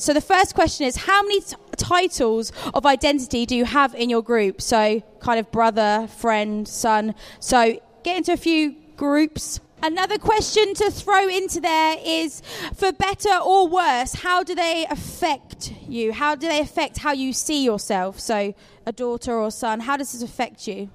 So 0.00 0.14
the 0.14 0.20
first 0.22 0.54
question 0.54 0.86
is 0.86 0.96
how 0.96 1.22
many 1.22 1.42
t- 1.42 1.56
titles 1.76 2.52
of 2.72 2.86
identity 2.86 3.44
do 3.44 3.54
you 3.54 3.66
have 3.66 3.94
in 3.94 4.08
your 4.08 4.22
group? 4.22 4.62
So 4.62 5.02
kind 5.20 5.38
of 5.38 5.50
brother, 5.50 6.08
friend, 6.16 6.66
son. 6.66 7.14
So 7.38 7.78
get 8.02 8.16
into 8.16 8.32
a 8.32 8.38
few 8.38 8.76
groups. 8.96 9.60
Another 9.82 10.16
question 10.16 10.72
to 10.74 10.90
throw 10.90 11.28
into 11.28 11.60
there 11.60 11.96
is 12.02 12.42
for 12.74 12.92
better 12.92 13.34
or 13.34 13.68
worse, 13.68 14.14
how 14.14 14.42
do 14.42 14.54
they 14.54 14.86
affect 14.90 15.74
you? 15.86 16.12
How 16.12 16.34
do 16.34 16.48
they 16.48 16.60
affect 16.60 16.98
how 16.98 17.12
you 17.12 17.34
see 17.34 17.62
yourself? 17.62 18.18
So 18.20 18.54
a 18.86 18.92
daughter 18.92 19.34
or 19.34 19.50
son, 19.50 19.80
how 19.80 19.98
does 19.98 20.12
this 20.12 20.22
affect 20.22 20.66
you? 20.66 20.88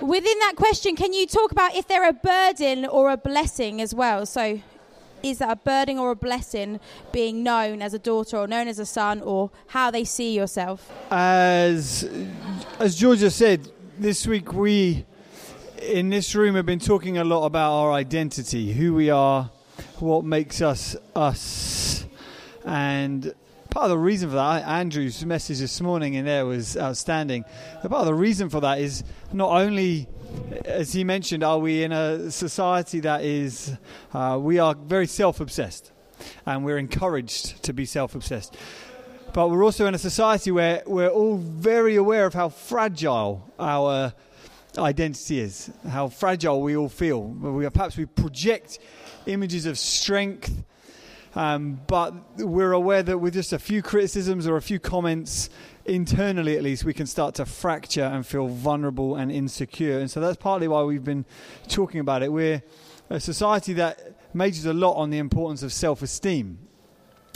Within 0.00 0.38
that 0.40 0.54
question, 0.56 0.96
can 0.96 1.12
you 1.12 1.26
talk 1.26 1.52
about 1.52 1.74
if 1.74 1.86
they're 1.86 2.08
a 2.08 2.12
burden 2.12 2.86
or 2.86 3.10
a 3.10 3.16
blessing 3.16 3.80
as 3.82 3.94
well? 3.94 4.24
So 4.24 4.60
is 5.22 5.38
that 5.38 5.50
a 5.50 5.56
burden 5.56 5.98
or 5.98 6.10
a 6.10 6.16
blessing 6.16 6.80
being 7.12 7.42
known 7.42 7.82
as 7.82 7.94
a 7.94 7.98
daughter 7.98 8.36
or 8.36 8.46
known 8.46 8.68
as 8.68 8.78
a 8.78 8.86
son 8.86 9.20
or 9.22 9.50
how 9.68 9.90
they 9.90 10.04
see 10.04 10.34
yourself? 10.34 10.90
As 11.10 12.08
as 12.78 12.96
Georgia 12.96 13.30
said, 13.30 13.70
this 13.98 14.26
week 14.26 14.52
we 14.52 15.04
in 15.82 16.10
this 16.10 16.34
room 16.34 16.54
have 16.54 16.66
been 16.66 16.78
talking 16.78 17.18
a 17.18 17.24
lot 17.24 17.46
about 17.46 17.72
our 17.72 17.92
identity, 17.92 18.72
who 18.72 18.94
we 18.94 19.10
are, 19.10 19.50
what 19.98 20.24
makes 20.24 20.60
us 20.60 20.96
us. 21.14 22.06
And 22.64 23.32
part 23.70 23.84
of 23.84 23.90
the 23.90 23.98
reason 23.98 24.28
for 24.30 24.36
that, 24.36 24.64
Andrew's 24.66 25.24
message 25.24 25.60
this 25.60 25.80
morning 25.80 26.14
in 26.14 26.24
there 26.24 26.46
was 26.46 26.76
outstanding. 26.76 27.44
But 27.82 27.90
part 27.90 28.00
of 28.00 28.06
the 28.06 28.14
reason 28.14 28.48
for 28.48 28.60
that 28.60 28.80
is 28.80 29.04
not 29.32 29.50
only 29.50 30.08
as 30.64 30.92
he 30.92 31.04
mentioned, 31.04 31.42
are 31.42 31.58
we 31.58 31.82
in 31.82 31.92
a 31.92 32.30
society 32.30 33.00
that 33.00 33.22
is, 33.22 33.76
uh, 34.12 34.38
we 34.40 34.58
are 34.58 34.74
very 34.74 35.06
self 35.06 35.40
obsessed 35.40 35.92
and 36.46 36.64
we're 36.64 36.78
encouraged 36.78 37.62
to 37.62 37.72
be 37.72 37.84
self 37.84 38.14
obsessed. 38.14 38.56
But 39.32 39.50
we're 39.50 39.64
also 39.64 39.86
in 39.86 39.94
a 39.94 39.98
society 39.98 40.50
where 40.50 40.82
we're 40.86 41.10
all 41.10 41.36
very 41.36 41.96
aware 41.96 42.26
of 42.26 42.34
how 42.34 42.48
fragile 42.48 43.52
our 43.58 44.12
identity 44.76 45.40
is, 45.40 45.70
how 45.88 46.08
fragile 46.08 46.62
we 46.62 46.76
all 46.76 46.88
feel. 46.88 47.22
We, 47.22 47.68
perhaps 47.68 47.96
we 47.96 48.06
project 48.06 48.78
images 49.26 49.66
of 49.66 49.78
strength, 49.78 50.64
um, 51.34 51.80
but 51.86 52.14
we're 52.38 52.72
aware 52.72 53.02
that 53.02 53.18
with 53.18 53.34
just 53.34 53.52
a 53.52 53.58
few 53.58 53.82
criticisms 53.82 54.46
or 54.46 54.56
a 54.56 54.62
few 54.62 54.78
comments, 54.78 55.50
internally 55.88 56.56
at 56.56 56.62
least, 56.62 56.84
we 56.84 56.94
can 56.94 57.06
start 57.06 57.34
to 57.36 57.46
fracture 57.46 58.04
and 58.04 58.26
feel 58.26 58.48
vulnerable 58.48 59.16
and 59.16 59.32
insecure. 59.32 59.98
And 59.98 60.10
so 60.10 60.20
that's 60.20 60.36
partly 60.36 60.68
why 60.68 60.82
we've 60.82 61.04
been 61.04 61.24
talking 61.68 62.00
about 62.00 62.22
it. 62.22 62.32
We're 62.32 62.62
a 63.10 63.20
society 63.20 63.72
that 63.74 64.14
majors 64.34 64.66
a 64.66 64.74
lot 64.74 64.94
on 64.94 65.10
the 65.10 65.18
importance 65.18 65.62
of 65.62 65.72
self 65.72 66.02
esteem. 66.02 66.58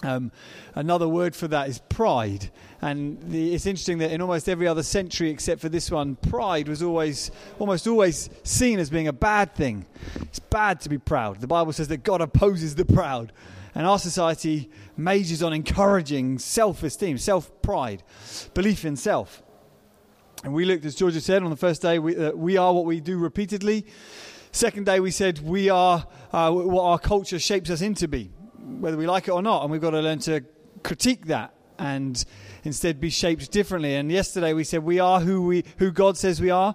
Um, 0.04 0.32
another 0.74 1.08
word 1.08 1.36
for 1.36 1.46
that 1.48 1.68
is 1.68 1.78
pride. 1.88 2.50
And 2.80 3.22
the, 3.30 3.54
it's 3.54 3.66
interesting 3.66 3.98
that 3.98 4.10
in 4.10 4.20
almost 4.20 4.48
every 4.48 4.66
other 4.66 4.82
century 4.82 5.30
except 5.30 5.60
for 5.60 5.68
this 5.68 5.90
one, 5.90 6.16
pride 6.16 6.68
was 6.68 6.82
always, 6.82 7.30
almost 7.58 7.86
always 7.86 8.28
seen 8.42 8.80
as 8.80 8.90
being 8.90 9.06
a 9.06 9.12
bad 9.12 9.54
thing. 9.54 9.86
It's 10.22 10.40
bad 10.40 10.80
to 10.80 10.88
be 10.88 10.98
proud. 10.98 11.40
The 11.40 11.46
Bible 11.46 11.72
says 11.72 11.88
that 11.88 12.02
God 12.02 12.20
opposes 12.20 12.74
the 12.74 12.84
proud. 12.84 13.32
And 13.74 13.86
our 13.86 13.98
society 13.98 14.70
majors 14.96 15.42
on 15.42 15.52
encouraging 15.52 16.38
self 16.38 16.82
esteem, 16.82 17.18
self 17.18 17.50
pride, 17.62 18.02
belief 18.54 18.84
in 18.84 18.96
self. 18.96 19.42
And 20.44 20.52
we 20.52 20.64
looked, 20.64 20.84
as 20.84 20.94
Georgia 20.94 21.20
said 21.20 21.42
on 21.42 21.50
the 21.50 21.56
first 21.56 21.82
day, 21.82 21.98
we, 21.98 22.16
uh, 22.16 22.32
we 22.32 22.56
are 22.56 22.74
what 22.74 22.84
we 22.84 23.00
do 23.00 23.16
repeatedly. 23.18 23.86
Second 24.50 24.86
day, 24.86 25.00
we 25.00 25.10
said 25.10 25.38
we 25.38 25.70
are 25.70 26.06
uh, 26.32 26.50
what 26.50 26.82
our 26.82 26.98
culture 26.98 27.38
shapes 27.38 27.70
us 27.70 27.80
into 27.80 28.08
be, 28.08 28.30
whether 28.58 28.96
we 28.96 29.06
like 29.06 29.28
it 29.28 29.30
or 29.30 29.40
not. 29.40 29.62
And 29.62 29.70
we've 29.70 29.80
got 29.80 29.90
to 29.90 30.00
learn 30.00 30.18
to 30.20 30.44
critique 30.82 31.26
that 31.26 31.54
and 31.78 32.24
instead 32.64 33.00
be 33.00 33.10
shaped 33.10 33.50
differently. 33.50 33.94
And 33.94 34.10
yesterday 34.10 34.52
we 34.52 34.64
said 34.64 34.84
we 34.84 35.00
are 35.00 35.20
who 35.20 35.42
we 35.42 35.64
who 35.78 35.90
God 35.90 36.16
says 36.16 36.40
we 36.40 36.50
are. 36.50 36.74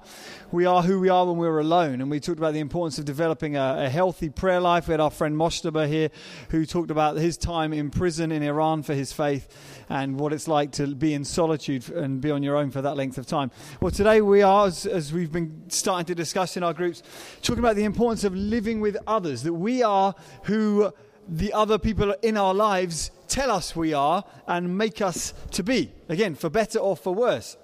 We 0.51 0.65
are 0.65 0.81
who 0.81 0.99
we 0.99 1.09
are 1.09 1.25
when 1.25 1.37
we're 1.37 1.59
alone. 1.59 2.01
And 2.01 2.09
we 2.09 2.19
talked 2.19 2.37
about 2.37 2.53
the 2.53 2.59
importance 2.59 2.97
of 2.99 3.05
developing 3.05 3.57
a, 3.57 3.85
a 3.85 3.89
healthy 3.89 4.29
prayer 4.29 4.59
life. 4.59 4.87
We 4.87 4.93
had 4.93 4.99
our 5.01 5.11
friend 5.11 5.35
Mojtaba 5.35 5.87
here 5.87 6.09
who 6.49 6.65
talked 6.65 6.91
about 6.91 7.17
his 7.17 7.37
time 7.37 7.73
in 7.73 7.89
prison 7.89 8.31
in 8.31 8.43
Iran 8.43 8.83
for 8.83 8.93
his 8.93 9.11
faith 9.11 9.47
and 9.89 10.19
what 10.19 10.33
it's 10.33 10.47
like 10.47 10.71
to 10.73 10.95
be 10.95 11.13
in 11.13 11.23
solitude 11.25 11.89
and 11.89 12.21
be 12.21 12.31
on 12.31 12.43
your 12.43 12.55
own 12.55 12.71
for 12.71 12.81
that 12.81 12.95
length 12.95 13.17
of 13.17 13.25
time. 13.25 13.51
Well, 13.81 13.91
today 13.91 14.21
we 14.21 14.41
are, 14.41 14.67
as, 14.67 14.85
as 14.85 15.13
we've 15.13 15.31
been 15.31 15.63
starting 15.69 16.05
to 16.05 16.15
discuss 16.15 16.57
in 16.57 16.63
our 16.63 16.73
groups, 16.73 17.03
talking 17.41 17.59
about 17.59 17.75
the 17.75 17.85
importance 17.85 18.23
of 18.23 18.35
living 18.35 18.81
with 18.81 18.97
others, 19.05 19.43
that 19.43 19.53
we 19.53 19.83
are 19.83 20.15
who 20.43 20.91
the 21.27 21.53
other 21.53 21.77
people 21.77 22.13
in 22.21 22.37
our 22.37 22.53
lives 22.53 23.11
tell 23.27 23.51
us 23.51 23.75
we 23.75 23.93
are 23.93 24.23
and 24.47 24.77
make 24.77 25.01
us 25.01 25.33
to 25.51 25.63
be. 25.63 25.91
Again, 26.09 26.35
for 26.35 26.49
better 26.49 26.79
or 26.79 26.95
for 26.95 27.13
worse. 27.13 27.57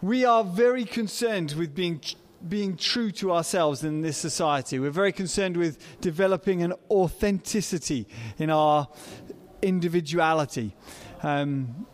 We 0.00 0.24
are 0.24 0.44
very 0.44 0.84
concerned 0.84 1.52
with 1.52 1.74
being, 1.74 2.00
being 2.48 2.76
true 2.76 3.10
to 3.12 3.32
ourselves 3.32 3.84
in 3.84 4.02
this 4.02 4.16
society. 4.16 4.78
We're 4.78 4.90
very 4.90 5.12
concerned 5.12 5.56
with 5.56 6.00
developing 6.00 6.62
an 6.62 6.74
authenticity 6.90 8.06
in 8.38 8.50
our 8.50 8.88
individuality. 9.62 10.74
Um, 11.22 11.86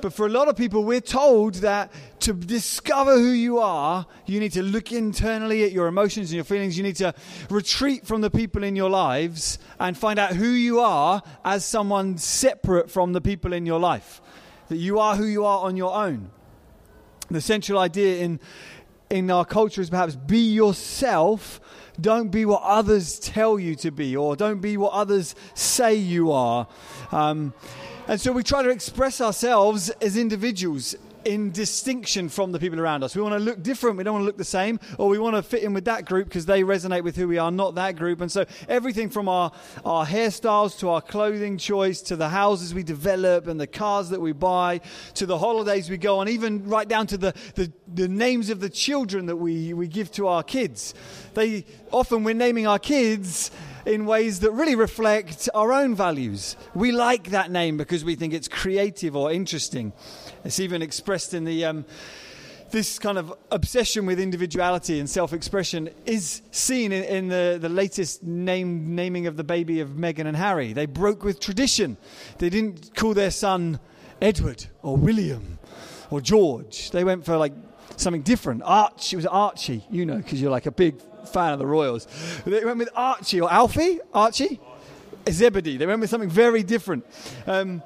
but 0.00 0.12
for 0.12 0.26
a 0.26 0.28
lot 0.28 0.48
of 0.48 0.56
people, 0.56 0.84
we're 0.84 1.00
told 1.00 1.54
that 1.56 1.92
to 2.20 2.32
discover 2.32 3.14
who 3.14 3.30
you 3.30 3.58
are, 3.58 4.06
you 4.26 4.40
need 4.40 4.52
to 4.52 4.62
look 4.62 4.92
internally 4.92 5.64
at 5.64 5.72
your 5.72 5.86
emotions 5.86 6.30
and 6.30 6.36
your 6.36 6.44
feelings. 6.44 6.76
You 6.76 6.84
need 6.84 6.96
to 6.96 7.14
retreat 7.50 8.06
from 8.06 8.20
the 8.20 8.30
people 8.30 8.62
in 8.62 8.76
your 8.76 8.90
lives 8.90 9.58
and 9.78 9.96
find 9.96 10.18
out 10.18 10.32
who 10.32 10.48
you 10.48 10.80
are 10.80 11.22
as 11.44 11.64
someone 11.64 12.18
separate 12.18 12.90
from 12.90 13.12
the 13.12 13.20
people 13.20 13.52
in 13.52 13.66
your 13.66 13.80
life. 13.80 14.20
That 14.68 14.76
you 14.76 14.98
are 14.98 15.16
who 15.16 15.24
you 15.24 15.44
are 15.44 15.60
on 15.60 15.76
your 15.76 15.94
own. 15.94 16.30
The 17.30 17.40
central 17.40 17.78
idea 17.78 18.22
in, 18.22 18.40
in 19.10 19.30
our 19.30 19.44
culture 19.44 19.80
is 19.80 19.90
perhaps 19.90 20.16
be 20.16 20.52
yourself. 20.52 21.60
Don't 22.00 22.30
be 22.30 22.44
what 22.44 22.62
others 22.62 23.18
tell 23.18 23.58
you 23.58 23.74
to 23.76 23.90
be, 23.90 24.16
or 24.16 24.36
don't 24.36 24.60
be 24.60 24.76
what 24.76 24.92
others 24.92 25.34
say 25.54 25.94
you 25.94 26.32
are. 26.32 26.68
Um, 27.10 27.52
and 28.08 28.20
so 28.20 28.32
we 28.32 28.42
try 28.42 28.62
to 28.62 28.70
express 28.70 29.20
ourselves 29.20 29.90
as 30.00 30.16
individuals 30.16 30.96
in 31.24 31.50
distinction 31.50 32.30
from 32.30 32.52
the 32.52 32.58
people 32.58 32.80
around 32.80 33.04
us. 33.04 33.14
We 33.14 33.20
want 33.20 33.34
to 33.34 33.38
look 33.38 33.62
different. 33.62 33.98
We 33.98 34.04
don't 34.04 34.14
want 34.14 34.22
to 34.22 34.26
look 34.26 34.38
the 34.38 34.44
same, 34.44 34.80
or 34.96 35.08
we 35.08 35.18
want 35.18 35.36
to 35.36 35.42
fit 35.42 35.62
in 35.62 35.74
with 35.74 35.84
that 35.84 36.06
group 36.06 36.28
because 36.28 36.46
they 36.46 36.62
resonate 36.62 37.04
with 37.04 37.16
who 37.16 37.28
we 37.28 37.36
are, 37.36 37.50
not 37.50 37.74
that 37.74 37.96
group. 37.96 38.22
And 38.22 38.32
so 38.32 38.46
everything 38.66 39.10
from 39.10 39.28
our, 39.28 39.52
our 39.84 40.06
hairstyles 40.06 40.78
to 40.78 40.88
our 40.88 41.02
clothing 41.02 41.58
choice 41.58 42.00
to 42.02 42.16
the 42.16 42.30
houses 42.30 42.72
we 42.72 42.82
develop 42.82 43.46
and 43.46 43.60
the 43.60 43.66
cars 43.66 44.08
that 44.08 44.22
we 44.22 44.32
buy 44.32 44.80
to 45.14 45.26
the 45.26 45.36
holidays 45.36 45.90
we 45.90 45.98
go 45.98 46.20
on, 46.20 46.30
even 46.30 46.66
right 46.66 46.88
down 46.88 47.06
to 47.08 47.18
the, 47.18 47.34
the, 47.56 47.70
the 47.92 48.08
names 48.08 48.48
of 48.48 48.60
the 48.60 48.70
children 48.70 49.26
that 49.26 49.36
we, 49.36 49.74
we 49.74 49.86
give 49.86 50.10
to 50.12 50.28
our 50.28 50.42
kids. 50.42 50.94
They 51.34 51.66
often 51.92 52.24
we're 52.24 52.34
naming 52.34 52.66
our 52.66 52.78
kids 52.78 53.50
in 53.88 54.04
ways 54.04 54.40
that 54.40 54.50
really 54.50 54.74
reflect 54.74 55.48
our 55.54 55.72
own 55.72 55.94
values. 55.94 56.56
We 56.74 56.92
like 56.92 57.30
that 57.30 57.50
name 57.50 57.78
because 57.78 58.04
we 58.04 58.16
think 58.16 58.34
it's 58.34 58.46
creative 58.46 59.16
or 59.16 59.32
interesting. 59.32 59.94
It's 60.44 60.60
even 60.60 60.82
expressed 60.82 61.34
in 61.34 61.44
the. 61.44 61.64
Um, 61.64 61.84
this 62.70 62.98
kind 62.98 63.16
of 63.16 63.32
obsession 63.50 64.04
with 64.04 64.20
individuality 64.20 65.00
and 65.00 65.08
self 65.08 65.32
expression 65.32 65.88
is 66.04 66.42
seen 66.50 66.92
in, 66.92 67.02
in, 67.04 67.28
the, 67.28 67.56
the 67.58 67.70
latest 67.70 68.22
name, 68.22 68.94
naming 68.94 69.26
of 69.26 69.38
the 69.38 69.42
baby 69.42 69.80
of 69.80 69.88
Meghan 69.92 70.26
and 70.26 70.36
Harry. 70.36 70.74
They 70.74 70.84
broke 70.84 71.24
with 71.24 71.40
tradition. 71.40 71.96
They 72.36 72.50
didn't 72.50 72.94
call 72.94 73.14
their 73.14 73.30
son 73.30 73.80
Edward 74.20 74.66
or 74.82 74.98
William 74.98 75.58
or 76.10 76.20
George. 76.20 76.90
They 76.90 77.04
went 77.04 77.24
for 77.24 77.38
like 77.38 77.54
something 77.96 78.20
different. 78.20 78.62
Archie, 78.66 79.14
it 79.14 79.16
was 79.16 79.24
Archie, 79.24 79.82
you 79.90 80.04
know, 80.04 80.18
because 80.18 80.38
you're 80.38 80.50
like 80.50 80.66
a 80.66 80.70
big 80.70 81.00
fan 81.32 81.52
of 81.52 81.58
the 81.58 81.66
Royals. 81.66 82.06
They 82.44 82.64
went 82.64 82.78
with 82.78 82.90
Archie 82.94 83.40
or 83.40 83.52
Alfie, 83.52 84.00
Archie, 84.12 84.60
Zebedee. 85.28 85.76
They 85.76 85.86
went 85.86 86.00
with 86.00 86.10
something 86.10 86.30
very 86.30 86.62
different. 86.62 87.04
Um, 87.46 87.82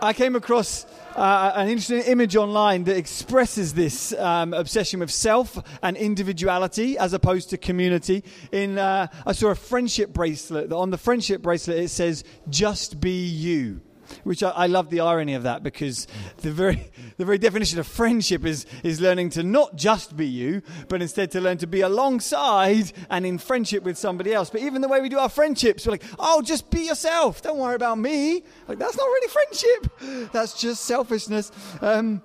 I 0.00 0.12
came 0.12 0.36
across 0.36 0.86
uh, 1.16 1.52
an 1.56 1.68
interesting 1.68 2.02
image 2.02 2.36
online 2.36 2.84
that 2.84 2.96
expresses 2.96 3.74
this 3.74 4.12
um, 4.14 4.54
obsession 4.54 5.00
with 5.00 5.10
self 5.10 5.58
and 5.82 5.96
individuality 5.96 6.96
as 6.96 7.12
opposed 7.12 7.50
to 7.50 7.58
community. 7.58 8.22
In 8.52 8.78
uh, 8.78 9.08
I 9.26 9.32
saw 9.32 9.48
a 9.48 9.56
friendship 9.56 10.12
bracelet. 10.12 10.72
On 10.72 10.90
the 10.90 10.98
friendship 10.98 11.42
bracelet, 11.42 11.78
it 11.78 11.88
says 11.88 12.22
"Just 12.48 13.00
be 13.00 13.26
you." 13.26 13.80
Which 14.24 14.42
I, 14.42 14.50
I, 14.50 14.66
love 14.66 14.90
the 14.90 15.00
irony 15.00 15.34
of 15.34 15.42
that 15.44 15.62
because 15.62 16.06
the 16.38 16.50
very, 16.50 16.90
the 17.16 17.24
very 17.24 17.38
definition 17.38 17.78
of 17.78 17.86
friendship 17.86 18.44
is, 18.44 18.66
is 18.82 19.00
learning 19.00 19.30
to 19.30 19.42
not 19.42 19.76
just 19.76 20.16
be 20.16 20.26
you, 20.26 20.62
but 20.88 21.02
instead 21.02 21.30
to 21.32 21.40
learn 21.40 21.58
to 21.58 21.66
be 21.66 21.80
alongside 21.80 22.92
and 23.10 23.26
in 23.26 23.38
friendship 23.38 23.82
with 23.82 23.98
somebody 23.98 24.32
else. 24.32 24.50
But 24.50 24.62
even 24.62 24.82
the 24.82 24.88
way 24.88 25.00
we 25.00 25.08
do 25.08 25.18
our 25.18 25.28
friendships, 25.28 25.86
we're 25.86 25.92
like, 25.92 26.04
oh, 26.18 26.42
just 26.42 26.70
be 26.70 26.82
yourself. 26.82 27.42
Don't 27.42 27.58
worry 27.58 27.74
about 27.74 27.98
me. 27.98 28.42
Like, 28.66 28.78
that's 28.78 28.96
not 28.96 29.04
really 29.04 29.28
friendship. 29.28 30.32
That's 30.32 30.60
just 30.60 30.84
selfishness. 30.84 31.50
Um, 31.80 32.22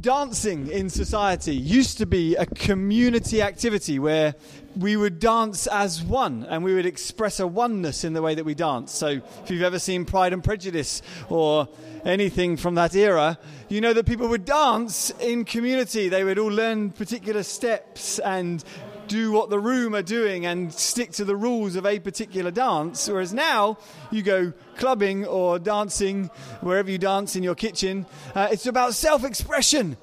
dancing 0.00 0.68
in 0.68 0.88
society 0.90 1.54
used 1.54 1.98
to 1.98 2.06
be 2.06 2.36
a 2.36 2.46
community 2.46 3.42
activity 3.42 3.98
where 3.98 4.34
we 4.78 4.96
would 4.96 5.18
dance 5.18 5.66
as 5.66 6.02
one 6.02 6.44
and 6.48 6.62
we 6.62 6.72
would 6.72 6.86
express 6.86 7.40
a 7.40 7.46
oneness 7.46 8.04
in 8.04 8.12
the 8.12 8.22
way 8.22 8.36
that 8.36 8.44
we 8.44 8.54
dance. 8.54 8.92
So, 8.92 9.08
if 9.42 9.50
you've 9.50 9.62
ever 9.62 9.80
seen 9.80 10.04
Pride 10.04 10.32
and 10.32 10.42
Prejudice 10.42 11.02
or 11.28 11.68
anything 12.04 12.56
from 12.56 12.76
that 12.76 12.94
era, 12.94 13.38
you 13.68 13.80
know 13.80 13.92
that 13.92 14.06
people 14.06 14.28
would 14.28 14.44
dance 14.44 15.10
in 15.20 15.44
community. 15.44 16.08
They 16.08 16.22
would 16.22 16.38
all 16.38 16.50
learn 16.50 16.90
particular 16.90 17.42
steps 17.42 18.20
and 18.20 18.62
do 19.08 19.32
what 19.32 19.50
the 19.50 19.58
room 19.58 19.94
are 19.94 20.02
doing 20.02 20.46
and 20.46 20.72
stick 20.72 21.12
to 21.12 21.24
the 21.24 21.34
rules 21.34 21.74
of 21.74 21.84
a 21.84 21.98
particular 21.98 22.50
dance. 22.50 23.08
Whereas 23.08 23.32
now, 23.32 23.78
you 24.10 24.22
go 24.22 24.52
clubbing 24.76 25.26
or 25.26 25.58
dancing 25.58 26.30
wherever 26.60 26.90
you 26.90 26.98
dance 26.98 27.34
in 27.34 27.42
your 27.42 27.54
kitchen. 27.54 28.06
Uh, 28.34 28.48
it's 28.52 28.66
about 28.66 28.94
self 28.94 29.24
expression. 29.24 29.96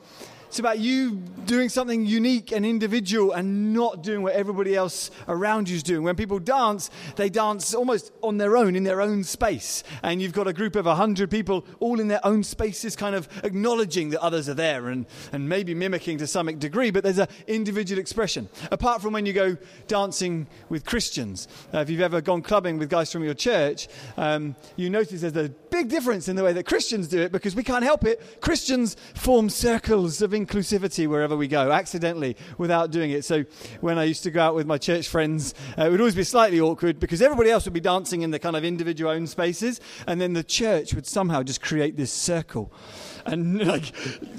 It's 0.55 0.59
about 0.61 0.79
you 0.79 1.21
doing 1.45 1.67
something 1.67 2.05
unique 2.05 2.53
and 2.53 2.65
individual 2.65 3.33
and 3.33 3.73
not 3.73 4.01
doing 4.03 4.21
what 4.21 4.35
everybody 4.35 4.73
else 4.73 5.11
around 5.27 5.67
you 5.67 5.75
is 5.75 5.83
doing. 5.83 6.01
When 6.01 6.15
people 6.15 6.39
dance, 6.39 6.89
they 7.17 7.29
dance 7.29 7.73
almost 7.73 8.13
on 8.23 8.37
their 8.37 8.55
own, 8.55 8.73
in 8.77 8.85
their 8.85 9.01
own 9.01 9.25
space. 9.25 9.83
And 10.01 10.21
you've 10.21 10.31
got 10.31 10.47
a 10.47 10.53
group 10.53 10.77
of 10.77 10.85
100 10.85 11.29
people 11.29 11.65
all 11.81 11.99
in 11.99 12.07
their 12.07 12.25
own 12.25 12.41
spaces, 12.41 12.95
kind 12.95 13.15
of 13.15 13.27
acknowledging 13.43 14.11
that 14.11 14.21
others 14.21 14.47
are 14.47 14.53
there 14.53 14.87
and, 14.87 15.07
and 15.33 15.49
maybe 15.49 15.73
mimicking 15.73 16.19
to 16.19 16.25
some 16.25 16.47
degree, 16.57 16.89
but 16.89 17.03
there's 17.03 17.19
an 17.19 17.27
individual 17.47 17.99
expression. 17.99 18.47
Apart 18.71 19.01
from 19.01 19.11
when 19.11 19.25
you 19.25 19.33
go 19.33 19.57
dancing 19.87 20.47
with 20.69 20.85
Christians. 20.85 21.49
Uh, 21.73 21.79
if 21.79 21.89
you've 21.89 21.99
ever 21.99 22.21
gone 22.21 22.41
clubbing 22.41 22.77
with 22.77 22.89
guys 22.89 23.11
from 23.11 23.25
your 23.25 23.33
church, 23.33 23.89
um, 24.15 24.55
you 24.77 24.89
notice 24.89 25.19
there's 25.19 25.35
a 25.35 25.49
big 25.49 25.89
difference 25.89 26.29
in 26.29 26.37
the 26.37 26.43
way 26.45 26.53
that 26.53 26.65
Christians 26.65 27.09
do 27.09 27.19
it 27.19 27.33
because 27.33 27.57
we 27.57 27.63
can't 27.63 27.83
help 27.83 28.05
it. 28.05 28.39
Christians 28.39 28.95
form 29.15 29.49
circles 29.49 30.21
of 30.21 30.33
inclusivity 30.45 31.07
wherever 31.07 31.35
we 31.35 31.47
go, 31.47 31.71
accidentally, 31.71 32.35
without 32.57 32.91
doing 32.91 33.11
it. 33.11 33.25
So 33.25 33.45
when 33.81 33.97
I 33.97 34.03
used 34.03 34.23
to 34.23 34.31
go 34.31 34.41
out 34.41 34.55
with 34.55 34.67
my 34.67 34.77
church 34.77 35.07
friends, 35.07 35.53
uh, 35.77 35.85
it 35.85 35.91
would 35.91 35.99
always 35.99 36.15
be 36.15 36.23
slightly 36.23 36.59
awkward 36.59 36.99
because 36.99 37.21
everybody 37.21 37.49
else 37.49 37.65
would 37.65 37.73
be 37.73 37.79
dancing 37.79 38.21
in 38.21 38.31
the 38.31 38.39
kind 38.39 38.55
of 38.55 38.63
individual 38.63 39.11
own 39.11 39.27
spaces, 39.27 39.79
and 40.07 40.19
then 40.19 40.33
the 40.33 40.43
church 40.43 40.93
would 40.93 41.07
somehow 41.07 41.43
just 41.43 41.61
create 41.61 41.97
this 41.97 42.11
circle 42.11 42.71
and 43.25 43.65
like 43.65 43.91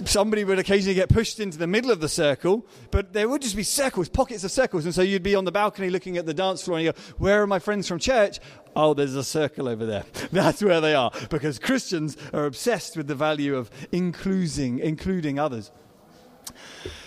somebody 0.04 0.44
would 0.44 0.58
occasionally 0.58 0.94
get 0.94 1.08
pushed 1.08 1.40
into 1.40 1.58
the 1.58 1.66
middle 1.66 1.90
of 1.90 2.00
the 2.00 2.08
circle, 2.08 2.66
but 2.90 3.12
there 3.12 3.28
would 3.28 3.42
just 3.42 3.56
be 3.56 3.62
circles, 3.62 4.08
pockets 4.08 4.44
of 4.44 4.50
circles, 4.50 4.84
and 4.84 4.94
so 4.94 5.02
you'd 5.02 5.22
be 5.22 5.34
on 5.34 5.44
the 5.44 5.52
balcony 5.52 5.90
looking 5.90 6.16
at 6.16 6.26
the 6.26 6.34
dance 6.34 6.62
floor 6.62 6.78
and 6.78 6.86
you 6.86 6.92
go, 6.92 6.98
"Where 7.18 7.42
are 7.42 7.46
my 7.46 7.58
friends 7.58 7.88
from 7.88 7.98
church?" 7.98 8.38
Oh, 8.74 8.94
there's 8.94 9.14
a 9.14 9.24
circle 9.24 9.68
over 9.68 9.86
there. 9.86 10.04
That's 10.32 10.62
where 10.62 10.80
they 10.80 10.94
are 10.94 11.10
because 11.30 11.58
Christians 11.58 12.16
are 12.32 12.44
obsessed 12.44 12.96
with 12.96 13.06
the 13.06 13.14
value 13.14 13.56
of 13.56 13.70
including, 13.90 14.78
including 14.78 15.38
others. 15.38 15.72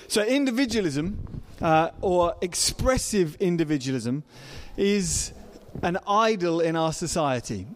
So, 0.10 0.24
individualism 0.24 1.44
uh, 1.62 1.92
or 2.02 2.34
expressive 2.42 3.36
individualism 3.36 4.24
is 4.76 5.34
an 5.84 6.00
idol 6.08 6.62
in 6.62 6.76
our 6.76 6.94
society. 6.94 7.68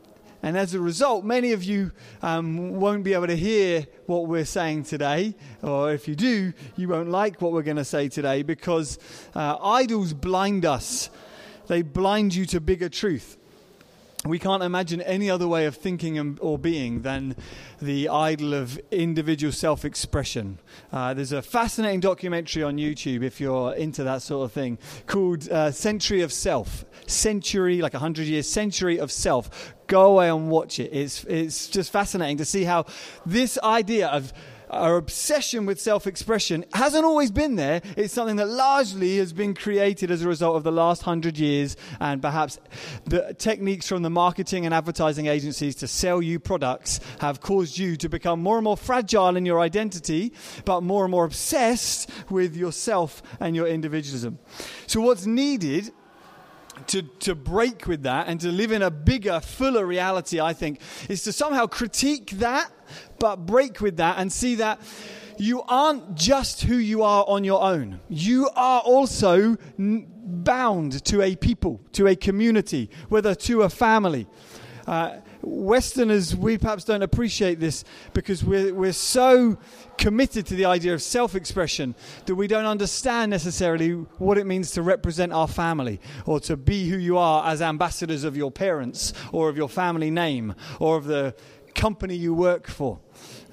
And 0.41 0.57
as 0.57 0.73
a 0.73 0.79
result, 0.79 1.23
many 1.23 1.51
of 1.51 1.63
you 1.63 1.91
um, 2.23 2.79
won't 2.79 3.03
be 3.03 3.13
able 3.13 3.27
to 3.27 3.35
hear 3.35 3.85
what 4.07 4.25
we're 4.25 4.45
saying 4.45 4.85
today. 4.85 5.35
Or 5.61 5.93
if 5.93 6.07
you 6.07 6.15
do, 6.15 6.53
you 6.75 6.87
won't 6.87 7.11
like 7.11 7.39
what 7.39 7.51
we're 7.51 7.61
going 7.61 7.77
to 7.77 7.85
say 7.85 8.09
today 8.09 8.41
because 8.41 8.97
uh, 9.35 9.57
idols 9.61 10.11
blind 10.11 10.65
us, 10.65 11.11
they 11.67 11.83
blind 11.83 12.33
you 12.33 12.47
to 12.47 12.59
bigger 12.59 12.89
truth 12.89 13.37
we 14.25 14.39
can't 14.39 14.63
imagine 14.63 15.01
any 15.01 15.29
other 15.29 15.47
way 15.47 15.65
of 15.65 15.75
thinking 15.75 16.37
or 16.39 16.57
being 16.57 17.01
than 17.01 17.35
the 17.81 18.07
idol 18.07 18.53
of 18.53 18.79
individual 18.89 19.51
self 19.51 19.83
expression. 19.83 20.59
Uh, 20.93 21.13
there's 21.13 21.33
a 21.33 21.41
fascinating 21.41 21.99
documentary 21.99 22.63
on 22.63 22.77
YouTube, 22.77 23.21
if 23.23 23.41
you're 23.41 23.73
into 23.73 24.03
that 24.03 24.21
sort 24.21 24.45
of 24.45 24.53
thing, 24.53 24.77
called 25.07 25.49
uh, 25.49 25.71
Century 25.71 26.21
of 26.21 26.31
Self. 26.31 26.85
Century, 27.05 27.81
like 27.81 27.93
a 27.93 27.99
hundred 27.99 28.27
years, 28.27 28.49
Century 28.49 28.97
of 28.97 29.11
Self. 29.11 29.73
Go 29.87 30.13
away 30.13 30.29
and 30.29 30.49
watch 30.49 30.79
it. 30.79 30.91
It's, 30.93 31.25
it's 31.25 31.67
just 31.67 31.91
fascinating 31.91 32.37
to 32.37 32.45
see 32.45 32.63
how 32.63 32.85
this 33.25 33.59
idea 33.61 34.07
of 34.07 34.31
our 34.73 34.97
obsession 34.97 35.65
with 35.65 35.79
self 35.79 36.07
expression 36.07 36.65
hasn't 36.73 37.05
always 37.05 37.31
been 37.31 37.55
there. 37.55 37.81
It's 37.95 38.13
something 38.13 38.35
that 38.37 38.47
largely 38.47 39.17
has 39.17 39.33
been 39.33 39.53
created 39.53 40.11
as 40.11 40.21
a 40.23 40.27
result 40.27 40.55
of 40.55 40.63
the 40.63 40.71
last 40.71 41.03
hundred 41.03 41.37
years 41.37 41.75
and 41.99 42.21
perhaps 42.21 42.59
the 43.05 43.33
techniques 43.37 43.87
from 43.87 44.01
the 44.01 44.09
marketing 44.09 44.65
and 44.65 44.73
advertising 44.73 45.27
agencies 45.27 45.75
to 45.75 45.87
sell 45.87 46.21
you 46.21 46.39
products 46.39 46.99
have 47.19 47.41
caused 47.41 47.77
you 47.77 47.95
to 47.97 48.09
become 48.09 48.41
more 48.41 48.57
and 48.57 48.63
more 48.63 48.77
fragile 48.77 49.35
in 49.35 49.45
your 49.45 49.59
identity, 49.59 50.33
but 50.65 50.81
more 50.81 51.05
and 51.05 51.11
more 51.11 51.25
obsessed 51.25 52.09
with 52.29 52.55
yourself 52.55 53.21
and 53.39 53.55
your 53.55 53.67
individualism. 53.67 54.39
So, 54.87 55.01
what's 55.01 55.25
needed 55.25 55.91
to, 56.87 57.01
to 57.01 57.35
break 57.35 57.87
with 57.87 58.03
that 58.03 58.27
and 58.27 58.39
to 58.41 58.51
live 58.51 58.71
in 58.71 58.81
a 58.81 58.91
bigger, 58.91 59.39
fuller 59.39 59.85
reality, 59.85 60.39
I 60.39 60.53
think, 60.53 60.79
is 61.09 61.23
to 61.23 61.31
somehow 61.31 61.67
critique 61.67 62.31
that 62.39 62.71
but 63.19 63.45
break 63.45 63.81
with 63.81 63.97
that 63.97 64.17
and 64.17 64.31
see 64.31 64.55
that 64.55 64.79
you 65.37 65.63
aren't 65.63 66.15
just 66.15 66.63
who 66.63 66.75
you 66.75 67.03
are 67.03 67.25
on 67.27 67.43
your 67.43 67.63
own. 67.63 67.99
You 68.09 68.49
are 68.55 68.81
also 68.81 69.57
n- 69.79 70.07
bound 70.25 71.03
to 71.05 71.21
a 71.21 71.35
people, 71.35 71.81
to 71.93 72.07
a 72.07 72.15
community, 72.15 72.89
whether 73.09 73.33
to 73.35 73.63
a 73.63 73.69
family. 73.69 74.27
Uh, 74.85 75.17
Westerners, 75.43 76.35
we 76.35 76.57
perhaps 76.57 76.85
don't 76.85 77.01
appreciate 77.01 77.59
this 77.59 77.83
because 78.13 78.43
we're, 78.43 78.73
we're 78.73 78.93
so 78.93 79.57
committed 79.97 80.45
to 80.47 80.55
the 80.55 80.65
idea 80.65 80.93
of 80.93 81.01
self 81.01 81.35
expression 81.35 81.95
that 82.25 82.35
we 82.35 82.47
don't 82.47 82.65
understand 82.65 83.29
necessarily 83.29 83.91
what 83.91 84.37
it 84.37 84.47
means 84.47 84.71
to 84.71 84.81
represent 84.81 85.33
our 85.33 85.47
family 85.47 85.99
or 86.25 86.39
to 86.39 86.55
be 86.55 86.89
who 86.89 86.97
you 86.97 87.17
are 87.17 87.45
as 87.45 87.61
ambassadors 87.61 88.23
of 88.23 88.37
your 88.37 88.51
parents 88.51 89.13
or 89.33 89.49
of 89.49 89.57
your 89.57 89.67
family 89.67 90.09
name 90.09 90.55
or 90.79 90.95
of 90.95 91.05
the 91.05 91.35
company 91.75 92.15
you 92.15 92.33
work 92.33 92.67
for. 92.67 92.99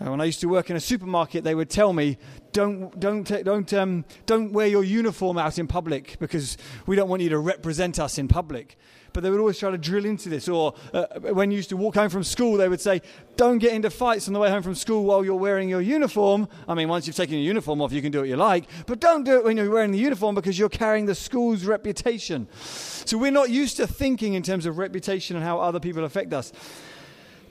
Uh, 0.01 0.11
when 0.11 0.21
I 0.21 0.25
used 0.25 0.41
to 0.41 0.49
work 0.49 0.71
in 0.71 0.77
a 0.77 0.81
supermarket, 0.81 1.43
they 1.43 1.55
would 1.55 1.71
tell 1.71 1.93
me, 1.93 2.19
"Don't, 2.53 2.99
don't, 3.01 3.25
don't, 3.45 3.73
um, 3.75 4.05
don't 4.27 4.53
wear 4.53 4.67
your 4.67 4.85
uniform 4.85 5.39
out 5.39 5.59
in 5.59 5.67
public 5.67 6.17
because 6.21 6.57
we 6.87 6.97
don't 6.97 7.09
want 7.09 7.23
you 7.23 7.31
to 7.31 7.39
represent 7.39 7.99
us 7.99 8.17
in 8.17 8.29
public." 8.29 8.77
But 9.13 9.23
they 9.23 9.31
would 9.31 9.41
always 9.41 9.59
try 9.59 9.71
to 9.71 9.79
drill 9.79 10.05
into 10.05 10.29
this. 10.29 10.49
Or 10.49 10.75
uh, 10.93 11.07
when 11.21 11.51
you 11.51 11.57
used 11.57 11.71
to 11.71 11.77
walk 11.77 11.95
home 11.95 12.11
from 12.11 12.25
school, 12.25 12.57
they 12.57 12.69
would 12.69 12.81
say, 12.81 13.03
"Don't 13.37 13.59
get 13.59 13.73
into 13.73 13.91
fights 13.91 14.29
on 14.29 14.35
the 14.35 14.41
way 14.41 14.51
home 14.51 14.63
from 14.63 14.75
school 14.75 15.05
while 15.05 15.25
you're 15.25 15.35
wearing 15.35 15.69
your 15.69 15.81
uniform." 15.81 16.49
I 16.69 16.75
mean, 16.75 16.89
once 16.89 17.07
you've 17.07 17.17
taken 17.17 17.35
your 17.35 17.45
uniform 17.45 17.81
off, 17.81 17.93
you 17.93 18.03
can 18.03 18.13
do 18.13 18.21
what 18.21 18.29
you 18.29 18.37
like, 18.37 18.65
but 18.87 19.01
don't 19.01 19.25
do 19.25 19.37
it 19.37 19.45
when 19.45 19.57
you're 19.57 19.71
wearing 19.71 19.93
the 19.93 19.99
uniform 19.99 20.35
because 20.35 20.59
you're 20.59 20.69
carrying 20.69 21.07
the 21.07 21.15
school's 21.15 21.65
reputation. 21.65 22.49
So 22.53 23.19
we're 23.19 23.31
not 23.31 23.51
used 23.51 23.77
to 23.79 23.87
thinking 23.87 24.35
in 24.35 24.43
terms 24.43 24.67
of 24.67 24.79
reputation 24.79 25.37
and 25.37 25.45
how 25.45 25.61
other 25.61 25.81
people 25.81 26.05
affect 26.05 26.33
us. 26.33 26.53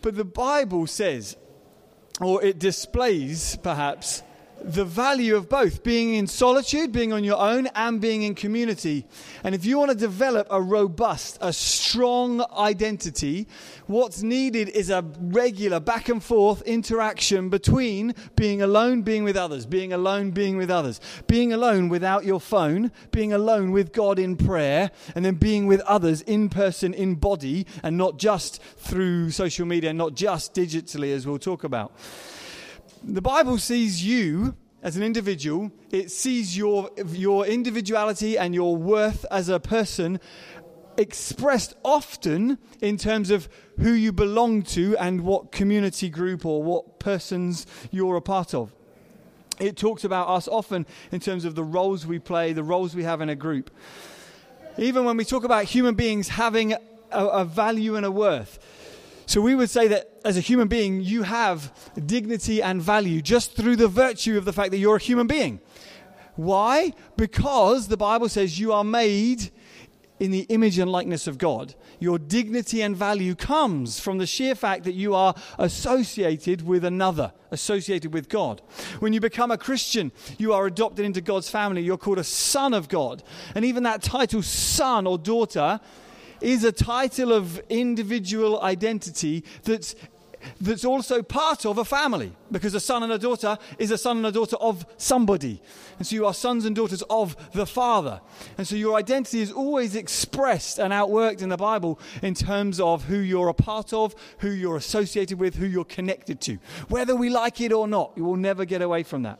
But 0.01 0.15
the 0.15 0.25
Bible 0.25 0.88
says, 0.88 1.35
or 2.21 2.44
it 2.44 2.59
displays 2.59 3.57
perhaps, 3.57 4.23
the 4.63 4.85
value 4.85 5.35
of 5.35 5.49
both 5.49 5.83
being 5.83 6.13
in 6.16 6.28
solitude, 6.28 6.92
being 6.92 7.13
on 7.13 7.23
your 7.23 7.39
own, 7.39 7.68
and 7.75 7.99
being 7.99 8.23
in 8.23 8.35
community. 8.35 9.06
And 9.44 9.56
if 9.56 9.66
you 9.66 9.78
want 9.78 9.92
to 9.92 9.97
develop 9.97 10.47
a 10.49 10.61
robust, 10.61 11.37
a 11.42 11.54
strong 11.54 12.45
identity, 12.57 13.47
what's 13.87 14.21
needed 14.21 14.69
is 14.69 14.89
a 14.89 15.04
regular 15.19 15.80
back 15.80 16.09
and 16.09 16.23
forth 16.23 16.61
interaction 16.63 17.49
between 17.49 18.13
being 18.35 18.61
alone, 18.61 19.01
being 19.01 19.23
with 19.23 19.35
others, 19.35 19.66
being 19.66 19.94
alone, 19.94 20.31
being 20.31 20.57
with 20.57 20.69
others, 20.69 20.99
being 21.28 21.54
alone 21.54 21.89
without 21.89 22.25
your 22.25 22.39
phone, 22.39 22.92
being 23.11 23.33
alone 23.33 23.71
with 23.71 23.92
God 23.94 24.19
in 24.19 24.35
prayer, 24.35 24.92
and 25.16 25.25
then 25.25 25.35
being 25.35 25.68
with 25.68 25.81
others 25.81 26.21
in 26.21 26.49
person, 26.49 26.94
in 26.94 27.16
body, 27.16 27.66
and 27.83 27.97
not 27.97 28.18
just 28.18 28.61
through 28.61 29.31
social 29.31 29.66
media, 29.66 29.94
not 29.94 30.13
just 30.13 30.54
digitally, 30.54 31.13
as 31.13 31.25
we'll 31.25 31.39
talk 31.39 31.63
about 31.63 31.92
the 33.03 33.21
Bible 33.21 33.57
sees 33.57 34.03
you 34.03 34.56
as 34.81 34.95
an 34.95 35.03
individual, 35.03 35.71
it 35.91 36.11
sees 36.11 36.56
your, 36.57 36.89
your 37.07 37.45
individuality 37.45 38.37
and 38.37 38.56
your 38.56 38.77
worth 38.77 39.25
as 39.29 39.49
a 39.49 39.59
person 39.59 40.19
expressed 40.97 41.75
often 41.83 42.57
in 42.81 42.97
terms 42.97 43.29
of 43.29 43.49
who 43.79 43.91
you 43.91 44.11
belong 44.11 44.61
to 44.61 44.97
and 44.97 45.21
what 45.21 45.51
community 45.51 46.09
group 46.09 46.45
or 46.45 46.61
what 46.61 46.99
persons 46.99 47.65
you're 47.91 48.18
a 48.18 48.21
part 48.21 48.53
of. 48.53 48.73
It 49.59 49.75
talks 49.75 50.03
about 50.03 50.29
us 50.29 50.47
often 50.47 50.85
in 51.11 51.19
terms 51.19 51.45
of 51.45 51.56
the 51.56 51.63
roles 51.63 52.06
we 52.06 52.19
play, 52.19 52.53
the 52.53 52.63
roles 52.63 52.95
we 52.95 53.03
have 53.03 53.21
in 53.21 53.29
a 53.29 53.35
group. 53.35 53.71
Even 54.77 55.03
when 55.03 55.18
we 55.18 55.25
talk 55.25 55.44
about 55.44 55.65
human 55.65 55.95
beings 55.95 56.29
having 56.29 56.73
a, 56.73 56.79
a 57.11 57.45
value 57.45 57.95
and 57.95 58.06
a 58.06 58.11
worth, 58.11 58.59
so 59.30 59.42
we 59.42 59.54
would 59.54 59.69
say 59.69 59.88
that 59.90 60.09
as 60.26 60.38
a 60.38 60.40
human 60.40 60.68
being, 60.68 61.02
you 61.02 61.21
have 61.21 61.71
dignity 62.04 62.64
and 62.64 62.81
value 62.81 63.21
just 63.21 63.56
through 63.56 63.76
the 63.76 63.88
virtue 63.88 64.40
of 64.40 64.45
the 64.45 64.52
fact 64.52 64.71
that 64.71 64.80
you're 64.80 64.95
a 64.95 65.00
human 65.00 65.28
being. 65.28 65.62
Why? 66.36 66.94
Because 67.16 67.90
the 67.90 67.95
Bible 67.95 68.28
says 68.28 68.59
you 68.59 68.74
are 68.74 68.83
made 68.83 69.52
in 70.19 70.31
the 70.31 70.48
image 70.50 70.80
and 70.80 70.92
likeness 70.92 71.28
of 71.28 71.38
God. 71.38 71.76
your 72.00 72.18
dignity 72.18 72.81
and 72.81 72.95
value 72.95 73.36
comes 73.36 74.00
from 74.00 74.18
the 74.18 74.26
sheer 74.26 74.56
fact 74.56 74.83
that 74.86 74.94
you 74.94 75.14
are 75.14 75.36
associated 75.59 76.66
with 76.66 76.83
another, 76.83 77.31
associated 77.52 78.12
with 78.12 78.30
God. 78.30 78.64
When 79.00 79.14
you 79.14 79.19
become 79.19 79.52
a 79.52 79.59
Christian, 79.59 80.12
you 80.40 80.54
are 80.54 80.66
adopted 80.66 81.06
into 81.06 81.21
God's 81.21 81.50
family. 81.50 81.83
You're 81.83 81.98
called 81.98 82.18
a 82.18 82.24
son 82.24 82.74
of 82.74 82.90
God. 82.90 83.21
And 83.54 83.64
even 83.64 83.83
that 83.83 84.02
title, 84.02 84.42
son 84.42 85.06
or 85.06 85.19
daughter, 85.19 85.81
is 86.41 86.63
a 86.63 86.71
title 86.71 87.33
of 87.33 87.59
individual 87.69 88.61
identity 88.61 89.43
that's 89.63 89.95
that's 90.61 90.85
also 90.85 91.21
part 91.21 91.65
of 91.65 91.77
a 91.77 91.85
family 91.85 92.31
because 92.51 92.73
a 92.73 92.79
son 92.79 93.03
and 93.03 93.11
a 93.11 93.17
daughter 93.17 93.57
is 93.77 93.91
a 93.91 93.97
son 93.97 94.17
and 94.17 94.25
a 94.25 94.31
daughter 94.31 94.55
of 94.57 94.85
somebody. 94.97 95.61
And 95.97 96.07
so 96.07 96.15
you 96.15 96.25
are 96.25 96.33
sons 96.33 96.65
and 96.65 96.75
daughters 96.75 97.01
of 97.09 97.35
the 97.51 97.65
Father. 97.65 98.21
And 98.57 98.67
so 98.67 98.75
your 98.75 98.97
identity 98.97 99.41
is 99.41 99.51
always 99.51 99.95
expressed 99.95 100.79
and 100.79 100.93
outworked 100.93 101.41
in 101.41 101.49
the 101.49 101.57
Bible 101.57 101.99
in 102.21 102.33
terms 102.33 102.79
of 102.79 103.05
who 103.05 103.17
you're 103.17 103.49
a 103.49 103.53
part 103.53 103.93
of, 103.93 104.15
who 104.39 104.49
you're 104.49 104.77
associated 104.77 105.39
with, 105.39 105.55
who 105.55 105.65
you're 105.65 105.85
connected 105.85 106.41
to. 106.41 106.57
Whether 106.87 107.15
we 107.15 107.29
like 107.29 107.61
it 107.61 107.73
or 107.73 107.87
not, 107.87 108.13
you 108.15 108.23
will 108.23 108.37
never 108.37 108.65
get 108.65 108.81
away 108.81 109.03
from 109.03 109.23
that. 109.23 109.39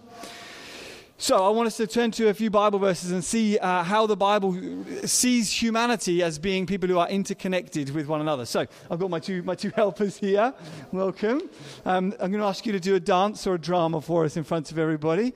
So, 1.22 1.46
I 1.46 1.50
want 1.50 1.68
us 1.68 1.76
to 1.76 1.86
turn 1.86 2.12
to 2.12 2.30
a 2.30 2.34
few 2.34 2.50
Bible 2.50 2.80
verses 2.80 3.12
and 3.12 3.22
see 3.22 3.60
uh, 3.60 3.84
how 3.84 4.08
the 4.08 4.16
Bible 4.16 4.58
sees 5.04 5.52
humanity 5.52 6.24
as 6.24 6.40
being 6.40 6.66
people 6.66 6.88
who 6.88 6.98
are 6.98 7.10
interconnected 7.10 7.90
with 7.90 8.08
one 8.08 8.22
another. 8.22 8.46
So, 8.46 8.66
I've 8.90 9.00
got 9.00 9.10
my 9.10 9.20
two, 9.20 9.44
my 9.44 9.54
two 9.54 9.70
helpers 9.76 10.18
here. 10.18 10.54
Welcome. 10.94 11.42
Um, 11.84 12.14
I'm 12.22 12.32
going 12.32 12.40
to 12.40 12.48
ask 12.48 12.66
you 12.66 12.72
to 12.72 12.80
do 12.80 12.96
a 12.96 13.02
dance 13.02 13.46
or 13.46 13.56
a 13.56 13.60
drama 13.60 14.00
for 14.00 14.24
us 14.24 14.38
in 14.38 14.46
front 14.46 14.72
of 14.72 14.80
everybody. 14.80 15.34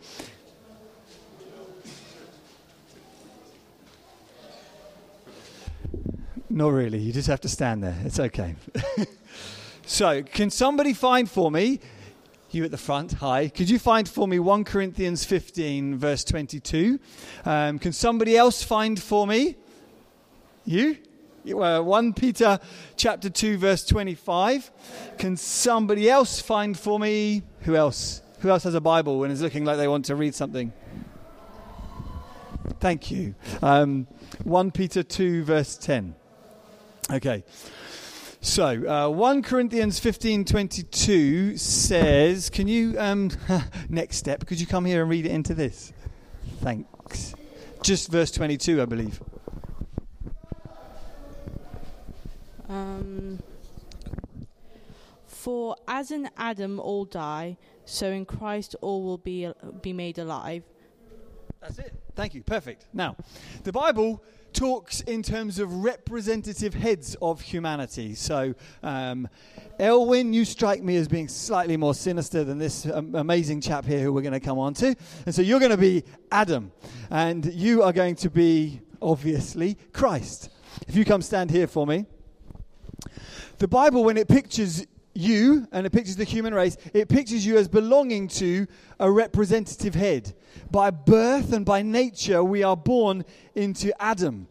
Not 6.50 6.70
really. 6.70 7.00
You 7.00 7.12
just 7.12 7.28
have 7.28 7.42
to 7.42 7.50
stand 7.50 7.84
there. 7.84 7.98
It's 8.06 8.22
okay. 8.22 8.56
so, 9.86 10.24
can 10.24 10.50
somebody 10.50 10.94
find 10.94 11.30
for 11.30 11.52
me 11.52 11.82
you 12.54 12.64
at 12.64 12.72
the 12.72 12.78
front, 12.78 13.14
hi. 13.14 13.48
Could 13.50 13.70
you 13.70 13.80
find 13.80 14.08
for 14.08 14.28
me 14.28 14.40
1 14.40 14.64
Corinthians 14.64 15.26
15, 15.26 15.98
verse 15.98 16.24
22? 16.24 17.00
Um, 17.46 17.80
can 17.80 17.94
somebody 17.94 18.38
else 18.38 18.64
find 18.64 19.02
for 19.02 19.26
me? 19.28 19.56
You? 20.66 20.98
Uh, 21.46 21.82
1 21.82 22.14
Peter 22.14 22.60
chapter 22.96 23.30
2, 23.30 23.58
verse 23.58 23.86
25. 23.86 24.72
Can 25.18 25.36
somebody 25.36 26.10
else 26.10 26.40
find 26.40 26.78
for 26.78 27.00
me? 27.00 27.44
Who 27.62 27.76
else? 27.76 28.22
Who 28.40 28.50
else 28.50 28.64
has 28.64 28.76
a 28.76 28.82
Bible 28.82 29.24
and 29.24 29.34
is 29.34 29.42
looking 29.42 29.66
like 29.66 29.78
they 29.78 29.88
want 29.88 30.06
to 30.06 30.16
read 30.16 30.36
something? 30.36 30.72
Thank 32.80 33.12
you. 33.12 33.36
Um, 33.62 34.08
1 34.44 34.72
Peter 34.72 35.04
2, 35.04 35.44
verse 35.44 35.76
10. 35.78 36.16
Okay. 37.12 37.44
So, 38.44 38.86
uh, 38.86 39.08
1 39.08 39.42
Corinthians 39.42 40.02
15:22 40.02 41.58
says, 41.58 42.50
can 42.50 42.68
you 42.68 42.94
um, 43.00 43.32
next 43.90 44.18
step, 44.18 44.46
could 44.46 44.60
you 44.60 44.68
come 44.68 44.84
here 44.84 45.00
and 45.02 45.10
read 45.10 45.26
it 45.26 45.32
into 45.32 45.54
this? 45.54 45.94
Thanks. 46.60 47.36
Just 47.84 48.12
verse 48.12 48.32
22, 48.32 48.82
I 48.82 48.86
believe. 48.86 49.22
Um, 52.68 53.40
for 55.26 55.78
as 55.88 56.12
in 56.12 56.30
Adam 56.36 56.82
all 56.82 57.06
die, 57.06 57.56
so 57.86 58.12
in 58.12 58.26
Christ 58.26 58.76
all 58.82 59.04
will 59.04 59.20
be 59.20 59.50
be 59.82 59.94
made 59.94 60.18
alive. 60.18 60.64
That's 61.62 61.80
it. 61.80 61.94
Thank 62.14 62.34
you. 62.34 62.44
Perfect. 62.44 62.88
Now, 62.92 63.16
the 63.64 63.72
Bible 63.72 64.22
talks 64.54 65.02
in 65.02 65.24
terms 65.24 65.60
of 65.60 65.84
representative 65.84 66.74
heads 66.74 67.16
of 67.22 67.42
humanity. 67.42 68.16
So, 68.16 68.56
um, 68.82 69.28
Elwin, 69.80 70.34
you 70.34 70.46
strike 70.46 70.84
me 70.84 70.96
as 70.98 71.08
being 71.08 71.28
slightly 71.28 71.78
more 71.78 71.94
sinister 71.94 72.44
than 72.44 72.60
this 72.60 72.86
um, 72.86 73.16
amazing 73.16 73.62
chap 73.62 73.86
here 73.86 74.00
who 74.00 74.14
we're 74.14 74.22
going 74.22 74.34
to 74.34 74.40
come 74.40 74.60
on 74.60 74.74
to. 74.76 74.96
And 75.26 75.34
so, 75.34 75.42
you're 75.42 75.60
going 75.60 75.72
to 75.72 75.78
be 75.78 76.04
Adam, 76.32 76.72
and 77.10 77.46
you 77.54 77.84
are 77.84 77.94
going 77.94 78.16
to 78.18 78.30
be, 78.30 78.82
obviously, 79.02 79.78
Christ. 79.92 80.50
If 80.88 80.96
you 80.96 81.06
come 81.06 81.22
stand 81.22 81.52
here 81.52 81.68
for 81.68 81.86
me. 81.86 82.06
The 83.58 83.68
Bible, 83.68 84.04
when 84.04 84.18
it 84.18 84.28
pictures 84.28 84.86
you 85.13 85.67
and 85.72 85.86
it 85.86 85.91
pictures 85.91 86.15
the 86.15 86.24
human 86.24 86.53
race, 86.53 86.77
it 86.93 87.08
pictures 87.08 87.46
you 87.46 87.58
as 87.58 87.67
belonging 87.67 88.27
to 88.27 88.67
a 89.00 89.10
representative 89.10 89.96
head. 89.96 90.34
By 90.72 90.89
birth 90.91 91.53
and 91.53 91.65
by 91.65 91.82
nature, 91.82 92.43
we 92.43 92.63
are 92.63 92.77
born 92.77 93.25
into 93.55 93.93
Adam, 94.01 94.48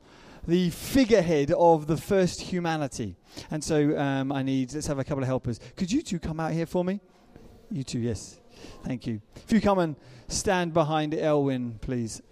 the 0.46 0.70
figurehead 0.70 1.50
of 1.52 1.86
the 1.86 1.96
first 1.96 2.40
humanity. 2.40 3.16
And 3.50 3.62
so 3.62 3.98
um, 3.98 4.32
I 4.32 4.42
need, 4.42 4.72
let's 4.74 4.86
have 4.86 4.98
a 4.98 5.04
couple 5.04 5.22
of 5.22 5.28
helpers. 5.28 5.58
Could 5.76 5.90
you 5.90 6.02
two 6.02 6.18
come 6.18 6.40
out 6.40 6.52
here 6.52 6.66
for 6.66 6.84
me? 6.84 7.00
You 7.70 7.84
two, 7.84 7.98
yes. 7.98 8.38
Thank 8.84 9.06
you. 9.06 9.20
If 9.36 9.52
you 9.52 9.60
come 9.60 9.78
and 9.78 9.96
stand 10.28 10.72
behind 10.72 11.14
Elwin, 11.14 11.78
please. 11.80 12.22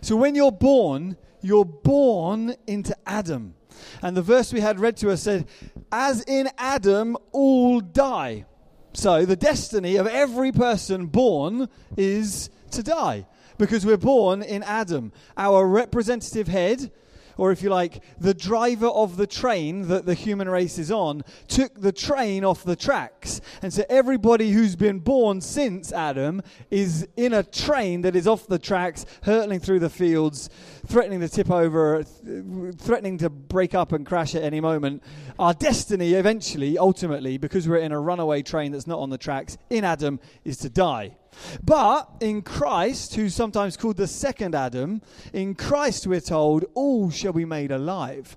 So 0.00 0.16
when 0.16 0.34
you're 0.34 0.52
born, 0.52 1.16
you're 1.40 1.64
born 1.64 2.54
into 2.66 2.96
Adam. 3.06 3.54
And 4.02 4.16
the 4.16 4.22
verse 4.22 4.52
we 4.52 4.60
had 4.60 4.80
read 4.80 4.96
to 4.98 5.10
us 5.10 5.22
said, 5.22 5.46
As 5.90 6.22
in 6.22 6.48
Adam, 6.58 7.16
all 7.32 7.80
die. 7.80 8.46
So 8.94 9.24
the 9.24 9.36
destiny 9.36 9.96
of 9.96 10.06
every 10.06 10.52
person 10.52 11.06
born 11.06 11.68
is 11.96 12.50
to 12.72 12.82
die 12.82 13.26
because 13.58 13.86
we're 13.86 13.96
born 13.96 14.42
in 14.42 14.62
Adam. 14.62 15.12
Our 15.36 15.66
representative 15.66 16.48
head 16.48 16.90
or 17.36 17.52
if 17.52 17.62
you 17.62 17.70
like, 17.70 18.02
the 18.18 18.34
driver 18.34 18.88
of 18.88 19.16
the 19.16 19.26
train 19.26 19.88
that 19.88 20.06
the 20.06 20.14
human 20.14 20.48
race 20.48 20.78
is 20.78 20.90
on, 20.90 21.22
took 21.48 21.80
the 21.80 21.92
train 21.92 22.44
off 22.44 22.64
the 22.64 22.76
tracks. 22.76 23.40
And 23.62 23.72
so 23.72 23.84
everybody 23.88 24.50
who's 24.52 24.76
been 24.76 24.98
born 24.98 25.40
since 25.40 25.92
Adam 25.92 26.42
is 26.70 27.06
in 27.16 27.32
a 27.32 27.42
train 27.42 28.02
that 28.02 28.16
is 28.16 28.26
off 28.26 28.46
the 28.46 28.58
tracks, 28.58 29.06
hurtling 29.22 29.60
through 29.60 29.80
the 29.80 29.90
fields, 29.90 30.50
threatening 30.86 31.20
to 31.20 31.28
tip 31.28 31.50
over, 31.50 32.02
th- 32.02 32.74
threatening 32.76 33.18
to 33.18 33.30
break 33.30 33.74
up 33.74 33.92
and 33.92 34.06
crash 34.06 34.34
at 34.34 34.42
any 34.42 34.60
moment. 34.60 35.02
Our 35.38 35.54
destiny, 35.54 36.14
eventually, 36.14 36.78
ultimately, 36.78 37.38
because 37.38 37.68
we're 37.68 37.76
in 37.76 37.92
a 37.92 38.00
runaway 38.00 38.42
train 38.42 38.72
that's 38.72 38.86
not 38.86 38.98
on 38.98 39.10
the 39.10 39.18
tracks, 39.18 39.58
in 39.70 39.84
Adam, 39.84 40.20
is 40.44 40.58
to 40.58 40.68
die. 40.68 41.16
But 41.62 42.08
in 42.20 42.42
Christ, 42.42 43.14
who's 43.14 43.34
sometimes 43.34 43.76
called 43.76 43.96
the 43.96 44.06
second 44.06 44.54
Adam, 44.54 45.02
in 45.32 45.54
Christ 45.54 46.06
we're 46.06 46.20
told 46.20 46.64
all 46.74 47.10
shall 47.10 47.32
be 47.32 47.44
made 47.44 47.70
alive. 47.70 48.36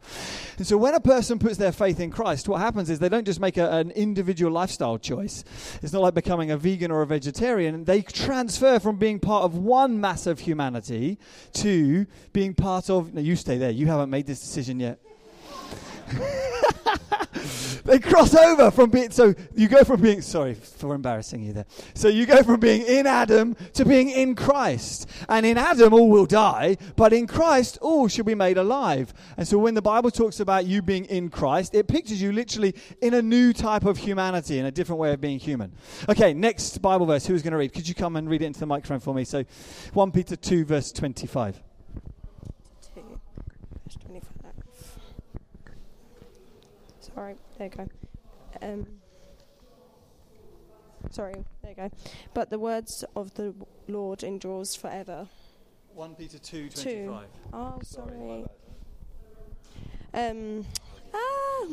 And 0.57 0.65
so 0.65 0.77
when 0.77 0.93
a 0.93 0.99
person 0.99 1.39
puts 1.39 1.57
their 1.57 1.71
faith 1.71 1.99
in 1.99 2.11
Christ, 2.11 2.47
what 2.47 2.61
happens 2.61 2.89
is 2.89 2.99
they 2.99 3.09
don't 3.09 3.25
just 3.25 3.39
make 3.39 3.57
a, 3.57 3.69
an 3.71 3.91
individual 3.91 4.51
lifestyle 4.51 4.97
choice. 4.97 5.43
It's 5.81 5.93
not 5.93 6.01
like 6.01 6.13
becoming 6.13 6.51
a 6.51 6.57
vegan 6.57 6.91
or 6.91 7.01
a 7.01 7.07
vegetarian. 7.07 7.83
They 7.83 8.01
transfer 8.01 8.79
from 8.79 8.97
being 8.97 9.19
part 9.19 9.43
of 9.43 9.55
one 9.57 9.99
mass 9.99 10.27
of 10.27 10.39
humanity 10.39 11.19
to 11.53 12.05
being 12.33 12.53
part 12.53 12.89
of. 12.89 13.13
No, 13.13 13.21
you 13.21 13.35
stay 13.35 13.57
there. 13.57 13.71
You 13.71 13.87
haven't 13.87 14.09
made 14.09 14.25
this 14.25 14.39
decision 14.39 14.79
yet. 14.79 14.99
they 17.83 17.99
cross 17.99 18.33
over 18.35 18.71
from 18.71 18.89
being 18.89 19.11
so 19.11 19.33
you 19.55 19.67
go 19.67 19.83
from 19.83 20.01
being 20.01 20.21
sorry 20.21 20.53
for 20.53 20.95
embarrassing 20.95 21.43
you 21.43 21.53
there. 21.53 21.65
So 21.93 22.07
you 22.07 22.25
go 22.25 22.43
from 22.43 22.59
being 22.59 22.81
in 22.85 23.07
adam 23.07 23.55
to 23.73 23.85
being 23.85 24.09
in 24.09 24.35
christ. 24.35 25.09
And 25.29 25.45
in 25.45 25.57
adam 25.57 25.93
all 25.93 26.09
will 26.09 26.25
die 26.25 26.77
but 26.95 27.13
in 27.13 27.27
christ 27.27 27.77
all 27.81 28.07
shall 28.07 28.25
be 28.25 28.35
made 28.35 28.57
alive. 28.57 29.13
And 29.37 29.47
so 29.47 29.57
when 29.57 29.73
the 29.73 29.81
bible 29.81 30.11
talks 30.11 30.39
about 30.39 30.65
you 30.65 30.81
being 30.81 31.05
in 31.05 31.29
christ 31.29 31.75
it 31.75 31.87
pictures 31.87 32.21
you 32.21 32.31
literally 32.31 32.75
in 33.01 33.13
a 33.13 33.21
new 33.21 33.53
type 33.53 33.85
of 33.85 33.97
humanity 33.97 34.59
in 34.59 34.65
a 34.65 34.71
different 34.71 34.99
way 34.99 35.13
of 35.13 35.21
being 35.21 35.39
human. 35.39 35.73
Okay 36.09 36.33
next 36.33 36.81
bible 36.81 37.05
verse. 37.05 37.25
Who's 37.25 37.41
going 37.41 37.51
to 37.51 37.57
read? 37.57 37.73
Could 37.73 37.87
you 37.87 37.95
come 37.95 38.15
and 38.15 38.29
read 38.29 38.41
it 38.41 38.45
into 38.45 38.59
the 38.59 38.65
microphone 38.65 38.99
for 38.99 39.13
me? 39.13 39.25
So 39.25 39.43
1 39.93 40.11
peter 40.11 40.35
2 40.35 40.65
verse 40.65 40.91
25 40.91 41.61
Alright, 47.17 47.37
there 47.57 47.67
you 47.67 47.73
go. 47.77 47.87
Um, 48.61 48.87
sorry, 51.11 51.35
there 51.61 51.71
you 51.71 51.75
go. 51.75 51.91
But 52.33 52.49
the 52.49 52.59
words 52.59 53.05
of 53.15 53.33
the 53.35 53.53
Lord 53.87 54.23
endures 54.23 54.75
forever. 54.75 55.27
1 55.93 56.15
Peter 56.15 56.37
2 56.37 56.69
25. 56.69 57.27
Oh, 57.53 57.79
sorry. 57.83 58.45
Um, 60.13 60.65
ah, 61.13 61.67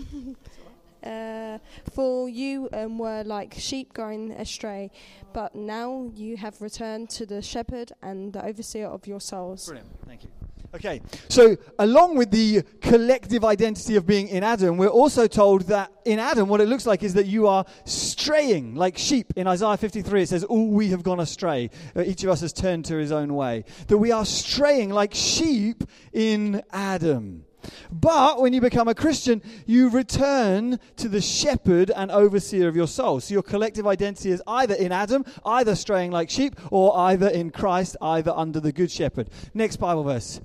uh, 1.09 1.59
for 1.93 2.29
you 2.29 2.69
um, 2.73 2.99
were 2.99 3.25
like 3.25 3.55
sheep 3.55 3.93
going 3.93 4.31
astray, 4.33 4.91
but 5.33 5.57
now 5.57 6.11
you 6.15 6.37
have 6.37 6.61
returned 6.61 7.11
to 7.11 7.27
the 7.27 7.43
shepherd 7.43 7.93
and 8.01 8.33
the 8.33 8.45
overseer 8.45 8.87
of 8.87 9.09
your 9.09 9.21
souls. 9.21 9.67
Brilliant, 9.67 9.91
thank 10.07 10.23
you. 10.23 10.31
Okay, 10.75 11.03
so 11.29 11.59
along 11.79 12.17
with 12.17 12.31
the 12.31 12.63
collective 12.81 13.45
identity 13.45 13.97
of 13.97 14.07
being 14.07 14.29
in 14.29 14.43
Adam, 14.43 14.79
we're 14.79 14.89
also 14.89 15.27
told 15.27 15.63
that 15.63 15.93
in 16.07 16.19
Adam, 16.19 16.49
what 16.49 16.63
it 16.63 16.69
looks 16.69 16.87
like 16.87 17.03
is 17.03 17.13
that 17.13 17.27
you 17.27 17.47
are 17.47 17.67
straying 17.85 18.75
like 18.75 18.97
sheep. 18.97 19.35
In 19.37 19.47
Isaiah 19.47 19.77
53, 19.77 20.23
it 20.23 20.29
says, 20.31 20.45
All 20.45 20.69
we 20.69 20.89
have 20.89 21.03
gone 21.03 21.21
astray. 21.21 21.69
Uh, 21.95 22.05
each 22.05 22.25
of 22.25 22.31
us 22.31 22.41
has 22.41 22.55
turned 22.55 22.87
to 22.87 22.97
his 22.97 23.13
own 23.13 23.35
way. 23.35 23.67
That 23.89 23.99
we 23.99 24.13
are 24.13 24.25
straying 24.25 24.89
like 24.89 25.13
sheep 25.13 25.85
in 26.11 26.63
Adam. 26.73 27.45
But 27.93 28.41
when 28.41 28.55
you 28.55 28.63
become 28.63 28.89
a 28.89 28.95
Christian, 28.95 29.43
you 29.67 29.91
return 29.91 30.81
to 30.97 31.09
the 31.09 31.21
shepherd 31.21 31.91
and 31.95 32.11
overseer 32.11 32.67
of 32.67 32.77
your 32.77 32.89
soul. 32.89 33.21
So 33.21 33.35
your 33.35 33.43
collective 33.43 33.87
identity 33.87 34.31
is 34.31 34.43
either 34.47 34.75
in 34.75 34.91
Adam, 34.91 35.27
either 35.45 35.75
straying 35.75 36.13
like 36.13 36.31
sheep, 36.31 36.59
or 36.71 36.97
either 36.97 37.29
in 37.29 37.51
Christ, 37.51 37.99
either 38.01 38.33
under 38.35 38.59
the 38.59 38.73
good 38.73 38.91
shepherd. 38.91 39.29
Next 39.53 39.77
Bible 39.77 40.05
verse. 40.05 40.41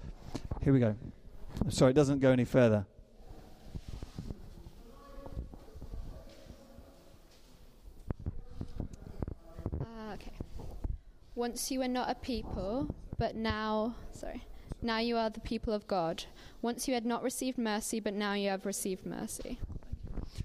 Here 0.67 0.73
we 0.73 0.81
go. 0.81 0.97
Sorry, 1.69 1.91
it 1.91 1.93
doesn't 1.93 2.19
go 2.19 2.29
any 2.29 2.43
further. 2.43 2.85
Ah, 9.79 10.11
okay. 10.15 10.33
Once 11.35 11.71
you 11.71 11.79
were 11.79 11.87
not 11.87 12.09
a 12.09 12.15
people, 12.15 12.93
but 13.17 13.33
now, 13.33 13.95
sorry, 14.11 14.43
now 14.81 14.97
you 14.97 15.15
are 15.15 15.29
the 15.29 15.39
people 15.39 15.71
of 15.71 15.87
God. 15.87 16.25
Once 16.61 16.85
you 16.85 16.93
had 16.93 17.05
not 17.05 17.23
received 17.23 17.57
mercy, 17.57 18.01
but 18.01 18.13
now 18.13 18.33
you 18.33 18.49
have 18.49 18.65
received 18.65 19.05
mercy. 19.05 19.59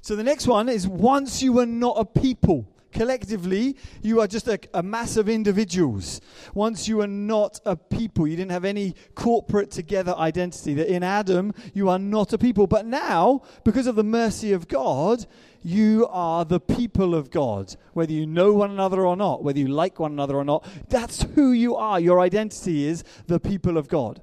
So 0.02 0.14
the 0.14 0.23
next 0.23 0.47
one 0.47 0.69
is 0.69 0.87
once 0.87 1.43
you 1.43 1.52
were 1.52 1.67
not 1.67 1.97
a 1.99 2.05
people. 2.05 2.69
Collectively, 2.92 3.76
you 4.02 4.20
are 4.20 4.26
just 4.26 4.49
a, 4.49 4.61
a, 4.75 4.82
mass 4.82 5.16
of 5.16 5.28
individuals. 5.28 6.20
Once 6.52 6.87
you 6.87 7.00
are 7.00 7.06
not 7.06 7.58
a 7.64 7.75
people, 7.75 8.28
you 8.28 8.37
didn't 8.37 8.50
have 8.50 8.66
any 8.66 8.94
corporate 9.14 9.70
together 9.70 10.14
identity. 10.16 10.75
That 10.75 10.92
in 10.92 11.02
Adam, 11.02 11.54
you 11.72 11.88
are 11.88 11.99
not 11.99 12.32
a 12.34 12.38
people. 12.38 12.66
But 12.66 12.84
now, 12.84 13.42
because 13.64 13.87
of 13.87 13.96
the 13.96 14.04
mercy 14.04 14.52
of 14.52 14.68
God, 14.68 15.25
you 15.62 16.06
are 16.11 16.44
the 16.44 16.61
people 16.61 17.14
of 17.14 17.30
God. 17.30 17.75
Whether 17.94 18.12
you 18.12 18.26
know 18.26 18.52
one 18.52 18.70
another 18.70 19.06
or 19.06 19.16
not, 19.16 19.42
whether 19.42 19.58
you 19.58 19.68
like 19.68 19.99
one 19.99 20.12
another 20.12 20.37
or 20.37 20.44
not, 20.44 20.66
that's 20.88 21.22
who 21.34 21.52
you 21.52 21.76
are. 21.76 21.99
Your 21.99 22.20
identity 22.20 22.84
is 22.84 23.04
the 23.26 23.40
people 23.40 23.78
of 23.78 23.88
God. 23.88 24.20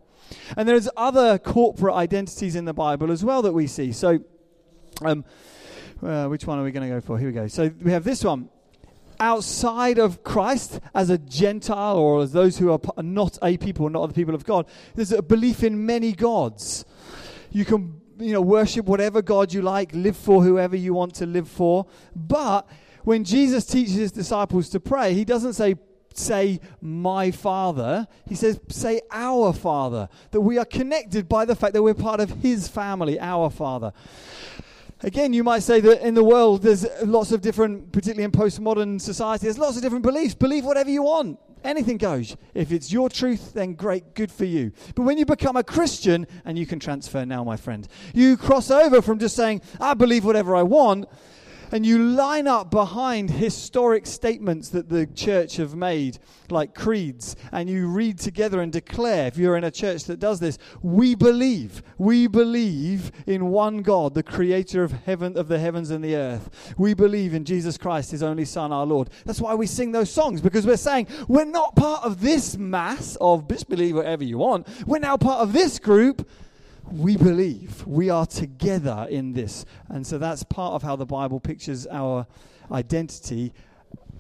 And 0.56 0.70
there's 0.70 0.88
other 0.96 1.40
corporate 1.40 1.96
identities 1.96 2.56
in 2.56 2.66
the 2.66 2.74
Bible 2.74 3.12
as 3.12 3.24
well 3.24 3.42
that 3.42 3.54
we 3.54 3.66
see. 3.66 3.92
So, 3.92 4.20
um, 5.02 5.26
uh, 6.04 6.28
which 6.28 6.46
one 6.46 6.60
are 6.60 6.64
we 6.64 6.72
going 6.72 6.88
to 6.88 6.96
go 6.96 7.02
for? 7.02 7.18
Here 7.18 7.30
we 7.30 7.34
go. 7.34 7.48
So 7.48 7.72
we 7.82 7.92
have 7.92 8.04
this 8.04 8.24
one. 8.24 8.50
Outside 9.20 9.98
of 9.98 10.24
Christ, 10.24 10.80
as 10.94 11.10
a 11.10 11.18
Gentile 11.18 11.98
or 11.98 12.22
as 12.22 12.32
those 12.32 12.58
who 12.58 12.72
are 12.72 12.80
not 13.04 13.38
a 13.42 13.58
people, 13.58 13.90
not 13.90 14.08
the 14.08 14.14
people 14.14 14.34
of 14.34 14.46
God, 14.46 14.66
there's 14.96 15.12
a 15.12 15.22
belief 15.22 15.64
in 15.64 15.86
many 15.86 16.14
gods. 16.14 16.86
You 17.52 17.66
can, 17.66 18.00
you 18.18 18.34
know, 18.34 18.42
worship 18.42 18.86
whatever 18.86 19.22
God 19.22 19.54
you 19.54 19.62
like, 19.62 19.92
live 19.94 20.16
for 20.16 20.44
whoever 20.44 20.76
you 20.76 20.94
want 20.94 21.16
to 21.16 21.26
live 21.26 21.48
for. 21.48 21.86
But 22.16 22.68
when 23.04 23.24
Jesus 23.24 23.66
teaches 23.66 23.96
his 23.96 24.12
disciples 24.12 24.70
to 24.70 24.80
pray, 24.80 25.14
he 25.14 25.26
doesn't 25.26 25.54
say, 25.54 25.76
say 26.14 26.60
my 26.82 27.32
father 27.32 28.08
he 28.28 28.36
says 28.36 28.60
say 28.68 29.00
our 29.12 29.54
father 29.54 30.10
that 30.32 30.42
we 30.42 30.58
are 30.58 30.66
connected 30.66 31.30
by 31.30 31.46
the 31.46 31.56
fact 31.56 31.74
that 31.74 31.84
we're 31.84 31.94
part 31.94 32.20
of 32.20 32.30
his 32.42 32.68
family 32.68 33.20
our 33.20 33.50
father 33.50 33.94
Again, 35.02 35.32
you 35.32 35.46
might 35.46 35.64
say 35.64 35.80
that 35.80 36.06
in 36.06 36.14
the 36.14 36.24
world 36.24 36.62
there's 36.62 36.86
lots 37.04 37.32
of 37.32 37.42
different, 37.42 37.92
particularly 37.94 38.26
in 38.26 38.32
postmodern 38.32 39.00
society, 39.00 39.46
there's 39.46 39.58
lots 39.58 39.78
of 39.78 39.82
different 39.82 40.04
beliefs. 40.04 40.36
Believe 40.36 40.66
whatever 40.66 40.90
you 40.90 41.04
want. 41.04 41.40
Anything 41.64 41.98
goes. 41.98 42.38
If 42.54 42.72
it's 42.72 42.92
your 42.92 43.10
truth, 43.10 43.54
then 43.54 43.74
great, 43.74 44.14
good 44.14 44.32
for 44.32 44.46
you. 44.46 44.72
But 44.96 45.04
when 45.04 45.18
you 45.18 45.26
become 45.26 45.58
a 45.58 45.64
Christian, 45.64 46.28
and 46.46 46.58
you 46.58 46.66
can 46.66 46.80
transfer 46.80 47.26
now, 47.26 47.44
my 47.44 47.58
friend, 47.58 47.88
you 48.14 48.38
cross 48.38 48.72
over 48.72 49.02
from 49.02 49.20
just 49.20 49.36
saying, 49.36 49.62
I 49.80 49.94
believe 49.94 50.24
whatever 50.24 50.56
I 50.56 50.64
want, 50.64 51.08
and 51.72 51.86
you 51.86 51.98
line 51.98 52.48
up 52.48 52.72
behind 52.72 53.30
historic 53.30 54.06
statements 54.06 54.70
that 54.70 54.90
the 54.90 55.06
church 55.06 55.58
have 55.58 55.76
made, 55.76 56.20
like 56.50 56.74
creeds, 56.74 57.36
and 57.52 57.70
you 57.70 57.88
read 57.88 58.18
together 58.18 58.62
and 58.62 58.72
declare, 58.72 59.28
if 59.28 59.38
you're 59.38 59.58
in 59.58 59.64
a 59.64 59.72
church 59.72 60.06
that 60.06 60.20
does 60.20 60.40
this, 60.40 60.58
we 60.82 61.16
believe, 61.16 61.84
we 61.98 62.28
believe 62.28 63.12
in 63.28 63.50
one 63.50 63.82
God, 63.82 64.14
the 64.14 64.24
creator 64.24 64.84
of 64.84 64.92
heaven 64.92 65.38
of 65.38 65.48
the 65.48 65.60
heavens 65.60 65.92
and 65.92 66.04
the 66.04 66.16
earth. 66.16 66.74
We 66.78 66.94
believe 66.94 67.34
in 67.34 67.46
Jesus 67.46 67.78
Christ, 67.78 68.12
his 68.12 68.24
only 68.24 68.46
Son, 68.46 68.72
our 68.72 68.86
Lord. 68.86 69.10
That's 69.26 69.42
why 69.42 69.56
we 69.56 69.68
sing 69.68 69.92
those 69.92 70.12
songs, 70.12 70.42
because 70.42 70.66
we're 70.66 70.78
saying 70.78 71.08
we're 71.28 71.46
not 71.46 71.76
part 71.76 72.04
of 72.04 72.22
this 72.22 72.58
mass 72.58 73.18
of 73.22 73.48
just 73.48 73.70
believe 73.70 73.96
whatever 73.96 74.24
you 74.24 74.38
want. 74.38 74.68
We're 74.88 75.00
now 75.00 75.18
part 75.18 75.42
of 75.42 75.54
this 75.54 75.80
group 75.80 76.30
we 76.92 77.18
believe 77.18 77.86
we 77.86 78.10
are 78.10 78.26
together 78.26 79.08
in 79.10 79.34
this. 79.34 79.66
And 79.88 80.06
so 80.06 80.18
that's 80.18 80.44
part 80.44 80.74
of 80.74 80.84
how 80.84 80.96
the 80.96 81.06
Bible 81.06 81.40
pictures 81.40 81.88
our 81.88 82.28
identity 82.72 83.54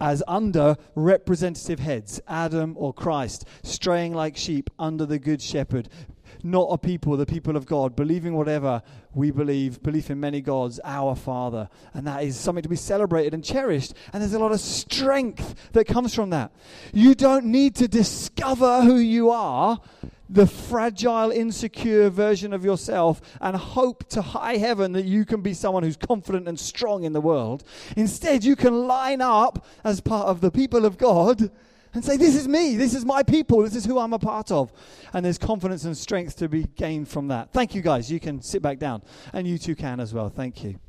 as 0.01 0.23
under 0.27 0.77
representative 0.95 1.79
heads 1.79 2.21
Adam 2.27 2.75
or 2.77 2.93
Christ, 2.93 3.45
straying 3.63 4.13
like 4.13 4.37
sheep 4.37 4.69
under 4.79 5.05
the 5.05 5.19
Good 5.19 5.41
Shepherd. 5.41 5.89
Not 6.43 6.69
a 6.71 6.77
people, 6.77 7.17
the 7.17 7.25
people 7.25 7.57
of 7.57 7.65
God, 7.65 7.95
believing 7.95 8.33
whatever 8.33 8.81
we 9.13 9.31
believe, 9.31 9.81
belief 9.83 10.09
in 10.09 10.19
many 10.19 10.41
gods, 10.41 10.79
our 10.83 11.15
Father. 11.15 11.69
And 11.93 12.07
that 12.07 12.23
is 12.23 12.37
something 12.37 12.63
to 12.63 12.69
be 12.69 12.75
celebrated 12.75 13.33
and 13.33 13.43
cherished. 13.43 13.93
And 14.13 14.21
there's 14.21 14.33
a 14.33 14.39
lot 14.39 14.51
of 14.51 14.59
strength 14.59 15.71
that 15.73 15.85
comes 15.85 16.15
from 16.15 16.29
that. 16.29 16.51
You 16.93 17.15
don't 17.15 17.45
need 17.45 17.75
to 17.75 17.87
discover 17.87 18.81
who 18.81 18.95
you 18.95 19.29
are 19.31 19.79
the 20.29 20.45
fragile, 20.45 21.31
insecure 21.31 22.09
version 22.09 22.53
of 22.53 22.63
yourself 22.63 23.19
and 23.41 23.55
hope 23.55 24.07
to 24.09 24.21
high 24.21 24.57
heaven 24.57 24.91
that 24.91 25.05
you 25.05 25.25
can 25.25 25.41
be 25.41 25.53
someone 25.53 25.81
who's 25.81 25.97
confident 25.97 26.47
and 26.47 26.59
strong 26.59 27.03
in 27.03 27.13
the 27.13 27.21
world. 27.21 27.63
Instead, 27.97 28.43
you 28.43 28.55
can 28.55 28.87
line 28.87 29.21
up 29.21 29.65
as 29.83 29.99
part 29.99 30.27
of 30.27 30.39
the 30.39 30.51
people 30.51 30.85
of 30.85 30.97
God 30.97 31.49
and 31.93 32.03
say, 32.03 32.17
This 32.17 32.35
is 32.35 32.47
me, 32.47 32.75
this 32.75 32.93
is 32.93 33.05
my 33.05 33.23
people, 33.23 33.61
this 33.61 33.75
is 33.75 33.85
who 33.85 33.99
I'm 33.99 34.13
a 34.13 34.19
part 34.19 34.51
of. 34.51 34.71
And 35.13 35.25
there's 35.25 35.37
confidence 35.37 35.85
and 35.85 35.97
strength 35.97 36.37
to 36.37 36.49
be 36.49 36.63
gained 36.63 37.07
from 37.07 37.27
that. 37.29 37.51
Thank 37.51 37.75
you, 37.75 37.81
guys. 37.81 38.11
You 38.11 38.19
can 38.19 38.41
sit 38.41 38.61
back 38.61 38.79
down. 38.79 39.01
And 39.33 39.47
you 39.47 39.57
too 39.57 39.75
can 39.75 39.99
as 39.99 40.13
well. 40.13 40.29
Thank 40.29 40.63
you. 40.63 40.79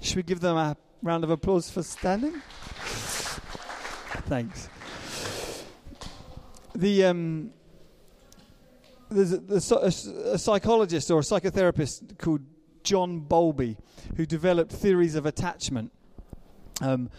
Should 0.00 0.16
we 0.16 0.22
give 0.22 0.40
them 0.40 0.56
a 0.56 0.76
round 1.02 1.24
of 1.24 1.30
applause 1.30 1.70
for 1.70 1.82
standing? 1.82 2.40
Thanks. 4.26 4.68
The. 6.74 7.04
Um, 7.04 7.52
there's 9.10 9.32
a, 9.32 9.76
a, 9.76 10.34
a, 10.34 10.38
psychologist 10.38 11.10
or 11.10 11.18
a 11.18 11.22
psychotherapist 11.22 12.16
called 12.18 12.42
John 12.84 13.18
Bowlby 13.18 13.76
who 14.16 14.24
developed 14.24 14.70
theories 14.70 15.16
of 15.16 15.26
attachment. 15.26 15.90
Um, 16.80 17.10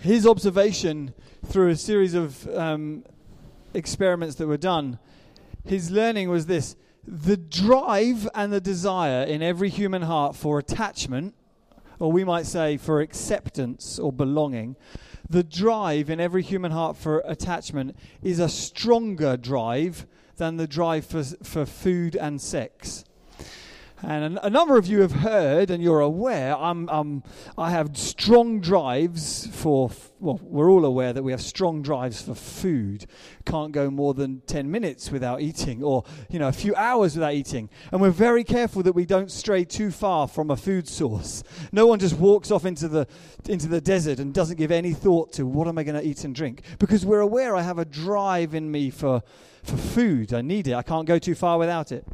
his 0.00 0.26
observation 0.26 1.14
through 1.44 1.70
a 1.70 1.76
series 1.76 2.14
of 2.14 2.48
um, 2.56 3.04
experiments 3.74 4.36
that 4.36 4.46
were 4.46 4.56
done, 4.56 4.98
his 5.64 5.90
learning 5.90 6.28
was 6.28 6.46
this 6.46 6.76
the 7.06 7.36
drive 7.36 8.28
and 8.34 8.52
the 8.52 8.60
desire 8.60 9.22
in 9.22 9.42
every 9.42 9.68
human 9.68 10.02
heart 10.02 10.34
for 10.34 10.58
attachment, 10.58 11.34
or 12.00 12.10
we 12.10 12.24
might 12.24 12.46
say 12.46 12.76
for 12.76 13.00
acceptance 13.00 13.98
or 13.98 14.12
belonging, 14.12 14.76
the 15.28 15.44
drive 15.44 16.10
in 16.10 16.20
every 16.20 16.42
human 16.42 16.72
heart 16.72 16.96
for 16.96 17.22
attachment 17.24 17.96
is 18.22 18.38
a 18.38 18.48
stronger 18.48 19.36
drive 19.36 20.06
than 20.36 20.56
the 20.56 20.66
drive 20.66 21.06
for, 21.06 21.22
for 21.22 21.64
food 21.64 22.16
and 22.16 22.40
sex. 22.40 23.04
And 24.02 24.38
a, 24.42 24.50
number 24.50 24.76
of 24.76 24.86
you 24.86 25.00
have 25.00 25.12
heard, 25.12 25.70
and 25.70 25.82
you're 25.82 26.00
aware, 26.00 26.54
I'm, 26.54 26.86
um, 26.90 27.22
I 27.56 27.70
have 27.70 27.96
strong 27.96 28.60
drives 28.60 29.46
for, 29.46 29.90
well, 30.20 30.38
we're 30.42 30.70
all 30.70 30.84
aware 30.84 31.14
that 31.14 31.22
we 31.22 31.32
have 31.32 31.40
strong 31.40 31.80
drives 31.80 32.20
for 32.20 32.34
food. 32.34 33.06
Can't 33.46 33.72
go 33.72 33.90
more 33.90 34.12
than 34.12 34.42
10 34.46 34.70
minutes 34.70 35.10
without 35.10 35.40
eating, 35.40 35.82
or, 35.82 36.04
you 36.28 36.38
know, 36.38 36.48
a 36.48 36.52
few 36.52 36.74
hours 36.74 37.14
without 37.14 37.32
eating. 37.32 37.70
And 37.90 38.02
we're 38.02 38.10
very 38.10 38.44
careful 38.44 38.82
that 38.82 38.92
we 38.92 39.06
don't 39.06 39.30
stray 39.30 39.64
too 39.64 39.90
far 39.90 40.28
from 40.28 40.50
a 40.50 40.56
food 40.58 40.86
source. 40.86 41.42
No 41.72 41.86
one 41.86 41.98
just 41.98 42.18
walks 42.18 42.50
off 42.50 42.66
into 42.66 42.88
the, 42.88 43.06
into 43.48 43.66
the 43.66 43.80
desert 43.80 44.18
and 44.18 44.34
doesn't 44.34 44.56
give 44.56 44.70
any 44.70 44.92
thought 44.92 45.32
to 45.34 45.46
what 45.46 45.68
am 45.68 45.78
I 45.78 45.84
going 45.84 45.98
to 46.00 46.06
eat 46.06 46.22
and 46.22 46.34
drink. 46.34 46.62
Because 46.78 47.06
we're 47.06 47.20
aware 47.20 47.56
I 47.56 47.62
have 47.62 47.78
a 47.78 47.86
drive 47.86 48.54
in 48.54 48.70
me 48.70 48.90
for 48.90 49.22
for 49.66 49.76
food. 49.76 50.32
I 50.32 50.42
need 50.42 50.68
it. 50.68 50.74
I 50.74 50.82
can't 50.82 51.06
go 51.06 51.18
too 51.18 51.34
far 51.34 51.58
without 51.58 51.90
it. 51.90 52.06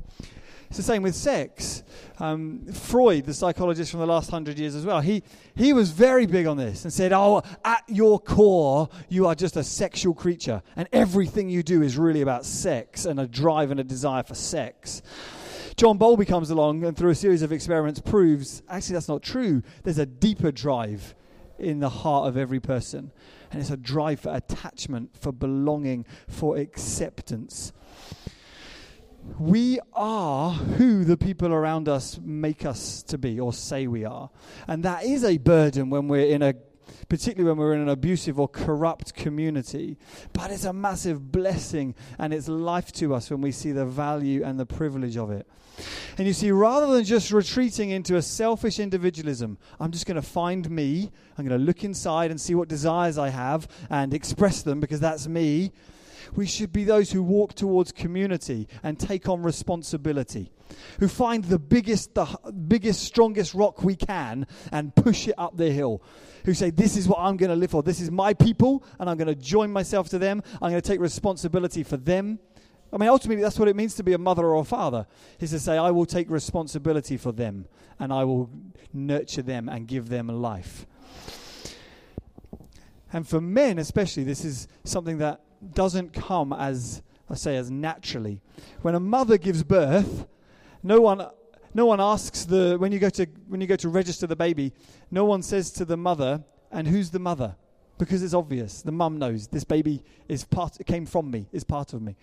It's 0.72 0.78
the 0.78 0.84
same 0.84 1.02
with 1.02 1.14
sex. 1.14 1.82
Um, 2.18 2.64
Freud, 2.72 3.26
the 3.26 3.34
psychologist 3.34 3.90
from 3.90 4.00
the 4.00 4.06
last 4.06 4.30
hundred 4.30 4.58
years 4.58 4.74
as 4.74 4.86
well, 4.86 5.02
he, 5.02 5.22
he 5.54 5.74
was 5.74 5.90
very 5.90 6.24
big 6.24 6.46
on 6.46 6.56
this 6.56 6.84
and 6.84 6.90
said, 6.90 7.12
Oh, 7.12 7.42
at 7.62 7.84
your 7.88 8.18
core, 8.18 8.88
you 9.10 9.26
are 9.26 9.34
just 9.34 9.58
a 9.58 9.64
sexual 9.64 10.14
creature, 10.14 10.62
and 10.74 10.88
everything 10.90 11.50
you 11.50 11.62
do 11.62 11.82
is 11.82 11.98
really 11.98 12.22
about 12.22 12.46
sex 12.46 13.04
and 13.04 13.20
a 13.20 13.26
drive 13.26 13.70
and 13.70 13.80
a 13.80 13.84
desire 13.84 14.22
for 14.22 14.34
sex. 14.34 15.02
John 15.76 15.98
Bowlby 15.98 16.24
comes 16.24 16.48
along 16.48 16.82
and 16.84 16.96
through 16.96 17.10
a 17.10 17.14
series 17.14 17.42
of 17.42 17.52
experiments 17.52 18.00
proves 18.00 18.62
actually 18.66 18.94
that's 18.94 19.08
not 19.08 19.22
true. 19.22 19.62
There's 19.82 19.98
a 19.98 20.06
deeper 20.06 20.52
drive 20.52 21.14
in 21.58 21.80
the 21.80 21.90
heart 21.90 22.28
of 22.28 22.38
every 22.38 22.60
person 22.60 23.12
and 23.50 23.60
it's 23.60 23.68
a 23.68 23.76
drive 23.76 24.20
for 24.20 24.34
attachment, 24.34 25.10
for 25.20 25.32
belonging, 25.32 26.06
for 26.28 26.56
acceptance. 26.56 27.74
We 29.38 29.78
are 29.92 30.50
who 30.50 31.04
the 31.04 31.16
people 31.16 31.52
around 31.52 31.88
us 31.88 32.18
make 32.22 32.64
us 32.64 33.02
to 33.04 33.18
be 33.18 33.38
or 33.38 33.52
say 33.52 33.86
we 33.86 34.04
are. 34.04 34.30
And 34.66 34.82
that 34.84 35.04
is 35.04 35.24
a 35.24 35.38
burden 35.38 35.90
when 35.90 36.08
we're 36.08 36.26
in 36.26 36.42
a 36.42 36.54
particularly 37.08 37.48
when 37.48 37.58
we're 37.58 37.74
in 37.74 37.80
an 37.80 37.88
abusive 37.88 38.38
or 38.40 38.48
corrupt 38.48 39.14
community. 39.14 39.98
But 40.32 40.50
it's 40.50 40.64
a 40.64 40.72
massive 40.72 41.30
blessing 41.30 41.94
and 42.18 42.32
it's 42.32 42.48
life 42.48 42.92
to 42.92 43.14
us 43.14 43.30
when 43.30 43.40
we 43.40 43.52
see 43.52 43.72
the 43.72 43.84
value 43.84 44.42
and 44.44 44.58
the 44.58 44.66
privilege 44.66 45.16
of 45.16 45.30
it. 45.30 45.46
And 46.18 46.26
you 46.26 46.32
see, 46.32 46.50
rather 46.50 46.86
than 46.86 47.04
just 47.04 47.30
retreating 47.30 47.90
into 47.90 48.16
a 48.16 48.22
selfish 48.22 48.78
individualism, 48.78 49.58
I'm 49.80 49.90
just 49.90 50.06
going 50.06 50.16
to 50.16 50.22
find 50.22 50.70
me, 50.70 51.10
I'm 51.38 51.46
going 51.46 51.58
to 51.58 51.64
look 51.64 51.84
inside 51.84 52.30
and 52.30 52.40
see 52.40 52.54
what 52.54 52.68
desires 52.68 53.18
I 53.18 53.30
have 53.30 53.68
and 53.88 54.12
express 54.12 54.62
them 54.62 54.80
because 54.80 55.00
that's 55.00 55.26
me. 55.26 55.72
We 56.34 56.46
should 56.46 56.72
be 56.72 56.84
those 56.84 57.10
who 57.12 57.22
walk 57.22 57.54
towards 57.54 57.92
community 57.92 58.68
and 58.82 58.98
take 58.98 59.28
on 59.28 59.42
responsibility, 59.42 60.52
who 61.00 61.08
find 61.08 61.44
the 61.44 61.58
biggest, 61.58 62.14
the 62.14 62.26
biggest, 62.68 63.02
strongest 63.02 63.54
rock 63.54 63.82
we 63.82 63.96
can 63.96 64.46
and 64.70 64.94
push 64.94 65.28
it 65.28 65.34
up 65.38 65.56
the 65.56 65.70
hill. 65.70 66.02
Who 66.44 66.54
say, 66.54 66.70
This 66.70 66.96
is 66.96 67.06
what 67.06 67.18
I'm 67.20 67.36
going 67.36 67.50
to 67.50 67.56
live 67.56 67.70
for. 67.70 67.82
This 67.82 68.00
is 68.00 68.10
my 68.10 68.34
people, 68.34 68.84
and 68.98 69.08
I'm 69.08 69.16
going 69.16 69.28
to 69.28 69.34
join 69.34 69.72
myself 69.72 70.08
to 70.10 70.18
them. 70.18 70.42
I'm 70.54 70.70
going 70.70 70.82
to 70.82 70.88
take 70.88 71.00
responsibility 71.00 71.82
for 71.82 71.96
them. 71.96 72.38
I 72.92 72.98
mean, 72.98 73.08
ultimately, 73.08 73.42
that's 73.42 73.58
what 73.58 73.68
it 73.68 73.76
means 73.76 73.94
to 73.94 74.02
be 74.02 74.12
a 74.12 74.18
mother 74.18 74.44
or 74.44 74.60
a 74.60 74.64
father, 74.64 75.06
is 75.40 75.50
to 75.50 75.58
say, 75.58 75.78
I 75.78 75.90
will 75.90 76.04
take 76.04 76.28
responsibility 76.28 77.16
for 77.16 77.32
them, 77.32 77.66
and 77.98 78.12
I 78.12 78.24
will 78.24 78.50
nurture 78.92 79.40
them 79.40 79.68
and 79.68 79.86
give 79.86 80.10
them 80.10 80.28
life. 80.28 80.86
And 83.12 83.26
for 83.26 83.40
men, 83.40 83.78
especially, 83.78 84.24
this 84.24 84.44
is 84.44 84.68
something 84.84 85.18
that 85.18 85.40
doesn't 85.74 86.12
come 86.12 86.52
as, 86.52 87.02
I 87.30 87.34
say, 87.34 87.56
as 87.56 87.70
naturally. 87.70 88.40
When 88.82 88.94
a 88.94 89.00
mother 89.00 89.38
gives 89.38 89.62
birth, 89.62 90.26
no 90.82 91.00
one, 91.00 91.26
no 91.74 91.86
one 91.86 92.00
asks 92.00 92.44
the, 92.44 92.76
when 92.78 92.92
you, 92.92 92.98
go 92.98 93.10
to, 93.10 93.26
when 93.48 93.60
you 93.60 93.66
go 93.66 93.76
to 93.76 93.88
register 93.88 94.26
the 94.26 94.36
baby, 94.36 94.72
no 95.10 95.24
one 95.24 95.42
says 95.42 95.70
to 95.72 95.84
the 95.84 95.96
mother, 95.96 96.42
and 96.70 96.88
who's 96.88 97.10
the 97.10 97.18
mother? 97.18 97.56
Because 97.98 98.22
it's 98.22 98.34
obvious. 98.34 98.82
The 98.82 98.92
mum 98.92 99.18
knows 99.18 99.48
this 99.48 99.64
baby 99.64 100.02
is 100.28 100.44
part, 100.44 100.80
it 100.80 100.86
came 100.86 101.06
from 101.06 101.30
me, 101.30 101.46
is 101.52 101.64
part 101.64 101.92
of 101.92 102.02
me. 102.02 102.16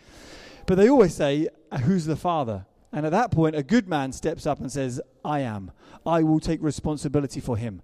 But 0.66 0.76
they 0.76 0.90
always 0.90 1.16
say, 1.16 1.48
who's 1.84 2.06
the 2.06 2.16
father? 2.16 2.66
And 2.92 3.06
at 3.06 3.12
that 3.12 3.32
point, 3.32 3.56
a 3.56 3.64
good 3.64 3.88
man 3.88 4.12
steps 4.12 4.46
up 4.46 4.60
and 4.60 4.72
says, 4.72 5.00
I 5.24 5.42
am. 5.42 5.72
I 6.06 6.24
will 6.24 6.40
take 6.40 6.62
responsibility 6.62 7.40
for 7.40 7.56
him 7.56 7.82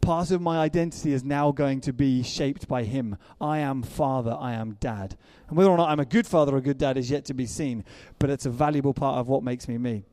part 0.00 0.30
of 0.30 0.40
my 0.40 0.58
identity 0.58 1.12
is 1.12 1.24
now 1.24 1.52
going 1.52 1.80
to 1.82 1.92
be 1.92 2.22
shaped 2.22 2.66
by 2.68 2.84
him. 2.84 3.16
I 3.40 3.58
am 3.58 3.82
father, 3.82 4.36
I 4.38 4.52
am 4.52 4.76
dad. 4.80 5.16
And 5.48 5.56
whether 5.56 5.70
or 5.70 5.76
not 5.76 5.88
I'm 5.88 6.00
a 6.00 6.04
good 6.04 6.26
father 6.26 6.54
or 6.54 6.58
a 6.58 6.62
good 6.62 6.78
dad 6.78 6.96
is 6.96 7.10
yet 7.10 7.24
to 7.26 7.34
be 7.34 7.46
seen, 7.46 7.84
but 8.18 8.30
it's 8.30 8.46
a 8.46 8.50
valuable 8.50 8.94
part 8.94 9.18
of 9.18 9.28
what 9.28 9.42
makes 9.42 9.68
me 9.68 9.78
me. 9.78 10.04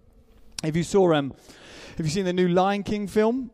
If 0.63 0.75
you 0.75 0.83
saw, 0.83 1.13
um, 1.13 1.33
have 1.97 2.05
you 2.05 2.11
seen 2.11 2.25
the 2.25 2.33
new 2.33 2.47
Lion 2.47 2.83
King 2.83 3.07
film? 3.07 3.51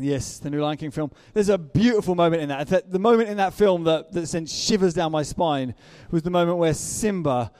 Yes, 0.00 0.38
the 0.38 0.50
new 0.50 0.62
Lion 0.62 0.76
King 0.76 0.90
film. 0.90 1.10
There's 1.32 1.48
a 1.48 1.58
beautiful 1.58 2.14
moment 2.14 2.42
in 2.42 2.48
that. 2.50 2.90
The 2.90 2.98
moment 2.98 3.28
in 3.28 3.36
that 3.38 3.54
film 3.54 3.84
that, 3.84 4.12
that 4.12 4.26
sent 4.26 4.48
shivers 4.48 4.94
down 4.94 5.12
my 5.12 5.22
spine 5.22 5.74
was 6.10 6.22
the 6.22 6.30
moment 6.30 6.58
where 6.58 6.74
Simba 6.74 7.50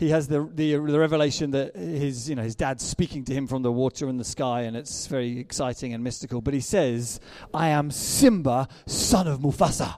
he 0.00 0.08
has 0.08 0.28
the, 0.28 0.50
the, 0.54 0.76
the 0.76 0.98
revelation 0.98 1.50
that 1.50 1.76
his 1.76 2.28
you 2.28 2.34
know 2.34 2.42
his 2.42 2.56
dad's 2.56 2.82
speaking 2.82 3.22
to 3.26 3.34
him 3.34 3.46
from 3.46 3.62
the 3.62 3.70
water 3.70 4.08
and 4.08 4.18
the 4.18 4.24
sky, 4.24 4.62
and 4.62 4.74
it's 4.74 5.06
very 5.06 5.38
exciting 5.38 5.92
and 5.92 6.02
mystical. 6.02 6.40
But 6.40 6.54
he 6.54 6.60
says, 6.60 7.20
"I 7.52 7.68
am 7.68 7.90
Simba, 7.90 8.66
son 8.86 9.28
of 9.28 9.40
Mufasa," 9.40 9.96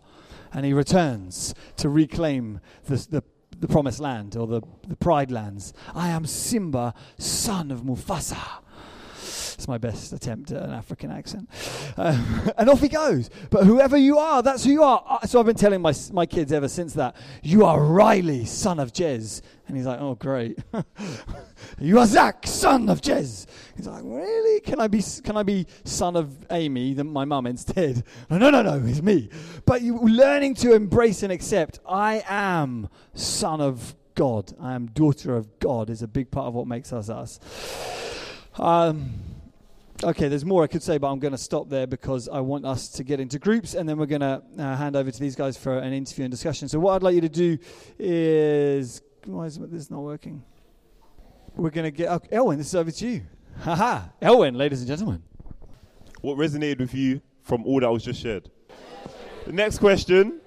and 0.52 0.66
he 0.66 0.72
returns 0.72 1.54
to 1.76 1.88
reclaim 1.88 2.60
the, 2.86 2.96
the 3.08 3.22
the 3.60 3.68
promised 3.68 4.00
land 4.00 4.36
or 4.36 4.48
the, 4.48 4.60
the 4.88 4.96
pride 4.96 5.30
lands. 5.30 5.72
I 5.94 6.08
am 6.08 6.26
Simba, 6.26 6.94
son 7.16 7.70
of 7.70 7.82
Mufasa. 7.82 8.61
It's 9.54 9.68
my 9.68 9.78
best 9.78 10.12
attempt 10.12 10.50
at 10.52 10.62
an 10.62 10.70
African 10.70 11.10
accent. 11.10 11.48
Um, 11.96 12.50
and 12.58 12.68
off 12.68 12.80
he 12.80 12.88
goes. 12.88 13.30
But 13.50 13.64
whoever 13.64 13.96
you 13.96 14.18
are, 14.18 14.42
that's 14.42 14.64
who 14.64 14.70
you 14.70 14.82
are. 14.82 15.02
Uh, 15.06 15.26
so 15.26 15.40
I've 15.40 15.46
been 15.46 15.56
telling 15.56 15.80
my, 15.80 15.94
my 16.12 16.26
kids 16.26 16.52
ever 16.52 16.68
since 16.68 16.94
that, 16.94 17.16
you 17.42 17.64
are 17.64 17.82
Riley, 17.82 18.44
son 18.44 18.78
of 18.78 18.92
Jez. 18.92 19.42
And 19.68 19.76
he's 19.76 19.86
like, 19.86 20.00
oh, 20.00 20.14
great. 20.16 20.58
you 21.80 21.98
are 21.98 22.06
Zach, 22.06 22.46
son 22.46 22.88
of 22.88 23.00
Jez. 23.00 23.46
He's 23.76 23.86
like, 23.86 24.02
really? 24.04 24.60
Can 24.60 24.80
I 24.80 24.88
be, 24.88 25.02
can 25.22 25.36
I 25.36 25.42
be 25.42 25.66
son 25.84 26.16
of 26.16 26.46
Amy, 26.50 26.94
the, 26.94 27.04
my 27.04 27.24
mum, 27.24 27.46
instead? 27.46 28.04
No, 28.30 28.38
no, 28.38 28.50
no, 28.50 28.62
no, 28.62 28.86
it's 28.86 29.02
me. 29.02 29.28
But 29.66 29.82
you 29.82 29.98
learning 29.98 30.54
to 30.56 30.72
embrace 30.74 31.22
and 31.22 31.30
accept, 31.32 31.80
I 31.86 32.24
am 32.26 32.88
son 33.14 33.60
of 33.60 33.94
God. 34.14 34.52
I 34.60 34.74
am 34.74 34.86
daughter 34.86 35.36
of 35.36 35.58
God 35.58 35.90
is 35.90 36.02
a 36.02 36.08
big 36.08 36.30
part 36.30 36.46
of 36.46 36.54
what 36.54 36.66
makes 36.66 36.92
us 36.92 37.08
us. 37.08 37.40
Um, 38.58 39.14
Okay, 40.04 40.28
there's 40.28 40.44
more 40.44 40.64
I 40.64 40.66
could 40.66 40.82
say, 40.82 40.98
but 40.98 41.10
I'm 41.10 41.18
going 41.20 41.32
to 41.32 41.38
stop 41.38 41.68
there 41.68 41.86
because 41.86 42.28
I 42.28 42.40
want 42.40 42.66
us 42.66 42.88
to 42.88 43.04
get 43.04 43.20
into 43.20 43.38
groups 43.38 43.74
and 43.74 43.88
then 43.88 43.98
we're 43.98 44.06
going 44.06 44.20
to 44.20 44.42
uh, 44.58 44.76
hand 44.76 44.96
over 44.96 45.10
to 45.10 45.20
these 45.20 45.36
guys 45.36 45.56
for 45.56 45.78
an 45.78 45.92
interview 45.92 46.24
and 46.24 46.30
discussion. 46.30 46.68
So, 46.68 46.80
what 46.80 46.94
I'd 46.94 47.02
like 47.02 47.14
you 47.14 47.20
to 47.20 47.28
do 47.28 47.58
is. 47.98 49.02
Why 49.24 49.44
is 49.44 49.58
this 49.58 49.90
not 49.90 50.00
working? 50.00 50.42
We're 51.54 51.70
going 51.70 51.84
to 51.84 51.90
get. 51.90 52.08
Oh, 52.08 52.20
Elwin, 52.32 52.58
this 52.58 52.68
is 52.68 52.74
over 52.74 52.90
to 52.90 53.08
you. 53.08 53.22
Haha. 53.60 54.02
Elwin, 54.20 54.54
ladies 54.54 54.80
and 54.80 54.88
gentlemen. 54.88 55.22
What 56.20 56.36
resonated 56.36 56.80
with 56.80 56.94
you 56.94 57.20
from 57.42 57.64
all 57.64 57.80
that 57.80 57.90
was 57.90 58.04
just 58.04 58.20
shared? 58.20 58.50
The 59.46 59.52
next 59.52 59.78
question 59.78 60.40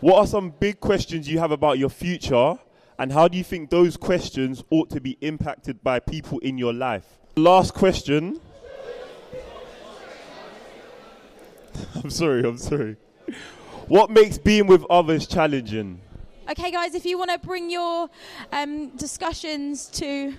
What 0.00 0.18
are 0.18 0.26
some 0.26 0.50
big 0.50 0.80
questions 0.80 1.28
you 1.28 1.38
have 1.38 1.52
about 1.52 1.78
your 1.78 1.90
future 1.90 2.58
and 2.98 3.12
how 3.12 3.26
do 3.26 3.38
you 3.38 3.44
think 3.44 3.70
those 3.70 3.96
questions 3.96 4.62
ought 4.70 4.90
to 4.90 5.00
be 5.00 5.16
impacted 5.22 5.82
by 5.82 5.98
people 5.98 6.38
in 6.40 6.58
your 6.58 6.72
life? 6.72 7.21
Last 7.36 7.72
question. 7.72 8.38
I'm 11.94 12.10
sorry, 12.10 12.44
I'm 12.44 12.58
sorry. 12.58 12.96
What 13.88 14.10
makes 14.10 14.36
being 14.36 14.66
with 14.66 14.84
others 14.90 15.26
challenging? 15.26 16.00
Okay, 16.50 16.70
guys, 16.70 16.94
if 16.94 17.06
you 17.06 17.18
want 17.18 17.30
to 17.30 17.38
bring 17.38 17.70
your 17.70 18.10
um, 18.52 18.88
discussions 18.96 19.86
to 19.92 20.34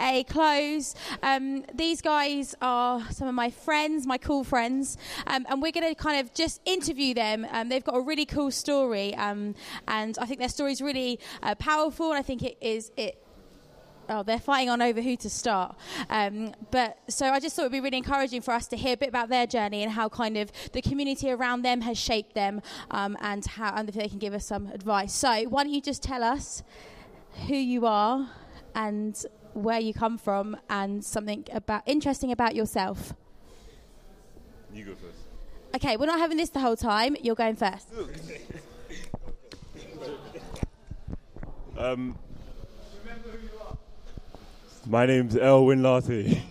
a 0.00 0.24
close. 0.24 0.94
Um, 1.22 1.64
these 1.74 2.00
guys 2.00 2.54
are 2.60 3.06
some 3.12 3.28
of 3.28 3.34
my 3.34 3.50
friends, 3.50 4.06
my 4.06 4.18
cool 4.18 4.42
friends, 4.42 4.96
um, 5.26 5.46
and 5.48 5.62
we're 5.62 5.70
going 5.70 5.88
to 5.88 5.94
kind 5.94 6.18
of 6.18 6.34
just 6.34 6.60
interview 6.64 7.14
them. 7.14 7.46
Um, 7.52 7.68
they've 7.68 7.84
got 7.84 7.94
a 7.96 8.00
really 8.00 8.26
cool 8.26 8.50
story, 8.50 9.14
um, 9.14 9.54
and 9.86 10.18
I 10.18 10.26
think 10.26 10.40
their 10.40 10.48
story 10.48 10.72
is 10.72 10.80
really 10.80 11.20
uh, 11.42 11.54
powerful, 11.56 12.10
and 12.10 12.18
I 12.18 12.22
think 12.22 12.42
it 12.42 12.56
is 12.60 12.90
it 12.96 13.22
oh, 14.10 14.22
they're 14.22 14.38
fighting 14.38 14.68
on 14.68 14.82
over 14.82 15.00
who 15.00 15.16
to 15.16 15.30
start. 15.30 15.76
Um, 16.10 16.52
but 16.70 16.98
so 17.08 17.26
I 17.26 17.40
just 17.40 17.56
thought 17.56 17.62
it'd 17.62 17.72
be 17.72 17.80
really 17.80 17.96
encouraging 17.96 18.42
for 18.42 18.52
us 18.52 18.66
to 18.68 18.76
hear 18.76 18.94
a 18.94 18.96
bit 18.96 19.08
about 19.08 19.28
their 19.28 19.46
journey 19.46 19.82
and 19.82 19.92
how 19.92 20.08
kind 20.08 20.36
of 20.36 20.50
the 20.72 20.82
community 20.82 21.30
around 21.30 21.62
them 21.62 21.80
has 21.82 21.96
shaped 21.96 22.34
them, 22.34 22.60
um, 22.90 23.16
and 23.20 23.46
how 23.46 23.72
and 23.74 23.88
if 23.88 23.94
they 23.94 24.08
can 24.08 24.18
give 24.18 24.34
us 24.34 24.44
some 24.44 24.66
advice. 24.66 25.12
So 25.12 25.44
why 25.44 25.64
don't 25.64 25.72
you 25.72 25.80
just 25.80 26.02
tell 26.02 26.22
us 26.22 26.62
who 27.46 27.54
you 27.54 27.86
are 27.86 28.28
and 28.74 29.24
where 29.54 29.80
you 29.80 29.94
come 29.94 30.18
from 30.18 30.56
and 30.68 31.04
something 31.04 31.46
about 31.52 31.82
interesting 31.86 32.32
about 32.32 32.54
yourself. 32.54 33.14
You 34.72 34.84
go 34.84 34.94
first. 34.94 35.18
Okay, 35.74 35.96
we're 35.96 36.06
not 36.06 36.18
having 36.18 36.36
this 36.36 36.50
the 36.50 36.60
whole 36.60 36.76
time. 36.76 37.16
You're 37.22 37.36
going 37.36 37.56
first. 37.56 37.88
um, 41.78 42.18
my 44.86 45.06
name's 45.06 45.36
Elwin 45.36 45.82
Larty. 45.82 46.42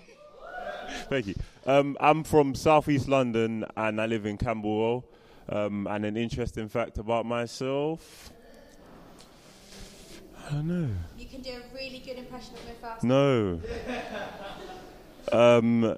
Thank 1.09 1.27
you. 1.27 1.35
Um, 1.65 1.97
I'm 1.99 2.23
from 2.23 2.55
Southeast 2.55 3.07
London 3.07 3.65
and 3.75 3.99
I 3.99 4.05
live 4.05 4.25
in 4.25 4.37
Camberwell. 4.37 5.03
Um, 5.49 5.87
and 5.87 6.05
an 6.05 6.15
interesting 6.15 6.69
fact 6.69 6.99
about 6.99 7.25
myself. 7.25 8.31
I 10.47 10.53
don't 10.53 10.67
know 10.67 10.95
You 11.17 11.25
can 11.25 11.41
do 11.41 11.51
a 11.51 11.75
really 11.75 11.99
good 11.99 12.17
impression 12.17 12.53
of 12.55 12.61
Mufasa. 12.61 13.03
No. 13.03 13.61
um, 15.31 15.97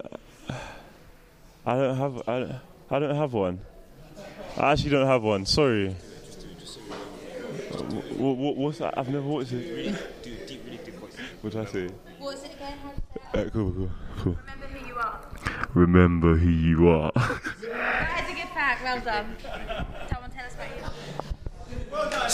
I 1.65 1.75
don't 1.75 1.97
have. 1.97 2.29
I 2.29 2.39
don't, 2.39 2.55
I 2.89 2.99
don't 2.99 3.15
have 3.15 3.33
one. 3.33 3.59
I 4.57 4.71
actually 4.71 4.89
don't 4.89 5.07
have 5.07 5.23
one. 5.23 5.45
Sorry. 5.45 5.95
What, 8.17 8.37
what, 8.37 8.57
what's 8.57 8.77
that? 8.79 8.97
I've 8.97 9.09
never 9.09 9.25
watched 9.25 9.51
it. 9.51 9.73
Really 9.73 9.95
do 10.21 10.35
deep, 10.45 10.61
really 10.65 10.77
deep 10.77 10.95
voice. 10.95 11.15
What 11.41 11.53
did 11.53 11.61
I 11.61 11.65
say? 11.65 11.89
What's 12.21 12.43
it 12.43 12.53
again? 12.53 12.77
Uh, 13.33 13.49
cool, 13.51 13.71
cool, 13.71 13.89
cool. 14.19 14.37
Remember 14.45 14.67
who 14.67 14.87
you 14.87 14.95
are. 14.95 15.19
Remember 15.73 16.35
who 16.35 16.49
you 16.49 16.89
are. 16.89 17.11
that 17.15 18.23
is 18.23 18.31
a 18.31 18.35
good 18.35 18.49
fact. 18.53 18.83
Well 18.83 18.99
done. 19.01 19.35
Someone 20.07 20.29
tell 20.29 20.45
us 20.45 20.53
about 20.53 20.69
you. 20.77 20.83
Well 21.91 22.09
done. 22.11 22.29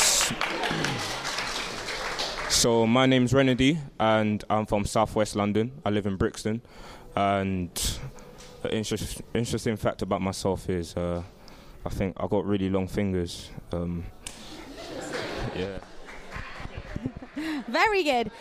So 2.50 2.86
my 2.86 3.06
name's 3.06 3.32
Renedy, 3.32 3.78
and 3.98 4.44
I'm 4.50 4.66
from 4.66 4.84
Southwest 4.84 5.38
London. 5.38 5.72
I 5.86 5.90
live 5.90 6.06
in 6.06 6.18
Brixton, 6.18 6.62
and 7.16 8.00
an 8.66 8.72
interest, 8.72 9.22
interesting 9.34 9.78
fact 9.78 10.02
about 10.02 10.22
myself 10.22 10.70
is 10.70 10.98
uh, 10.98 11.24
I 11.86 11.90
think 11.90 12.18
I 12.20 12.28
got 12.28 12.46
really 12.46 12.70
long 12.70 12.88
fingers. 12.90 13.52
Um, 13.72 14.04
yeah. 15.56 15.78
Very 17.68 18.04
good. 18.04 18.32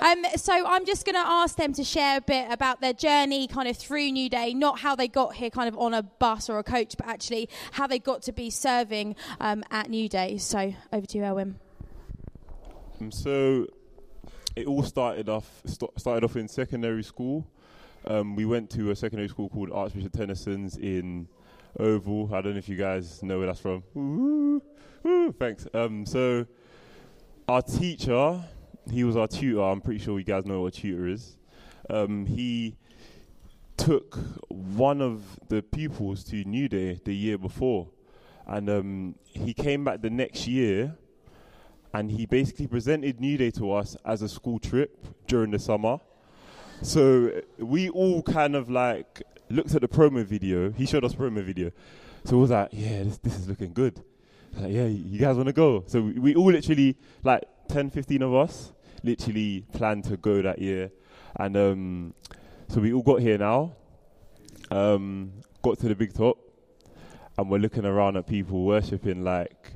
Um, 0.00 0.24
so 0.36 0.52
I'm 0.66 0.86
just 0.86 1.04
going 1.04 1.16
to 1.16 1.26
ask 1.26 1.56
them 1.56 1.72
to 1.74 1.84
share 1.84 2.18
a 2.18 2.20
bit 2.20 2.50
about 2.50 2.80
their 2.80 2.92
journey 2.92 3.48
kind 3.48 3.68
of 3.68 3.76
through 3.76 4.10
Newday, 4.10 4.54
not 4.54 4.78
how 4.78 4.94
they 4.94 5.08
got 5.08 5.34
here 5.34 5.50
kind 5.50 5.68
of 5.68 5.76
on 5.78 5.94
a 5.94 6.02
bus 6.02 6.48
or 6.48 6.58
a 6.58 6.62
coach, 6.62 6.96
but 6.96 7.06
actually 7.06 7.48
how 7.72 7.86
they 7.86 7.98
got 7.98 8.22
to 8.22 8.32
be 8.32 8.50
serving 8.50 9.16
um, 9.40 9.64
at 9.70 9.88
Newday. 9.88 10.40
So 10.40 10.74
over 10.92 11.06
to 11.06 11.18
you, 11.18 11.24
Elwin. 11.24 11.56
Um, 13.00 13.10
so 13.10 13.66
it 14.56 14.66
all 14.66 14.82
started 14.82 15.28
off 15.28 15.62
st- 15.66 15.98
started 15.98 16.24
off 16.24 16.36
in 16.36 16.48
secondary 16.48 17.02
school. 17.02 17.46
Um, 18.06 18.36
we 18.36 18.44
went 18.44 18.70
to 18.70 18.90
a 18.90 18.96
secondary 18.96 19.28
school 19.28 19.48
called 19.48 19.70
Archbishop 19.72 20.12
Tenison's 20.12 20.76
in 20.76 21.28
Oval. 21.78 22.32
I 22.32 22.40
don't 22.40 22.52
know 22.52 22.58
if 22.58 22.68
you 22.68 22.76
guys 22.76 23.22
know 23.22 23.38
where 23.38 23.46
that's 23.46 23.60
from. 23.60 23.82
Ooh, 23.96 24.62
ooh, 25.06 25.32
thanks. 25.38 25.66
Um, 25.74 26.06
so 26.06 26.46
our 27.48 27.62
teacher, 27.62 28.44
he 28.90 29.04
was 29.04 29.16
our 29.16 29.28
tutor. 29.28 29.62
I'm 29.62 29.80
pretty 29.80 30.00
sure 30.00 30.18
you 30.18 30.24
guys 30.24 30.44
know 30.44 30.62
what 30.62 30.76
a 30.76 30.80
tutor 30.80 31.06
is. 31.08 31.36
Um, 31.90 32.26
he 32.26 32.76
took 33.76 34.18
one 34.48 35.00
of 35.00 35.22
the 35.48 35.62
pupils 35.62 36.24
to 36.24 36.44
Newday 36.44 37.02
the 37.04 37.14
year 37.14 37.38
before, 37.38 37.88
and 38.46 38.68
um, 38.68 39.14
he 39.24 39.54
came 39.54 39.84
back 39.84 40.02
the 40.02 40.10
next 40.10 40.46
year, 40.46 40.96
and 41.94 42.10
he 42.10 42.26
basically 42.26 42.66
presented 42.66 43.18
Newday 43.18 43.52
to 43.58 43.72
us 43.72 43.96
as 44.04 44.22
a 44.22 44.28
school 44.28 44.58
trip 44.58 45.06
during 45.26 45.50
the 45.50 45.58
summer. 45.58 45.98
So 46.82 47.42
we 47.58 47.88
all 47.88 48.22
kind 48.22 48.54
of 48.54 48.68
like 48.70 49.22
looked 49.48 49.74
at 49.74 49.80
the 49.80 49.88
promo 49.88 50.24
video. 50.24 50.70
He 50.70 50.86
showed 50.86 51.04
us 51.04 51.14
promo 51.14 51.42
video, 51.42 51.70
so 52.24 52.36
we 52.36 52.42
was 52.42 52.50
like, 52.50 52.68
"Yeah, 52.72 53.04
this 53.04 53.18
this 53.18 53.36
is 53.36 53.48
looking 53.48 53.72
good." 53.72 54.02
Like, 54.56 54.72
yeah, 54.72 54.86
you 54.86 55.18
guys 55.18 55.36
want 55.36 55.48
to 55.48 55.52
go? 55.52 55.84
So 55.86 56.00
we, 56.00 56.12
we 56.18 56.34
all 56.34 56.50
literally 56.50 56.96
like 57.22 57.44
10, 57.68 57.90
15 57.90 58.22
of 58.22 58.34
us 58.34 58.72
literally 59.04 59.64
planned 59.72 60.04
to 60.04 60.16
go 60.16 60.42
that 60.42 60.58
year, 60.58 60.90
and 61.36 61.56
um, 61.56 62.14
so 62.68 62.80
we 62.80 62.92
all 62.92 63.02
got 63.02 63.20
here 63.20 63.38
now. 63.38 63.74
Um, 64.70 65.32
got 65.62 65.78
to 65.78 65.88
the 65.88 65.94
big 65.94 66.12
top, 66.12 66.38
and 67.36 67.50
we're 67.50 67.58
looking 67.58 67.84
around 67.84 68.16
at 68.16 68.26
people 68.26 68.64
worshiping 68.64 69.24
like 69.24 69.72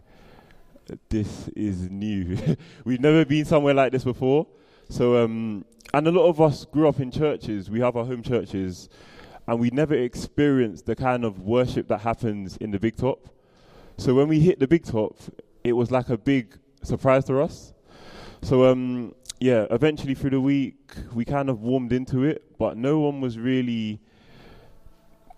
this 1.08 1.48
is 1.56 1.90
new. 1.90 2.36
We've 2.84 3.00
never 3.00 3.24
been 3.24 3.44
somewhere 3.44 3.74
like 3.74 3.92
this 3.92 4.04
before. 4.04 4.46
So, 4.88 5.22
um, 5.22 5.64
and 5.94 6.06
a 6.06 6.10
lot 6.10 6.28
of 6.28 6.40
us 6.40 6.64
grew 6.64 6.88
up 6.88 7.00
in 7.00 7.10
churches. 7.10 7.70
We 7.70 7.80
have 7.80 7.96
our 7.96 8.04
home 8.04 8.22
churches, 8.22 8.88
and 9.46 9.58
we 9.58 9.70
never 9.70 9.94
experienced 9.94 10.86
the 10.86 10.96
kind 10.96 11.24
of 11.24 11.40
worship 11.40 11.88
that 11.88 11.98
happens 11.98 12.56
in 12.58 12.70
the 12.70 12.78
big 12.78 12.96
top. 12.96 13.28
So 13.96 14.14
when 14.14 14.28
we 14.28 14.40
hit 14.40 14.58
the 14.58 14.66
big 14.66 14.84
top, 14.84 15.16
it 15.64 15.72
was 15.72 15.90
like 15.90 16.08
a 16.08 16.18
big 16.18 16.58
surprise 16.82 17.24
to 17.26 17.40
us. 17.40 17.72
So 18.42 18.64
um, 18.66 19.14
yeah, 19.38 19.66
eventually 19.70 20.14
through 20.14 20.30
the 20.30 20.40
week, 20.40 20.76
we 21.14 21.24
kind 21.24 21.48
of 21.48 21.62
warmed 21.62 21.92
into 21.92 22.24
it, 22.24 22.58
but 22.58 22.76
no 22.76 22.98
one 22.98 23.20
was 23.20 23.38
really 23.38 24.00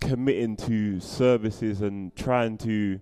committing 0.00 0.56
to 0.56 1.00
services 1.00 1.82
and 1.82 2.14
trying 2.16 2.56
to 2.58 3.00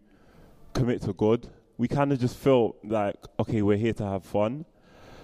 commit 0.75 1.03
to 1.03 1.13
God. 1.13 1.49
We 1.79 1.89
kind 1.89 2.13
of 2.13 2.21
just 2.21 2.37
felt 2.37 2.77
like, 2.85 3.17
okay, 3.41 3.63
we're 3.63 3.77
here 3.77 3.93
to 3.95 4.05
have 4.05 4.25
fun. 4.25 4.65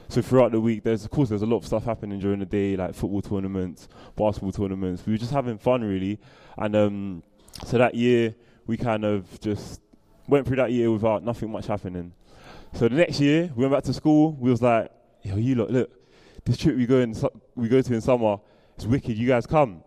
So 0.09 0.23
throughout 0.23 0.53
the 0.53 0.61
week, 0.61 0.85
there's 0.85 1.05
of 1.05 1.11
course 1.11 1.29
there's 1.29 1.43
a 1.43 1.47
lot 1.47 1.59
of 1.59 1.67
stuff 1.67 1.85
happening 1.85 2.19
during 2.19 2.38
the 2.38 2.47
day, 2.47 2.77
like 2.77 2.95
football 2.95 3.21
tournaments, 3.21 3.88
basketball 4.17 4.53
tournaments. 4.53 5.05
We 5.05 5.12
were 5.12 5.19
just 5.19 5.33
having 5.33 5.59
fun 5.59 5.83
really, 5.83 6.19
and 6.57 6.75
um, 6.75 7.23
so 7.67 7.79
that 7.79 7.95
year 7.95 8.35
we 8.67 8.77
kind 8.77 9.05
of 9.05 9.38
just 9.41 9.83
went 10.27 10.47
through 10.47 10.57
that 10.57 10.73
year 10.73 10.91
without 10.91 11.25
nothing 11.25 11.51
much 11.51 11.67
happening. 11.67 12.14
So 12.74 12.88
the 12.88 12.94
next 12.96 13.20
year 13.20 13.50
we 13.54 13.64
went 13.64 13.72
back 13.72 13.85
to 13.85 13.94
school. 13.94 14.33
We 14.38 14.50
was 14.50 14.62
like, 14.62 14.90
yo, 15.22 15.37
you 15.37 15.54
look, 15.54 15.70
look, 15.70 15.90
this 16.44 16.57
trip 16.57 16.76
we 16.76 16.87
go 16.87 16.98
in, 16.98 17.14
we 17.54 17.68
go 17.68 17.83
to 17.83 17.94
in 17.94 18.00
summer, 18.00 18.38
it's 18.76 18.87
wicked. 18.87 19.16
You 19.16 19.26
guys 19.26 19.46
come. 19.46 19.83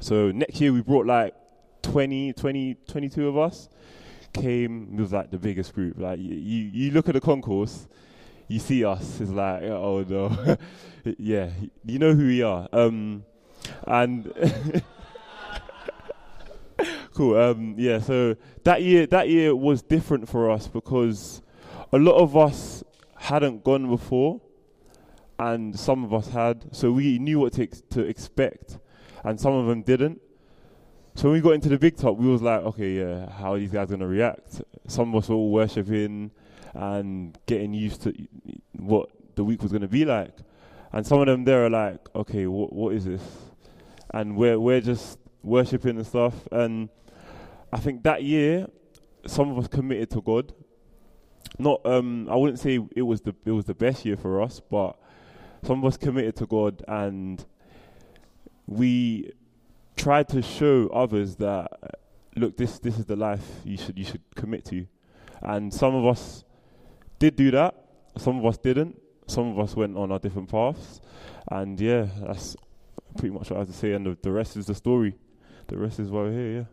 So 0.00 0.30
next 0.30 0.60
year 0.60 0.72
we 0.72 0.80
brought 0.80 1.06
like 1.06 1.34
20, 1.82 2.32
20, 2.32 2.74
22 2.88 3.28
of 3.28 3.38
us. 3.38 3.68
Came, 4.32 4.94
it 4.94 5.00
was 5.00 5.12
like 5.12 5.30
the 5.30 5.38
biggest 5.38 5.74
group. 5.74 5.98
Like 5.98 6.18
you, 6.18 6.34
you, 6.34 6.90
look 6.90 7.08
at 7.08 7.14
the 7.14 7.20
concourse, 7.20 7.86
you 8.48 8.58
see 8.58 8.84
us. 8.84 9.20
It's 9.20 9.30
like, 9.30 9.62
oh 9.62 10.04
no, 10.08 10.56
yeah, 11.18 11.50
you 11.84 12.00
know 12.00 12.14
who 12.14 12.26
we 12.26 12.42
are. 12.42 12.68
Um, 12.72 13.24
and 13.86 14.32
cool. 17.14 17.40
Um, 17.40 17.76
yeah. 17.78 18.00
So 18.00 18.34
that 18.64 18.82
year, 18.82 19.06
that 19.06 19.28
year 19.28 19.54
was 19.54 19.82
different 19.82 20.28
for 20.28 20.50
us 20.50 20.66
because 20.66 21.42
a 21.94 21.98
lot 21.98 22.16
of 22.16 22.36
us 22.36 22.82
hadn't 23.16 23.62
gone 23.62 23.88
before, 23.88 24.40
and 25.38 25.78
some 25.78 26.02
of 26.02 26.12
us 26.12 26.26
had. 26.28 26.74
So 26.74 26.90
we 26.90 27.20
knew 27.20 27.38
what 27.38 27.52
to, 27.52 27.62
ex- 27.62 27.84
to 27.90 28.00
expect, 28.00 28.78
and 29.22 29.40
some 29.40 29.52
of 29.52 29.68
them 29.68 29.82
didn't. 29.82 30.20
So 31.14 31.28
when 31.28 31.34
we 31.34 31.40
got 31.40 31.52
into 31.52 31.68
the 31.68 31.78
big 31.78 31.96
top, 31.96 32.16
we 32.16 32.26
was 32.26 32.42
like, 32.42 32.62
okay, 32.62 32.98
yeah, 32.98 33.30
how 33.30 33.54
are 33.54 33.58
these 33.60 33.70
guys 33.70 33.90
gonna 33.90 34.08
react? 34.08 34.60
Some 34.88 35.14
of 35.14 35.22
us 35.22 35.28
were 35.28 35.36
all 35.36 35.52
worshiping 35.52 36.32
and 36.74 37.38
getting 37.46 37.72
used 37.72 38.02
to 38.02 38.12
what 38.72 39.10
the 39.36 39.44
week 39.44 39.62
was 39.62 39.70
gonna 39.70 39.86
be 39.86 40.04
like, 40.04 40.36
and 40.92 41.06
some 41.06 41.20
of 41.20 41.26
them 41.26 41.44
there 41.44 41.64
are 41.64 41.70
like, 41.70 42.08
okay, 42.16 42.48
what 42.48 42.72
what 42.72 42.92
is 42.92 43.04
this? 43.04 43.22
And 44.12 44.36
we're 44.36 44.58
we're 44.58 44.80
just 44.80 45.20
worshiping 45.44 45.96
and 45.98 46.06
stuff, 46.06 46.34
and 46.50 46.88
I 47.72 47.78
think 47.78 48.02
that 48.02 48.24
year, 48.24 48.66
some 49.28 49.52
of 49.52 49.58
us 49.58 49.68
committed 49.68 50.10
to 50.10 50.20
God. 50.20 50.52
Not, 51.58 51.84
um, 51.84 52.28
I 52.28 52.34
wouldn't 52.34 52.58
say 52.58 52.80
it 52.96 53.02
was 53.02 53.20
the 53.20 53.34
it 53.44 53.52
was 53.52 53.64
the 53.64 53.74
best 53.74 54.04
year 54.04 54.16
for 54.16 54.42
us, 54.42 54.60
but 54.60 54.96
some 55.62 55.78
of 55.78 55.84
us 55.84 55.96
committed 55.96 56.36
to 56.36 56.46
God, 56.46 56.82
and 56.88 57.44
we 58.66 59.32
tried 59.96 60.28
to 60.30 60.42
show 60.42 60.88
others 60.88 61.36
that 61.36 61.70
look, 62.36 62.56
this 62.56 62.78
this 62.80 62.98
is 62.98 63.06
the 63.06 63.16
life 63.16 63.44
you 63.64 63.76
should 63.76 63.96
you 63.98 64.04
should 64.04 64.22
commit 64.34 64.64
to, 64.66 64.86
and 65.42 65.72
some 65.72 65.94
of 65.94 66.06
us 66.06 66.44
did 67.18 67.36
do 67.36 67.50
that. 67.52 67.74
Some 68.16 68.38
of 68.38 68.46
us 68.46 68.58
didn't. 68.58 69.00
Some 69.26 69.52
of 69.52 69.58
us 69.58 69.74
went 69.74 69.96
on 69.96 70.12
our 70.12 70.18
different 70.18 70.50
paths, 70.50 71.00
and 71.50 71.80
yeah, 71.80 72.06
that's 72.20 72.56
pretty 73.16 73.32
much 73.32 73.50
what 73.50 73.56
I 73.56 73.60
have 73.60 73.68
to 73.68 73.74
say. 73.74 73.92
And 73.92 74.04
the, 74.04 74.18
the 74.20 74.32
rest 74.32 74.56
is 74.56 74.66
the 74.66 74.74
story. 74.74 75.14
The 75.68 75.78
rest 75.78 75.98
is 75.98 76.10
why 76.10 76.22
we're 76.22 76.32
here. 76.32 76.52
Yeah. 76.52 76.64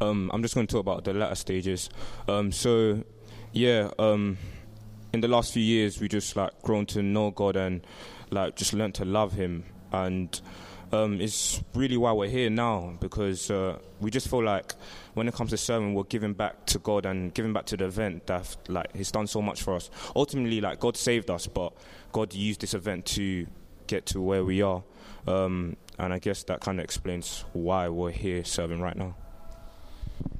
Um, 0.00 0.30
I'm 0.32 0.42
just 0.42 0.54
going 0.54 0.66
to 0.66 0.72
talk 0.72 0.80
about 0.80 1.04
the 1.04 1.14
latter 1.14 1.34
stages. 1.34 1.88
Um, 2.28 2.52
so, 2.52 3.02
yeah, 3.52 3.90
um, 3.98 4.36
in 5.12 5.20
the 5.20 5.28
last 5.28 5.52
few 5.52 5.62
years, 5.62 6.00
we 6.00 6.08
just 6.08 6.36
like 6.36 6.60
grown 6.62 6.86
to 6.86 7.02
know 7.02 7.30
God 7.30 7.56
and 7.56 7.86
like 8.30 8.56
just 8.56 8.72
learned 8.72 8.94
to 8.96 9.04
love 9.04 9.32
Him, 9.32 9.64
and 9.92 10.38
um, 10.92 11.20
it's 11.20 11.62
really 11.74 11.96
why 11.96 12.12
we're 12.12 12.28
here 12.28 12.50
now 12.50 12.96
because 13.00 13.50
uh, 13.50 13.78
we 14.00 14.10
just 14.10 14.28
feel 14.28 14.42
like 14.42 14.74
when 15.14 15.26
it 15.26 15.34
comes 15.34 15.50
to 15.50 15.56
serving, 15.56 15.94
we're 15.94 16.04
giving 16.04 16.34
back 16.34 16.66
to 16.66 16.78
God 16.78 17.06
and 17.06 17.32
giving 17.34 17.52
back 17.52 17.66
to 17.66 17.76
the 17.76 17.86
event 17.86 18.26
that 18.26 18.56
like 18.68 18.94
He's 18.94 19.10
done 19.10 19.26
so 19.26 19.40
much 19.40 19.62
for 19.62 19.74
us. 19.74 19.90
Ultimately, 20.14 20.60
like 20.60 20.80
God 20.80 20.96
saved 20.96 21.30
us, 21.30 21.46
but 21.46 21.72
God 22.12 22.34
used 22.34 22.60
this 22.60 22.74
event 22.74 23.06
to 23.06 23.46
get 23.86 24.06
to 24.06 24.20
where 24.20 24.44
we 24.44 24.62
are, 24.62 24.82
um, 25.26 25.76
and 25.98 26.12
I 26.12 26.18
guess 26.18 26.42
that 26.44 26.60
kind 26.60 26.78
of 26.78 26.84
explains 26.84 27.44
why 27.52 27.88
we're 27.88 28.10
here 28.10 28.44
serving 28.44 28.80
right 28.80 28.96
now. 28.96 29.16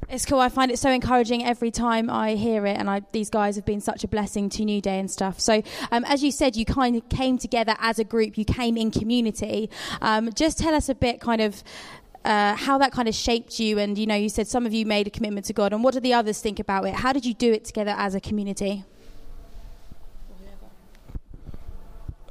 It's 0.09 0.25
cool. 0.25 0.39
I 0.39 0.49
find 0.49 0.71
it 0.71 0.79
so 0.79 0.91
encouraging 0.91 1.45
every 1.45 1.73
time 1.73 2.09
I 2.09 2.37
hear 2.37 2.65
it, 2.65 2.77
and 2.77 2.89
I, 2.89 3.03
these 3.11 3.29
guys 3.29 3.57
have 3.57 3.65
been 3.65 3.81
such 3.81 4.05
a 4.05 4.09
blessing 4.09 4.49
to 4.51 4.63
Newday 4.63 5.01
and 5.01 5.11
stuff. 5.11 5.41
So, 5.41 5.63
um, 5.91 6.05
as 6.05 6.23
you 6.23 6.31
said, 6.31 6.55
you 6.55 6.65
kind 6.65 6.95
of 6.95 7.09
came 7.09 7.39
together 7.39 7.75
as 7.81 7.99
a 7.99 8.05
group. 8.05 8.39
You 8.39 8.45
came 8.45 8.77
in 8.77 8.93
community. 8.93 9.69
Um, 10.01 10.33
just 10.33 10.59
tell 10.59 10.75
us 10.75 10.89
a 10.89 10.95
bit, 10.95 11.21
kind 11.21 11.41
of. 11.41 11.63
Uh, 12.25 12.57
how 12.57 12.77
that 12.77 12.91
kind 12.91 13.07
of 13.07 13.15
shaped 13.15 13.61
you, 13.61 13.79
and 13.79 13.97
you 13.97 14.05
know, 14.05 14.17
you 14.17 14.29
said 14.29 14.49
some 14.49 14.67
of 14.67 14.75
you 14.75 14.85
made 14.85 15.07
a 15.07 15.11
commitment 15.11 15.47
to 15.47 15.53
God, 15.53 15.73
and 15.73 15.85
what 15.85 15.95
do 15.95 16.01
the 16.01 16.13
others 16.13 16.41
think 16.41 16.59
about 16.59 16.85
it? 16.85 16.93
How 16.93 17.13
did 17.13 17.25
you 17.25 17.33
do 17.33 17.53
it 17.53 17.65
together 17.65 17.95
as 17.97 18.17
a 18.17 18.21
community? 18.21 18.83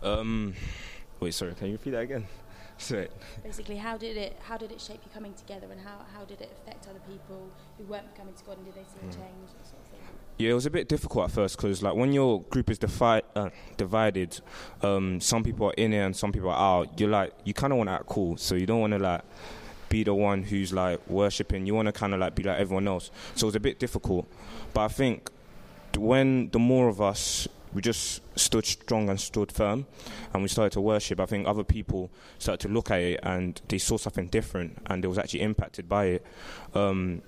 Um, 0.04 0.54
wait, 1.22 1.34
sorry, 1.34 1.54
can 1.54 1.68
you 1.68 1.74
repeat 1.74 1.92
that 1.92 2.02
again? 2.02 2.28
Sorry. 2.78 3.08
Basically, 3.44 3.78
how 3.78 3.98
did 3.98 4.18
it 4.18 4.38
how 4.44 4.58
did 4.58 4.72
it 4.72 4.82
shape 4.82 5.00
you 5.04 5.12
coming 5.14 5.34
together, 5.34 5.68
and 5.72 5.80
how, 5.82 6.06
how 6.14 6.26
did 6.26 6.42
it 6.42 6.52
affect 6.62 6.88
other 6.88 7.00
people 7.10 7.50
who 7.78 7.86
weren't 7.86 8.14
coming 8.16 8.34
to 8.34 8.44
God, 8.44 8.58
and 8.58 8.66
did 8.66 8.76
they 8.76 8.84
see 8.84 9.00
a 9.00 9.12
change? 9.12 9.50
That 9.58 9.66
sort 9.66 9.82
of? 9.82 9.86
Yeah, 10.38 10.52
it 10.52 10.54
was 10.54 10.66
a 10.66 10.70
bit 10.70 10.90
difficult 10.90 11.26
at 11.26 11.32
first 11.32 11.56
because, 11.56 11.82
like, 11.82 11.96
when 11.96 12.12
your 12.12 12.42
group 12.44 12.70
is 12.70 12.78
defi- 12.78 13.22
uh, 13.36 13.50
divided, 13.78 14.42
um, 14.82 15.22
some 15.22 15.44
people 15.44 15.68
are 15.68 15.74
in 15.78 15.94
it 15.94 16.00
and 16.00 16.14
some 16.16 16.34
people 16.34 16.50
are 16.50 16.82
out. 16.82 17.00
You're 17.00 17.10
like, 17.10 17.32
you 17.46 17.54
kind 17.54 17.72
of 17.72 17.78
want 17.78 17.88
to 17.88 17.94
act 17.94 18.08
cool, 18.08 18.36
so 18.36 18.56
you 18.56 18.66
don't 18.66 18.82
want 18.82 18.92
to 18.92 19.00
like 19.00 19.22
be 19.88 20.04
the 20.04 20.14
one 20.14 20.44
who's 20.44 20.74
like 20.74 21.00
worshiping. 21.10 21.66
You 21.66 21.74
want 21.74 21.86
to 21.86 21.94
kind 21.94 22.14
of 22.14 22.20
like 22.20 22.36
be 22.36 22.44
like 22.44 22.60
everyone 22.60 22.88
else. 22.88 23.12
So 23.36 23.46
it 23.46 23.48
was 23.48 23.56
a 23.56 23.62
bit 23.62 23.80
difficult, 23.80 24.28
but 24.74 24.82
I 24.82 24.88
think 24.90 25.32
when 25.98 26.50
the 26.50 26.60
more 26.60 26.90
of 26.90 27.00
us 27.02 27.48
we 27.76 27.82
just 27.82 28.22
stood 28.40 28.66
strong 28.66 29.10
and 29.10 29.20
stood 29.20 29.52
firm 29.52 29.86
and 30.34 30.42
we 30.42 30.48
started 30.48 30.72
to 30.72 30.82
worship. 30.82 31.20
I 31.20 31.26
think 31.26 31.46
other 31.46 31.66
people 31.66 32.10
started 32.40 32.66
to 32.68 32.74
look 32.74 32.90
at 32.90 33.02
it 33.02 33.20
and 33.22 33.62
they 33.68 33.78
saw 33.78 33.98
something 33.98 34.28
different 34.28 34.82
and 34.88 35.04
they 35.04 35.08
was 35.10 35.18
actually 35.18 35.42
impacted 35.42 35.90
by 35.90 36.06
it. 36.06 36.26
Um, 36.74 37.22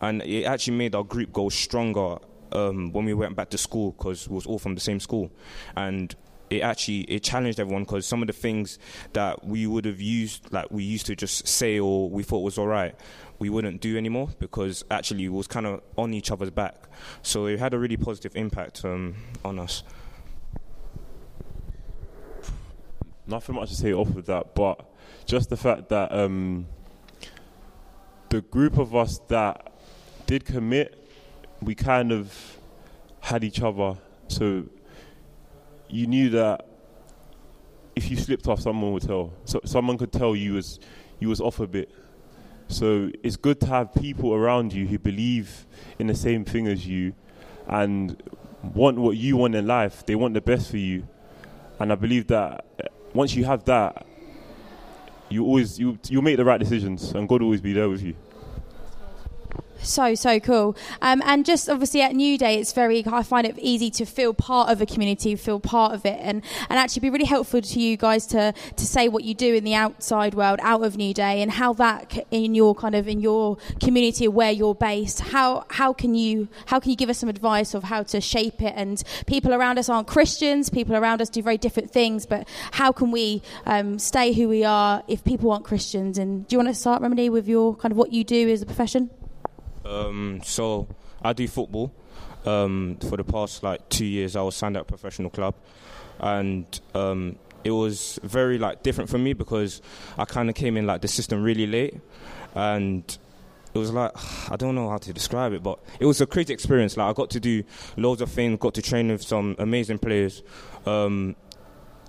and 0.00 0.22
it 0.22 0.44
actually 0.44 0.76
made 0.76 0.94
our 0.94 1.02
group 1.02 1.32
go 1.32 1.48
stronger 1.48 2.18
um, 2.52 2.92
when 2.92 3.04
we 3.04 3.14
went 3.14 3.34
back 3.34 3.50
to 3.50 3.58
school 3.58 3.90
because 3.92 4.28
we 4.28 4.36
was 4.36 4.46
all 4.46 4.58
from 4.58 4.74
the 4.74 4.80
same 4.80 5.00
school, 5.00 5.30
and 5.76 6.14
it 6.52 6.60
actually 6.60 7.00
it 7.02 7.22
challenged 7.22 7.58
everyone 7.58 7.84
because 7.84 8.06
some 8.06 8.22
of 8.22 8.26
the 8.26 8.32
things 8.32 8.78
that 9.14 9.44
we 9.44 9.66
would 9.66 9.84
have 9.86 10.00
used, 10.00 10.52
like 10.52 10.70
we 10.70 10.84
used 10.84 11.06
to 11.06 11.16
just 11.16 11.48
say 11.48 11.78
or 11.78 12.10
we 12.10 12.22
thought 12.22 12.40
was 12.40 12.58
all 12.58 12.66
right, 12.66 12.94
we 13.38 13.48
wouldn't 13.48 13.80
do 13.80 13.96
anymore 13.96 14.28
because 14.38 14.84
actually 14.90 15.24
it 15.24 15.32
was 15.32 15.46
kind 15.46 15.66
of 15.66 15.80
on 15.96 16.12
each 16.12 16.30
other's 16.30 16.50
back. 16.50 16.88
So 17.22 17.46
it 17.46 17.58
had 17.58 17.72
a 17.72 17.78
really 17.78 17.96
positive 17.96 18.36
impact 18.36 18.84
um, 18.84 19.14
on 19.44 19.58
us. 19.58 19.82
Nothing 23.26 23.54
much 23.54 23.70
to 23.70 23.76
say 23.76 23.92
off 23.94 24.14
of 24.14 24.26
that, 24.26 24.54
but 24.54 24.84
just 25.24 25.48
the 25.48 25.56
fact 25.56 25.88
that 25.88 26.12
um, 26.12 26.66
the 28.28 28.42
group 28.42 28.76
of 28.76 28.94
us 28.94 29.20
that 29.28 29.72
did 30.26 30.44
commit, 30.44 31.08
we 31.62 31.74
kind 31.74 32.12
of 32.12 32.58
had 33.20 33.42
each 33.42 33.62
other. 33.62 33.96
So 34.28 34.64
you 35.92 36.06
knew 36.06 36.30
that 36.30 36.66
if 37.94 38.10
you 38.10 38.16
slipped 38.16 38.48
off, 38.48 38.60
someone 38.60 38.92
would 38.92 39.02
tell. 39.02 39.32
So 39.44 39.60
someone 39.64 39.98
could 39.98 40.10
tell 40.10 40.34
you 40.34 40.54
was 40.54 40.80
you 41.20 41.28
was 41.28 41.40
off 41.40 41.60
a 41.60 41.66
bit. 41.66 41.90
So 42.68 43.10
it's 43.22 43.36
good 43.36 43.60
to 43.60 43.66
have 43.66 43.94
people 43.94 44.32
around 44.32 44.72
you 44.72 44.86
who 44.86 44.98
believe 44.98 45.66
in 45.98 46.06
the 46.06 46.14
same 46.14 46.44
thing 46.44 46.66
as 46.66 46.86
you 46.86 47.14
and 47.68 48.20
want 48.74 48.96
what 48.98 49.16
you 49.16 49.36
want 49.36 49.54
in 49.54 49.66
life. 49.66 50.06
They 50.06 50.14
want 50.14 50.32
the 50.34 50.40
best 50.40 50.70
for 50.70 50.78
you. 50.78 51.06
And 51.78 51.92
I 51.92 51.96
believe 51.96 52.28
that 52.28 52.64
uh, 52.82 52.88
once 53.12 53.34
you 53.34 53.44
have 53.44 53.64
that, 53.64 54.06
you 55.28 55.44
always 55.44 55.78
you 55.78 55.98
you 56.08 56.22
make 56.22 56.38
the 56.38 56.44
right 56.44 56.58
decisions 56.58 57.12
and 57.12 57.28
God 57.28 57.40
will 57.40 57.48
always 57.48 57.60
be 57.60 57.74
there 57.74 57.88
with 57.88 58.02
you. 58.02 58.16
So 59.82 60.14
so 60.14 60.38
cool, 60.38 60.76
um, 61.00 61.22
and 61.24 61.44
just 61.44 61.68
obviously 61.68 62.02
at 62.02 62.12
Newday, 62.12 62.58
it's 62.58 62.72
very. 62.72 63.04
I 63.06 63.22
find 63.22 63.46
it 63.46 63.58
easy 63.58 63.90
to 63.90 64.04
feel 64.04 64.32
part 64.32 64.70
of 64.70 64.80
a 64.80 64.86
community, 64.86 65.34
feel 65.34 65.58
part 65.58 65.92
of 65.92 66.06
it, 66.06 66.18
and, 66.20 66.42
and 66.70 66.78
actually 66.78 67.00
be 67.00 67.10
really 67.10 67.24
helpful 67.24 67.60
to 67.60 67.80
you 67.80 67.96
guys 67.96 68.26
to 68.28 68.52
to 68.76 68.86
say 68.86 69.08
what 69.08 69.24
you 69.24 69.34
do 69.34 69.54
in 69.54 69.64
the 69.64 69.74
outside 69.74 70.34
world, 70.34 70.60
out 70.62 70.84
of 70.84 70.94
Newday, 70.94 71.42
and 71.42 71.50
how 71.50 71.72
that 71.74 72.26
in 72.30 72.54
your 72.54 72.74
kind 72.74 72.94
of 72.94 73.08
in 73.08 73.20
your 73.20 73.56
community 73.80 74.28
where 74.28 74.52
you're 74.52 74.74
based. 74.74 75.20
How 75.20 75.64
how 75.68 75.92
can 75.92 76.14
you 76.14 76.48
how 76.66 76.78
can 76.78 76.90
you 76.90 76.96
give 76.96 77.10
us 77.10 77.18
some 77.18 77.28
advice 77.28 77.74
of 77.74 77.84
how 77.84 78.04
to 78.04 78.20
shape 78.20 78.62
it? 78.62 78.74
And 78.76 79.02
people 79.26 79.52
around 79.52 79.78
us 79.78 79.88
aren't 79.88 80.06
Christians. 80.06 80.70
People 80.70 80.94
around 80.94 81.20
us 81.20 81.28
do 81.28 81.42
very 81.42 81.58
different 81.58 81.90
things, 81.90 82.24
but 82.24 82.48
how 82.72 82.92
can 82.92 83.10
we 83.10 83.42
um, 83.66 83.98
stay 83.98 84.32
who 84.32 84.48
we 84.48 84.64
are 84.64 85.02
if 85.08 85.24
people 85.24 85.50
aren't 85.50 85.64
Christians? 85.64 86.18
And 86.18 86.46
do 86.46 86.54
you 86.54 86.58
want 86.58 86.68
to 86.68 86.74
start, 86.74 87.02
Remedy, 87.02 87.28
with 87.28 87.48
your 87.48 87.74
kind 87.76 87.90
of 87.90 87.98
what 87.98 88.12
you 88.12 88.22
do 88.22 88.48
as 88.48 88.62
a 88.62 88.66
profession? 88.66 89.10
Um, 89.92 90.40
so 90.44 90.88
I 91.22 91.32
do 91.32 91.46
football. 91.48 91.92
Um, 92.44 92.96
for 93.08 93.16
the 93.16 93.24
past 93.24 93.62
like 93.62 93.88
two 93.88 94.04
years, 94.04 94.34
I 94.34 94.42
was 94.42 94.56
signed 94.56 94.76
at 94.76 94.82
a 94.82 94.84
professional 94.84 95.30
club, 95.30 95.54
and 96.18 96.66
um, 96.94 97.36
it 97.62 97.70
was 97.70 98.18
very 98.24 98.58
like 98.58 98.82
different 98.82 99.08
for 99.08 99.18
me 99.18 99.32
because 99.32 99.80
I 100.18 100.24
kind 100.24 100.48
of 100.48 100.56
came 100.56 100.76
in 100.76 100.86
like 100.86 101.02
the 101.02 101.08
system 101.08 101.42
really 101.42 101.66
late, 101.66 102.00
and 102.54 103.04
it 103.74 103.78
was 103.78 103.92
like 103.92 104.12
I 104.50 104.56
don't 104.56 104.74
know 104.74 104.88
how 104.88 104.98
to 104.98 105.12
describe 105.12 105.52
it, 105.52 105.62
but 105.62 105.78
it 106.00 106.06
was 106.06 106.20
a 106.20 106.26
crazy 106.26 106.52
experience. 106.52 106.96
Like 106.96 107.10
I 107.10 107.12
got 107.12 107.30
to 107.30 107.40
do 107.40 107.62
loads 107.96 108.22
of 108.22 108.30
things, 108.30 108.58
got 108.58 108.74
to 108.74 108.82
train 108.82 109.08
with 109.08 109.22
some 109.22 109.54
amazing 109.58 109.98
players. 109.98 110.42
Um, 110.84 111.36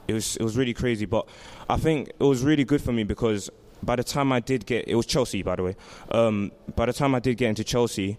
it 0.08 0.14
was 0.14 0.36
it 0.38 0.44
was 0.44 0.58
really 0.58 0.74
crazy, 0.74 1.06
but 1.06 1.28
I 1.70 1.78
think 1.78 2.10
it 2.10 2.24
was 2.24 2.44
really 2.44 2.64
good 2.64 2.82
for 2.82 2.92
me 2.92 3.04
because 3.04 3.50
by 3.86 3.96
the 3.96 4.04
time 4.04 4.32
I 4.32 4.40
did 4.40 4.66
get, 4.66 4.88
it 4.88 4.96
was 4.96 5.06
Chelsea, 5.06 5.44
by 5.44 5.56
the 5.56 5.64
way. 5.64 5.76
Um, 6.12 6.52
by 6.76 6.86
the 6.86 6.94
time 6.94 7.16
I 7.16 7.20
did 7.20 7.38
get 7.38 7.50
into 7.50 7.64
Chelsea, 7.64 8.18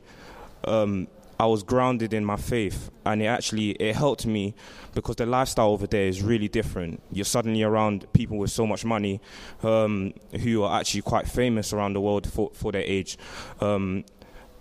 um, 0.64 1.08
I 1.38 1.46
was 1.46 1.62
grounded 1.62 2.14
in 2.14 2.24
my 2.24 2.36
faith, 2.36 2.90
and 3.04 3.20
it 3.20 3.26
actually 3.26 3.70
it 3.70 3.96
helped 3.96 4.24
me 4.26 4.54
because 4.94 5.16
the 5.16 5.26
lifestyle 5.26 5.70
over 5.70 5.86
there 5.86 6.06
is 6.06 6.22
really 6.22 6.48
different. 6.48 7.02
You're 7.10 7.24
suddenly 7.24 7.62
around 7.62 8.06
people 8.12 8.38
with 8.38 8.50
so 8.50 8.66
much 8.66 8.84
money, 8.84 9.20
um, 9.62 10.14
who 10.42 10.62
are 10.62 10.78
actually 10.78 11.02
quite 11.02 11.26
famous 11.26 11.72
around 11.72 11.94
the 11.94 12.00
world 12.00 12.30
for 12.30 12.50
for 12.54 12.72
their 12.72 12.82
age. 12.82 13.18
Um, 13.60 14.04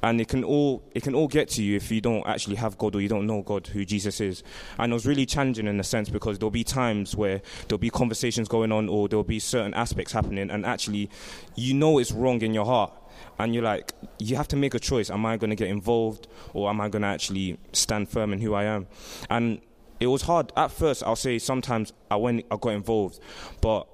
and 0.03 0.19
it 0.19 0.27
can 0.27 0.43
all 0.43 0.83
it 0.93 1.01
can 1.01 1.15
all 1.15 1.29
get 1.29 1.47
to 1.47 1.63
you 1.63 1.77
if 1.77 1.89
you 1.89 2.01
don't 2.01 2.27
actually 2.27 2.57
have 2.57 2.77
God 2.77 2.93
or 2.93 3.01
you 3.01 3.07
don't 3.07 3.25
know 3.25 3.41
God 3.41 3.67
who 3.67 3.85
Jesus 3.85 4.19
is. 4.19 4.43
And 4.77 4.91
it 4.91 4.93
was 4.93 5.07
really 5.07 5.25
challenging 5.25 5.65
in 5.65 5.79
a 5.79 5.83
sense 5.83 6.09
because 6.09 6.37
there'll 6.37 6.51
be 6.51 6.65
times 6.65 7.15
where 7.15 7.41
there'll 7.67 7.79
be 7.79 7.89
conversations 7.89 8.49
going 8.49 8.73
on 8.73 8.89
or 8.89 9.07
there'll 9.07 9.23
be 9.23 9.39
certain 9.39 9.73
aspects 9.73 10.11
happening 10.11 10.51
and 10.51 10.65
actually 10.65 11.09
you 11.55 11.73
know 11.73 11.97
it's 11.97 12.11
wrong 12.11 12.41
in 12.41 12.53
your 12.53 12.65
heart. 12.65 12.93
And 13.39 13.53
you're 13.55 13.63
like 13.63 13.93
you 14.19 14.35
have 14.35 14.49
to 14.49 14.57
make 14.57 14.73
a 14.73 14.79
choice. 14.79 15.09
Am 15.09 15.25
I 15.25 15.37
going 15.37 15.49
to 15.51 15.55
get 15.55 15.69
involved 15.69 16.27
or 16.53 16.69
am 16.69 16.81
I 16.81 16.89
going 16.89 17.03
to 17.03 17.07
actually 17.07 17.57
stand 17.71 18.09
firm 18.09 18.33
in 18.33 18.41
who 18.41 18.53
I 18.53 18.65
am? 18.65 18.87
And 19.29 19.61
it 20.01 20.07
was 20.07 20.23
hard. 20.23 20.51
At 20.57 20.71
first 20.71 21.01
I'll 21.03 21.15
say 21.15 21.39
sometimes 21.39 21.93
I 22.11 22.17
went 22.17 22.45
I 22.51 22.57
got 22.57 22.71
involved. 22.71 23.21
But 23.61 23.87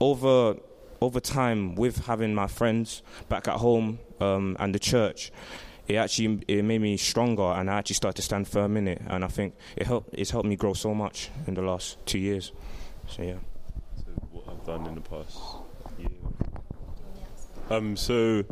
over 0.00 0.56
over 1.00 1.20
time 1.20 1.76
with 1.76 2.04
having 2.06 2.34
my 2.34 2.46
friends 2.46 3.02
back 3.30 3.48
at 3.48 3.56
home 3.56 3.98
um, 4.20 4.56
and 4.58 4.74
the 4.74 4.78
church, 4.78 5.32
it 5.88 5.96
actually 5.96 6.42
it 6.48 6.64
made 6.64 6.80
me 6.80 6.96
stronger, 6.96 7.42
and 7.42 7.70
I 7.70 7.78
actually 7.78 7.94
started 7.94 8.16
to 8.16 8.22
stand 8.22 8.48
firm 8.48 8.76
in 8.76 8.88
it. 8.88 9.02
And 9.06 9.24
I 9.24 9.28
think 9.28 9.54
it 9.76 9.86
helped. 9.86 10.10
It's 10.12 10.30
helped 10.30 10.48
me 10.48 10.56
grow 10.56 10.74
so 10.74 10.94
much 10.94 11.30
in 11.46 11.54
the 11.54 11.62
last 11.62 12.04
two 12.06 12.18
years. 12.18 12.52
So 13.08 13.22
yeah. 13.22 13.38
So 13.96 14.10
what 14.32 14.48
I've 14.48 14.64
done 14.64 14.86
in 14.86 14.94
the 14.94 15.00
past 15.00 15.38
year. 15.98 16.08
Um. 17.70 17.96
So. 17.96 18.44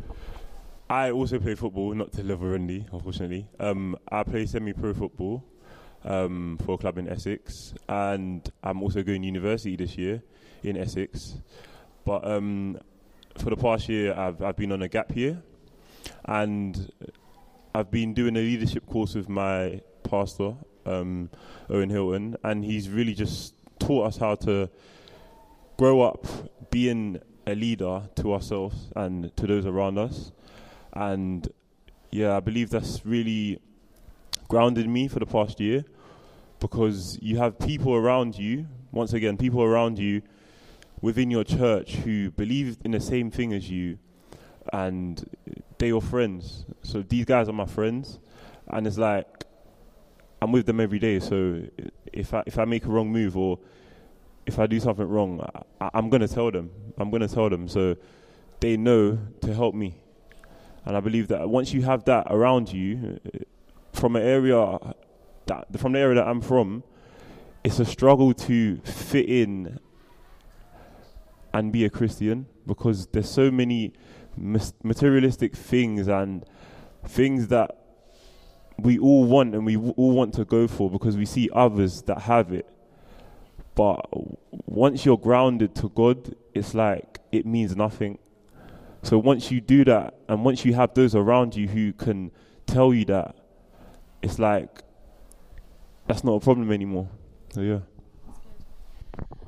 I 0.90 1.12
also 1.12 1.38
play 1.38 1.54
football, 1.54 1.94
not 1.94 2.12
to 2.12 2.22
level 2.22 2.48
Randy, 2.48 2.84
unfortunately. 2.92 3.48
Um, 3.58 3.96
I 4.12 4.22
play 4.22 4.44
semi-pro 4.44 4.92
football 4.92 5.42
um, 6.04 6.58
for 6.62 6.74
a 6.74 6.78
club 6.78 6.98
in 6.98 7.08
Essex, 7.08 7.72
and 7.88 8.46
I'm 8.62 8.82
also 8.82 9.02
going 9.02 9.22
to 9.22 9.26
university 9.26 9.76
this 9.76 9.96
year 9.96 10.22
in 10.62 10.76
Essex. 10.76 11.36
But 12.04 12.26
um, 12.26 12.78
for 13.38 13.48
the 13.48 13.56
past 13.56 13.88
year, 13.88 14.14
I've 14.14 14.42
I've 14.42 14.56
been 14.56 14.72
on 14.72 14.82
a 14.82 14.88
gap 14.88 15.16
year, 15.16 15.42
and 16.24 16.90
I've 17.74 17.90
been 17.90 18.14
doing 18.14 18.36
a 18.36 18.40
leadership 18.40 18.86
course 18.86 19.14
with 19.14 19.28
my 19.28 19.80
pastor, 20.02 20.54
um, 20.86 21.30
Owen 21.68 21.90
Hilton, 21.90 22.36
and 22.42 22.64
he's 22.64 22.88
really 22.88 23.14
just 23.14 23.54
taught 23.78 24.06
us 24.06 24.16
how 24.16 24.36
to 24.36 24.70
grow 25.76 26.02
up 26.02 26.26
being 26.70 27.20
a 27.46 27.54
leader 27.54 28.02
to 28.16 28.32
ourselves 28.32 28.90
and 28.96 29.36
to 29.36 29.46
those 29.46 29.66
around 29.66 29.98
us. 29.98 30.32
And 30.92 31.48
yeah, 32.10 32.36
I 32.36 32.40
believe 32.40 32.70
that's 32.70 33.04
really 33.04 33.60
grounded 34.48 34.88
me 34.88 35.08
for 35.08 35.18
the 35.18 35.26
past 35.26 35.60
year 35.60 35.84
because 36.60 37.18
you 37.20 37.38
have 37.38 37.58
people 37.58 37.94
around 37.94 38.38
you, 38.38 38.66
once 38.92 39.12
again, 39.12 39.36
people 39.36 39.62
around 39.62 39.98
you 39.98 40.22
within 41.00 41.30
your 41.30 41.44
church 41.44 41.96
who 41.96 42.30
believe 42.30 42.78
in 42.84 42.92
the 42.92 43.00
same 43.00 43.30
thing 43.30 43.52
as 43.52 43.68
you 43.68 43.98
and 44.72 45.28
they're 45.84 45.90
your 45.90 46.00
friends. 46.00 46.64
So 46.82 47.02
these 47.02 47.26
guys 47.26 47.46
are 47.46 47.52
my 47.52 47.66
friends 47.66 48.18
and 48.68 48.86
it's 48.86 48.96
like 48.96 49.44
I'm 50.40 50.50
with 50.50 50.64
them 50.64 50.80
every 50.80 50.98
day. 50.98 51.20
So 51.20 51.62
if 52.10 52.32
I 52.32 52.42
if 52.46 52.58
I 52.58 52.64
make 52.64 52.86
a 52.86 52.88
wrong 52.88 53.12
move 53.12 53.36
or 53.36 53.58
if 54.46 54.58
I 54.58 54.66
do 54.66 54.80
something 54.80 55.06
wrong, 55.06 55.46
I, 55.80 55.90
I'm 55.92 56.08
gonna 56.08 56.26
tell 56.26 56.50
them. 56.50 56.70
I'm 56.96 57.10
gonna 57.10 57.28
tell 57.28 57.50
them 57.50 57.68
so 57.68 57.96
they 58.60 58.78
know 58.78 59.18
to 59.42 59.54
help 59.54 59.74
me. 59.74 60.00
And 60.86 60.96
I 60.96 61.00
believe 61.00 61.28
that 61.28 61.50
once 61.50 61.74
you 61.74 61.82
have 61.82 62.04
that 62.04 62.28
around 62.30 62.72
you, 62.72 63.20
from 63.92 64.16
an 64.16 64.22
area 64.22 64.78
that 65.46 65.78
from 65.78 65.92
the 65.92 65.98
area 65.98 66.14
that 66.14 66.26
I'm 66.26 66.40
from, 66.40 66.82
it's 67.62 67.78
a 67.78 67.84
struggle 67.84 68.32
to 68.32 68.78
fit 68.78 69.28
in 69.28 69.78
and 71.52 71.70
be 71.70 71.84
a 71.84 71.90
Christian 71.90 72.46
because 72.66 73.06
there's 73.08 73.28
so 73.28 73.50
many 73.50 73.92
materialistic 74.36 75.54
things 75.56 76.08
and 76.08 76.44
things 77.06 77.48
that 77.48 77.76
we 78.78 78.98
all 78.98 79.24
want 79.24 79.54
and 79.54 79.64
we 79.64 79.76
all 79.76 80.12
want 80.12 80.34
to 80.34 80.44
go 80.44 80.66
for 80.66 80.90
because 80.90 81.16
we 81.16 81.26
see 81.26 81.48
others 81.52 82.02
that 82.02 82.22
have 82.22 82.52
it. 82.52 82.68
But 83.74 84.06
once 84.66 85.04
you're 85.04 85.18
grounded 85.18 85.74
to 85.76 85.88
God, 85.88 86.34
it's 86.54 86.74
like 86.74 87.20
it 87.32 87.46
means 87.46 87.76
nothing. 87.76 88.18
So 89.02 89.18
once 89.18 89.50
you 89.50 89.60
do 89.60 89.84
that, 89.84 90.14
and 90.28 90.44
once 90.44 90.64
you 90.64 90.74
have 90.74 90.94
those 90.94 91.14
around 91.14 91.54
you 91.56 91.68
who 91.68 91.92
can 91.92 92.30
tell 92.66 92.94
you 92.94 93.04
that, 93.06 93.36
it's 94.22 94.38
like 94.38 94.82
that's 96.06 96.24
not 96.24 96.34
a 96.34 96.40
problem 96.40 96.70
anymore. 96.72 97.08
So 97.52 97.60
yeah. 97.60 97.80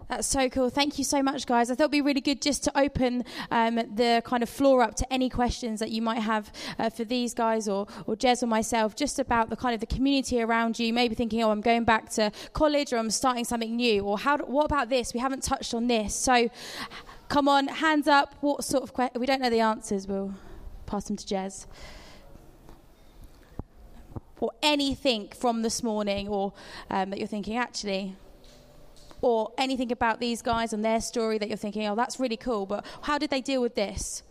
That's 0.09 0.29
so 0.29 0.49
cool. 0.49 0.71
Thank 0.71 0.99
you 0.99 1.05
so 1.05 1.21
much, 1.21 1.47
guys. 1.47 1.69
I 1.69 1.75
thought 1.75 1.85
it'd 1.85 1.91
be 1.91 2.01
really 2.01 2.21
good 2.21 2.41
just 2.41 2.63
to 2.65 2.79
open 2.79 3.25
um, 3.51 3.75
the 3.75 4.23
kind 4.25 4.43
of 4.45 4.49
floor 4.49 4.83
up 4.83 4.95
to 4.97 5.13
any 5.13 5.29
questions 5.29 5.81
that 5.81 5.91
you 5.91 6.01
might 6.01 6.21
have 6.21 6.53
uh, 6.79 6.91
for 6.91 7.05
these 7.05 7.35
guys 7.35 7.69
or, 7.69 7.89
or 8.07 8.15
Jez 8.15 8.41
or 8.43 8.47
myself, 8.47 8.95
just 8.95 9.19
about 9.19 9.51
the 9.51 9.57
kind 9.57 9.75
of 9.75 9.81
the 9.81 9.87
community 9.87 10.41
around 10.41 10.79
you. 10.79 10.93
Maybe 10.93 11.17
thinking, 11.17 11.43
oh, 11.43 11.51
I'm 11.51 11.61
going 11.61 11.83
back 11.83 12.09
to 12.11 12.31
college 12.53 12.93
or 12.93 12.99
I'm 12.99 13.11
starting 13.11 13.45
something 13.45 13.75
new, 13.75 14.05
or 14.05 14.17
how? 14.17 14.39
what 14.39 14.65
about 14.65 14.91
this? 14.91 15.13
We 15.13 15.19
haven't 15.19 15.43
touched 15.43 15.75
on 15.75 15.89
this. 15.89 16.15
So, 16.15 16.51
come 17.29 17.49
on, 17.49 17.67
hands 17.67 18.07
up. 18.07 18.37
What 18.43 18.63
sort 18.63 18.85
of 18.85 18.93
questions? 18.93 19.19
We 19.19 19.27
don't 19.27 19.41
know 19.41 19.51
the 19.51 19.61
answers. 19.61 20.07
We'll 20.07 20.35
pass 20.87 21.09
them 21.09 21.17
to 21.17 21.27
Jez. 21.27 21.67
or 24.39 24.53
anything 24.63 25.31
from 25.37 25.63
this 25.63 25.83
morning, 25.83 26.29
or 26.29 26.53
um, 26.91 27.11
that 27.11 27.19
you're 27.19 27.27
thinking 27.27 27.57
actually, 27.57 28.15
or 29.21 29.53
anything 29.59 29.91
about 29.93 30.21
these 30.21 30.43
guys 30.43 30.73
and 30.73 30.85
their 30.85 31.01
story 31.01 31.39
that 31.39 31.49
you're 31.49 31.57
thinking, 31.57 31.87
oh, 31.87 31.95
that's 31.95 32.21
really 32.21 32.37
cool, 32.37 32.67
but 32.67 32.85
how 33.03 33.19
did 33.19 33.31
they 33.31 33.41
deal 33.41 33.63
with 33.63 33.75
this? 33.75 34.23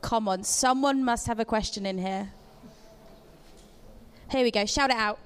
Come 0.00 0.28
on, 0.28 0.44
someone 0.44 1.04
must 1.04 1.26
have 1.26 1.40
a 1.40 1.44
question 1.44 1.84
in 1.86 1.98
here. 1.98 2.30
Here 4.30 4.42
we 4.42 4.50
go, 4.50 4.64
shout 4.66 4.90
it 4.90 4.96
out. 4.96 5.18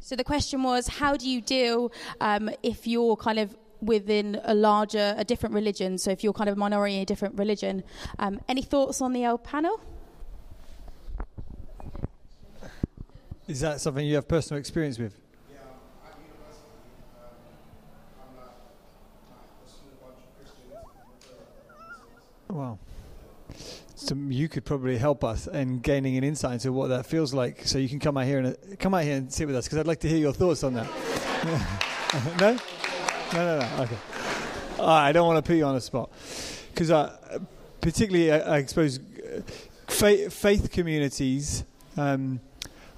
So 0.00 0.14
the 0.14 0.22
question 0.22 0.62
was, 0.62 0.86
how 0.86 1.16
do 1.16 1.28
you 1.28 1.40
deal 1.40 1.90
um, 2.20 2.48
if 2.62 2.86
you're 2.86 3.16
kind 3.16 3.40
of 3.40 3.56
within 3.80 4.40
a 4.44 4.54
larger, 4.54 5.14
a 5.16 5.24
different 5.24 5.54
religion? 5.54 5.98
So 5.98 6.10
if 6.10 6.22
you're 6.24 6.32
kind 6.32 6.48
of 6.48 6.56
a 6.56 6.58
minority 6.58 6.96
in 6.96 7.02
a 7.02 7.06
different 7.06 7.38
religion, 7.38 7.82
um, 8.18 8.40
any 8.48 8.62
thoughts 8.62 9.00
on 9.00 9.12
the 9.12 9.26
old 9.26 9.44
panel? 9.44 9.80
Is 13.48 13.60
that 13.60 13.80
something 13.80 14.04
you 14.04 14.16
have 14.16 14.26
personal 14.26 14.58
experience 14.58 14.98
with? 14.98 15.20
Wow. 22.48 22.78
So 23.94 24.14
you 24.14 24.48
could 24.48 24.64
probably 24.64 24.98
help 24.98 25.24
us 25.24 25.46
in 25.46 25.80
gaining 25.80 26.16
an 26.16 26.24
insight 26.24 26.54
into 26.54 26.72
what 26.72 26.88
that 26.88 27.06
feels 27.06 27.34
like. 27.34 27.66
So 27.66 27.78
you 27.78 27.88
can 27.88 27.98
come 27.98 28.16
out 28.16 28.24
here 28.24 28.38
and 28.38 28.78
come 28.78 28.94
out 28.94 29.04
here 29.04 29.16
and 29.16 29.32
sit 29.32 29.46
with 29.46 29.56
us 29.56 29.66
because 29.66 29.78
I'd 29.78 29.86
like 29.86 30.00
to 30.00 30.08
hear 30.08 30.18
your 30.18 30.32
thoughts 30.32 30.62
on 30.62 30.74
that. 30.74 30.86
no, 32.40 32.56
no, 33.32 33.58
no, 33.58 33.58
no. 33.58 33.82
Okay. 33.82 33.96
I 34.78 35.12
don't 35.12 35.26
want 35.26 35.44
to 35.44 35.48
put 35.48 35.56
you 35.56 35.64
on 35.64 35.74
the 35.74 35.80
spot 35.80 36.10
because 36.72 36.90
uh, 36.90 37.38
particularly, 37.80 38.32
I, 38.32 38.56
I 38.56 38.64
suppose, 38.64 38.98
uh, 38.98 39.40
faith, 39.88 40.32
faith 40.32 40.70
communities 40.70 41.64
um, 41.96 42.40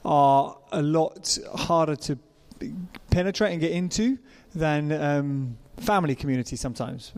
are 0.04 0.56
a 0.72 0.82
lot 0.82 1.38
harder 1.54 1.96
to 1.96 2.18
penetrate 3.10 3.52
and 3.52 3.60
get 3.60 3.72
into 3.72 4.18
than 4.54 4.92
um, 4.92 5.58
family 5.80 6.14
community 6.14 6.56
sometimes, 6.56 7.12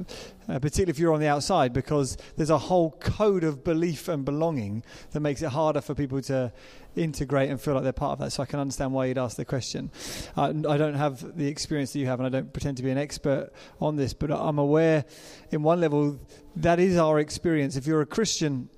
uh, 0.49 0.59
particularly 0.59 0.91
if 0.91 0.99
you're 0.99 1.13
on 1.13 1.21
the 1.21 1.29
outside, 1.29 1.73
because 1.73 2.17
there's 2.37 2.51
a 2.51 2.59
whole 2.59 2.93
code 3.01 3.45
of 3.45 3.65
belief 3.65 4.09
and 4.09 4.25
belonging 4.25 4.83
that 5.13 5.21
makes 5.21 5.43
it 5.43 5.49
harder 5.51 5.81
for 5.81 5.95
people 5.95 6.21
to 6.23 6.53
integrate 6.97 7.51
and 7.51 7.61
feel 7.61 7.75
like 7.75 7.83
they're 7.83 7.93
part 7.93 8.13
of 8.13 8.19
that. 8.19 8.31
So 8.31 8.43
I 8.43 8.47
can 8.47 8.61
understand 8.61 8.93
why 8.93 9.07
you'd 9.07 9.19
ask 9.19 9.37
the 9.37 9.45
question. 9.45 9.91
Uh, 10.37 10.53
I 10.69 10.77
don't 10.77 10.95
have 10.95 11.37
the 11.37 11.49
experience 11.49 11.93
that 11.93 11.99
you 11.99 12.07
have, 12.07 12.21
and 12.21 12.27
I 12.27 12.31
don't 12.31 12.53
pretend 12.53 12.77
to 12.79 12.83
be 12.83 12.91
an 12.91 12.99
expert 12.99 13.51
on 13.81 13.97
this, 13.97 14.13
but 14.13 14.31
I'm 14.31 14.59
aware, 14.59 15.05
in 15.51 15.63
one 15.63 15.81
level, 15.81 16.19
that 16.57 16.79
is 16.79 16.97
our 16.97 17.19
experience. 17.19 17.77
If 17.77 17.87
you're 17.87 18.03
a 18.03 18.07
Christian, 18.07 18.69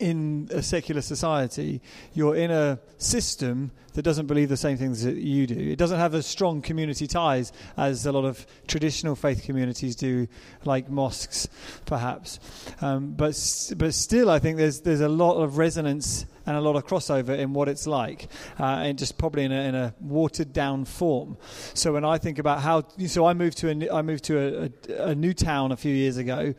in 0.00 0.48
a 0.50 0.62
secular 0.62 1.02
society, 1.02 1.80
you're 2.14 2.34
in 2.34 2.50
a 2.50 2.80
system 2.98 3.70
that 3.94 4.02
doesn't 4.02 4.26
believe 4.26 4.48
the 4.48 4.56
same 4.56 4.76
things 4.76 5.02
that 5.02 5.16
you 5.16 5.46
do. 5.46 5.58
It 5.58 5.76
doesn't 5.76 5.98
have 5.98 6.14
as 6.14 6.26
strong 6.26 6.62
community 6.62 7.06
ties 7.06 7.52
as 7.76 8.06
a 8.06 8.12
lot 8.12 8.24
of 8.24 8.46
traditional 8.66 9.16
faith 9.16 9.44
communities 9.44 9.96
do, 9.96 10.28
like 10.64 10.88
mosques, 10.88 11.48
perhaps. 11.86 12.38
Um, 12.80 13.12
but 13.12 13.34
but 13.76 13.94
still, 13.94 14.30
I 14.30 14.38
think 14.38 14.58
there's 14.58 14.80
there's 14.80 15.00
a 15.00 15.08
lot 15.08 15.40
of 15.42 15.58
resonance 15.58 16.26
and 16.46 16.56
a 16.56 16.60
lot 16.60 16.76
of 16.76 16.86
crossover 16.86 17.36
in 17.36 17.52
what 17.52 17.68
it's 17.68 17.86
like, 17.86 18.28
uh, 18.60 18.64
and 18.64 18.98
just 18.98 19.16
probably 19.16 19.44
in 19.44 19.52
a, 19.52 19.60
in 19.62 19.74
a, 19.74 19.94
watered 20.00 20.52
down 20.52 20.84
form. 20.84 21.36
So 21.72 21.94
when 21.94 22.04
I 22.04 22.18
think 22.18 22.38
about 22.38 22.60
how, 22.60 22.84
so 23.06 23.26
I 23.26 23.32
moved 23.32 23.58
to 23.58 23.70
a, 23.70 23.94
I 23.94 24.02
moved 24.02 24.24
to 24.24 24.38
a, 24.38 24.64
a, 24.92 25.08
a 25.10 25.14
new 25.14 25.32
town 25.32 25.72
a 25.72 25.76
few 25.76 25.94
years 25.94 26.16
ago, 26.16 26.54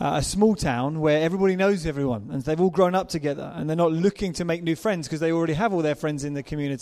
uh, 0.00 0.14
a 0.16 0.22
small 0.22 0.54
town 0.54 1.00
where 1.00 1.22
everybody 1.22 1.56
knows 1.56 1.86
everyone 1.86 2.30
and 2.32 2.42
they've 2.42 2.60
all 2.60 2.70
grown 2.70 2.94
up 2.94 3.08
together 3.08 3.52
and 3.54 3.68
they're 3.68 3.76
not 3.76 3.92
looking 3.92 4.32
to 4.34 4.44
make 4.44 4.62
new 4.62 4.76
friends 4.76 5.06
because 5.06 5.20
they 5.20 5.32
already 5.32 5.54
have 5.54 5.72
all 5.72 5.82
their 5.82 5.94
friends 5.94 6.24
in 6.24 6.34
the 6.34 6.42
community. 6.42 6.77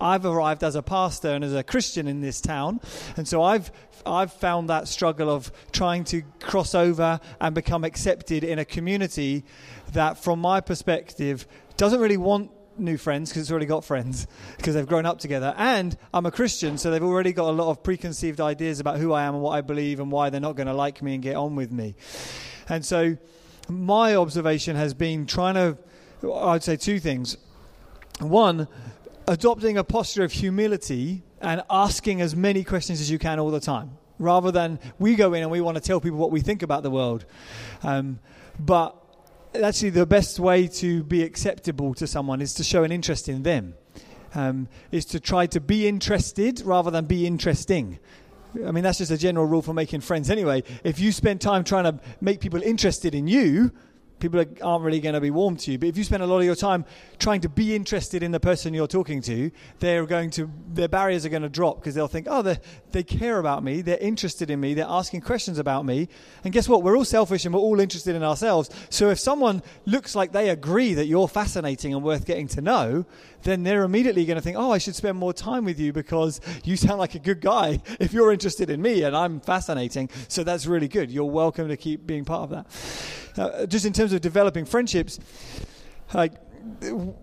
I've 0.00 0.24
arrived 0.24 0.64
as 0.64 0.74
a 0.74 0.82
pastor 0.82 1.28
and 1.28 1.44
as 1.44 1.54
a 1.54 1.62
Christian 1.62 2.06
in 2.06 2.20
this 2.20 2.40
town, 2.40 2.80
and 3.16 3.26
so 3.26 3.42
I've 3.42 3.70
I've 4.06 4.32
found 4.32 4.70
that 4.70 4.88
struggle 4.88 5.28
of 5.28 5.52
trying 5.72 6.04
to 6.04 6.22
cross 6.40 6.74
over 6.74 7.20
and 7.40 7.54
become 7.54 7.84
accepted 7.84 8.44
in 8.44 8.58
a 8.58 8.64
community 8.64 9.44
that, 9.92 10.22
from 10.22 10.40
my 10.40 10.60
perspective, 10.60 11.46
doesn't 11.76 12.00
really 12.00 12.16
want 12.16 12.50
new 12.78 12.96
friends 12.96 13.30
because 13.30 13.42
it's 13.42 13.50
already 13.50 13.66
got 13.66 13.84
friends 13.84 14.26
because 14.56 14.74
they've 14.74 14.86
grown 14.86 15.06
up 15.06 15.18
together. 15.18 15.54
And 15.56 15.96
I'm 16.14 16.26
a 16.26 16.30
Christian, 16.30 16.78
so 16.78 16.90
they've 16.90 17.02
already 17.02 17.32
got 17.32 17.50
a 17.50 17.52
lot 17.52 17.70
of 17.70 17.82
preconceived 17.82 18.40
ideas 18.40 18.80
about 18.80 18.98
who 18.98 19.12
I 19.12 19.24
am 19.24 19.34
and 19.34 19.42
what 19.42 19.52
I 19.52 19.60
believe 19.60 20.00
and 20.00 20.10
why 20.10 20.30
they're 20.30 20.40
not 20.40 20.56
going 20.56 20.66
to 20.66 20.74
like 20.74 21.02
me 21.02 21.14
and 21.14 21.22
get 21.22 21.36
on 21.36 21.56
with 21.56 21.70
me. 21.70 21.94
And 22.68 22.84
so 22.84 23.16
my 23.68 24.14
observation 24.14 24.76
has 24.76 24.94
been 24.94 25.26
trying 25.26 25.54
to, 25.54 25.78
I'd 26.32 26.62
say 26.62 26.76
two 26.76 27.00
things. 27.00 27.36
One, 28.20 28.68
adopting 29.26 29.78
a 29.78 29.84
posture 29.84 30.24
of 30.24 30.32
humility 30.32 31.22
and 31.40 31.62
asking 31.70 32.20
as 32.20 32.36
many 32.36 32.64
questions 32.64 33.00
as 33.00 33.10
you 33.10 33.18
can 33.18 33.38
all 33.38 33.50
the 33.50 33.60
time 33.60 33.96
rather 34.20 34.52
than 34.52 34.78
we 34.98 35.16
go 35.16 35.32
in 35.32 35.42
and 35.42 35.50
we 35.50 35.60
want 35.60 35.76
to 35.76 35.80
tell 35.80 36.00
people 36.00 36.18
what 36.18 36.30
we 36.30 36.40
think 36.40 36.62
about 36.62 36.82
the 36.82 36.90
world. 36.90 37.24
Um, 37.82 38.20
but 38.58 38.94
actually 39.54 39.90
the 39.90 40.06
best 40.06 40.38
way 40.38 40.68
to 40.68 41.02
be 41.02 41.22
acceptable 41.22 41.94
to 41.94 42.06
someone 42.06 42.40
is 42.40 42.54
to 42.54 42.62
show 42.62 42.84
an 42.84 42.92
interest 42.92 43.28
in 43.28 43.42
them. 43.42 43.74
Um, 44.32 44.68
is 44.92 45.06
to 45.06 45.18
try 45.18 45.46
to 45.46 45.60
be 45.60 45.88
interested 45.88 46.60
rather 46.60 46.88
than 46.92 47.06
be 47.06 47.26
interesting. 47.26 47.98
I 48.64 48.70
mean, 48.70 48.84
that's 48.84 48.98
just 48.98 49.10
a 49.10 49.18
general 49.18 49.44
rule 49.44 49.62
for 49.62 49.74
making 49.74 50.02
friends 50.02 50.30
anyway. 50.30 50.62
If 50.84 51.00
you 51.00 51.10
spend 51.10 51.40
time 51.40 51.64
trying 51.64 51.84
to 51.84 51.98
make 52.20 52.38
people 52.38 52.62
interested 52.62 53.12
in 53.12 53.26
you, 53.26 53.72
people 54.20 54.44
aren't 54.62 54.84
really 54.84 55.00
going 55.00 55.14
to 55.14 55.20
be 55.20 55.30
warm 55.30 55.56
to 55.56 55.72
you. 55.72 55.78
But 55.78 55.88
if 55.88 55.96
you 55.96 56.04
spend 56.04 56.22
a 56.22 56.26
lot 56.26 56.38
of 56.38 56.44
your 56.44 56.54
time 56.54 56.84
trying 57.18 57.40
to 57.40 57.48
be 57.48 57.74
interested 57.74 58.22
in 58.22 58.30
the 58.30 58.40
person 58.40 58.74
you're 58.74 58.86
talking 58.86 59.20
to, 59.22 59.50
they're 59.80 60.06
going 60.06 60.30
to 60.30 60.50
their 60.68 60.88
barriers 60.88 61.26
are 61.26 61.30
going 61.30 61.42
to 61.42 61.48
drop 61.48 61.80
because 61.80 61.94
they'll 61.94 62.08
think, 62.08 62.26
oh, 62.30 62.42
they 62.42 62.58
they 62.92 63.02
care 63.02 63.38
about 63.38 63.64
me, 63.64 63.82
they're 63.82 63.98
interested 63.98 64.50
in 64.50 64.60
me, 64.60 64.74
they're 64.74 64.86
asking 64.88 65.22
questions 65.22 65.58
about 65.58 65.84
me. 65.84 66.08
And 66.44 66.52
guess 66.52 66.68
what? 66.68 66.82
We're 66.82 66.96
all 66.96 67.04
selfish 67.04 67.44
and 67.44 67.54
we're 67.54 67.60
all 67.60 67.80
interested 67.80 68.14
in 68.14 68.22
ourselves. 68.22 68.70
So 68.90 69.10
if 69.10 69.18
someone 69.18 69.62
looks 69.86 70.14
like 70.14 70.32
they 70.32 70.50
agree 70.50 70.94
that 70.94 71.06
you're 71.06 71.28
fascinating 71.28 71.94
and 71.94 72.02
worth 72.02 72.26
getting 72.26 72.48
to 72.48 72.60
know, 72.60 73.06
then 73.42 73.62
they're 73.62 73.84
immediately 73.84 74.24
going 74.24 74.36
to 74.36 74.42
think, 74.42 74.56
oh, 74.56 74.70
I 74.70 74.78
should 74.78 74.94
spend 74.94 75.18
more 75.18 75.32
time 75.32 75.64
with 75.64 75.78
you 75.78 75.92
because 75.92 76.40
you 76.64 76.76
sound 76.76 76.98
like 76.98 77.14
a 77.14 77.18
good 77.18 77.40
guy 77.40 77.80
if 78.00 78.12
you're 78.12 78.32
interested 78.32 78.70
in 78.70 78.80
me 78.82 79.02
and 79.02 79.16
I'm 79.16 79.40
fascinating. 79.40 80.10
So 80.28 80.44
that's 80.44 80.66
really 80.66 80.88
good. 80.88 81.10
You're 81.10 81.24
welcome 81.24 81.68
to 81.68 81.76
keep 81.76 82.06
being 82.06 82.24
part 82.24 82.44
of 82.44 82.50
that 82.50 82.66
uh, 83.36 83.66
just 83.66 83.84
in 83.84 83.92
terms 83.92 84.12
of 84.12 84.20
developing 84.20 84.64
friendships, 84.64 85.18
like 86.12 86.34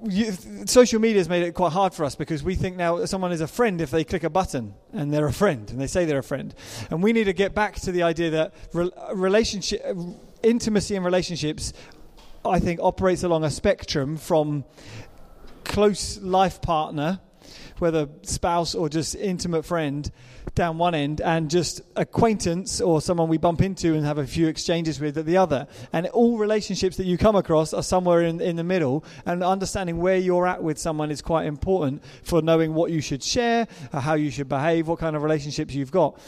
you, 0.10 0.32
social 0.66 1.00
media 1.00 1.18
has 1.20 1.30
made 1.30 1.44
it 1.44 1.54
quite 1.54 1.72
hard 1.72 1.94
for 1.94 2.04
us 2.04 2.16
because 2.16 2.44
we 2.44 2.56
think 2.56 2.76
now 2.76 3.06
someone 3.06 3.32
is 3.32 3.42
a 3.42 3.48
friend 3.48 3.82
if 3.82 3.92
they 3.92 4.04
click 4.04 4.24
a 4.24 4.30
button 4.30 4.74
and 4.94 5.14
they're 5.14 5.28
a 5.28 5.34
friend 5.34 5.70
and 5.70 5.80
they 5.80 5.88
say 5.88 6.06
they're 6.06 6.20
a 6.20 6.24
friend, 6.24 6.56
and 6.90 7.04
we 7.04 7.14
need 7.14 7.26
to 7.26 7.34
get 7.34 7.54
back 7.54 7.76
to 7.76 7.92
the 7.92 8.04
idea 8.04 8.30
that 8.32 8.54
re- 8.74 8.92
relationship, 9.14 9.86
intimacy 10.44 10.96
in 10.96 11.04
relationships, 11.04 11.74
I 12.46 12.60
think 12.60 12.80
operates 12.82 13.24
along 13.24 13.44
a 13.44 13.52
spectrum 13.52 14.18
from 14.18 14.64
close 15.68 16.18
life 16.20 16.62
partner, 16.62 17.20
whether 17.80 18.08
spouse 18.24 18.76
or 18.76 18.90
just 18.90 19.16
intimate 19.16 19.64
friend, 19.64 20.12
down 20.58 20.80
one 20.80 20.96
end 20.96 21.22
and 21.22 21.50
just 21.50 21.82
acquaintance 21.96 22.82
or 22.82 23.00
someone 23.00 23.30
we 23.30 23.38
bump 23.38 23.62
into 23.62 23.94
and 23.94 24.04
have 24.04 24.18
a 24.18 24.26
few 24.26 24.48
exchanges 24.48 25.00
with 25.00 25.18
at 25.18 25.26
the 25.26 25.38
other. 25.38 25.68
And 25.94 26.08
all 26.08 26.38
relationships 26.38 26.98
that 26.98 27.06
you 27.06 27.18
come 27.18 27.36
across 27.36 27.74
are 27.74 27.84
somewhere 27.84 28.24
in, 28.24 28.42
in 28.42 28.56
the 28.56 28.64
middle. 28.64 29.06
And 29.26 29.44
understanding 29.44 30.00
where 30.00 30.18
you're 30.18 30.48
at 30.48 30.62
with 30.62 30.80
someone 30.80 31.12
is 31.12 31.22
quite 31.22 31.46
important 31.46 32.04
for 32.24 32.42
knowing 32.42 32.74
what 32.74 32.92
you 32.92 33.02
should 33.02 33.24
share, 33.24 33.68
uh, 33.94 34.02
how 34.02 34.16
you 34.16 34.32
should 34.32 34.50
behave, 34.50 34.88
what 34.88 35.00
kind 35.00 35.16
of 35.16 35.22
relationships 35.22 35.76
you've 35.76 35.92
got. 35.92 36.20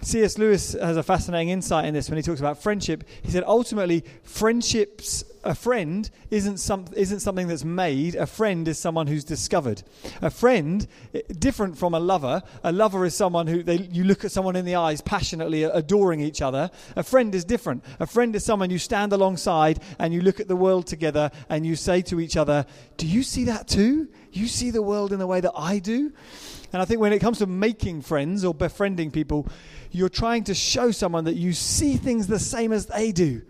C.S. 0.00 0.38
Lewis 0.38 0.72
has 0.72 0.96
a 0.96 1.02
fascinating 1.02 1.50
insight 1.50 1.84
in 1.84 1.92
this 1.94 2.08
when 2.08 2.16
he 2.16 2.22
talks 2.22 2.40
about 2.40 2.62
friendship. 2.62 3.04
He 3.22 3.30
said 3.30 3.44
ultimately, 3.46 4.02
friendships 4.22 5.24
a 5.44 5.54
friend 5.54 6.10
isn't, 6.30 6.58
some, 6.58 6.86
isn't 6.96 7.20
something 7.20 7.48
that's 7.48 7.64
made. 7.64 8.14
A 8.14 8.26
friend 8.26 8.66
is 8.66 8.78
someone 8.78 9.06
who's 9.06 9.24
discovered. 9.24 9.82
A 10.22 10.30
friend, 10.30 10.86
eh, 11.14 11.20
different 11.38 11.78
from 11.78 11.94
a 11.94 12.00
lover, 12.00 12.42
a 12.62 12.72
lover 12.72 13.04
is 13.04 13.14
someone 13.14 13.46
who 13.46 13.62
they, 13.62 13.76
you 13.76 14.04
look 14.04 14.24
at 14.24 14.32
someone 14.32 14.56
in 14.56 14.64
the 14.64 14.74
eyes 14.74 15.00
passionately 15.00 15.62
adoring 15.64 16.20
each 16.20 16.40
other. 16.42 16.70
A 16.96 17.02
friend 17.02 17.34
is 17.34 17.44
different. 17.44 17.84
A 18.00 18.06
friend 18.06 18.34
is 18.34 18.44
someone 18.44 18.70
you 18.70 18.78
stand 18.78 19.12
alongside 19.12 19.80
and 19.98 20.14
you 20.14 20.22
look 20.22 20.40
at 20.40 20.48
the 20.48 20.56
world 20.56 20.86
together 20.86 21.30
and 21.48 21.66
you 21.66 21.76
say 21.76 22.00
to 22.02 22.20
each 22.20 22.36
other, 22.36 22.64
Do 22.96 23.06
you 23.06 23.22
see 23.22 23.44
that 23.44 23.68
too? 23.68 24.08
You 24.32 24.48
see 24.48 24.70
the 24.70 24.82
world 24.82 25.12
in 25.12 25.18
the 25.18 25.26
way 25.26 25.40
that 25.40 25.52
I 25.54 25.78
do? 25.78 26.12
And 26.72 26.82
I 26.82 26.86
think 26.86 27.00
when 27.00 27.12
it 27.12 27.20
comes 27.20 27.38
to 27.38 27.46
making 27.46 28.02
friends 28.02 28.44
or 28.44 28.52
befriending 28.52 29.12
people, 29.12 29.46
you're 29.92 30.08
trying 30.08 30.44
to 30.44 30.54
show 30.54 30.90
someone 30.90 31.24
that 31.24 31.36
you 31.36 31.52
see 31.52 31.96
things 31.96 32.26
the 32.26 32.40
same 32.40 32.72
as 32.72 32.86
they 32.86 33.12
do 33.12 33.42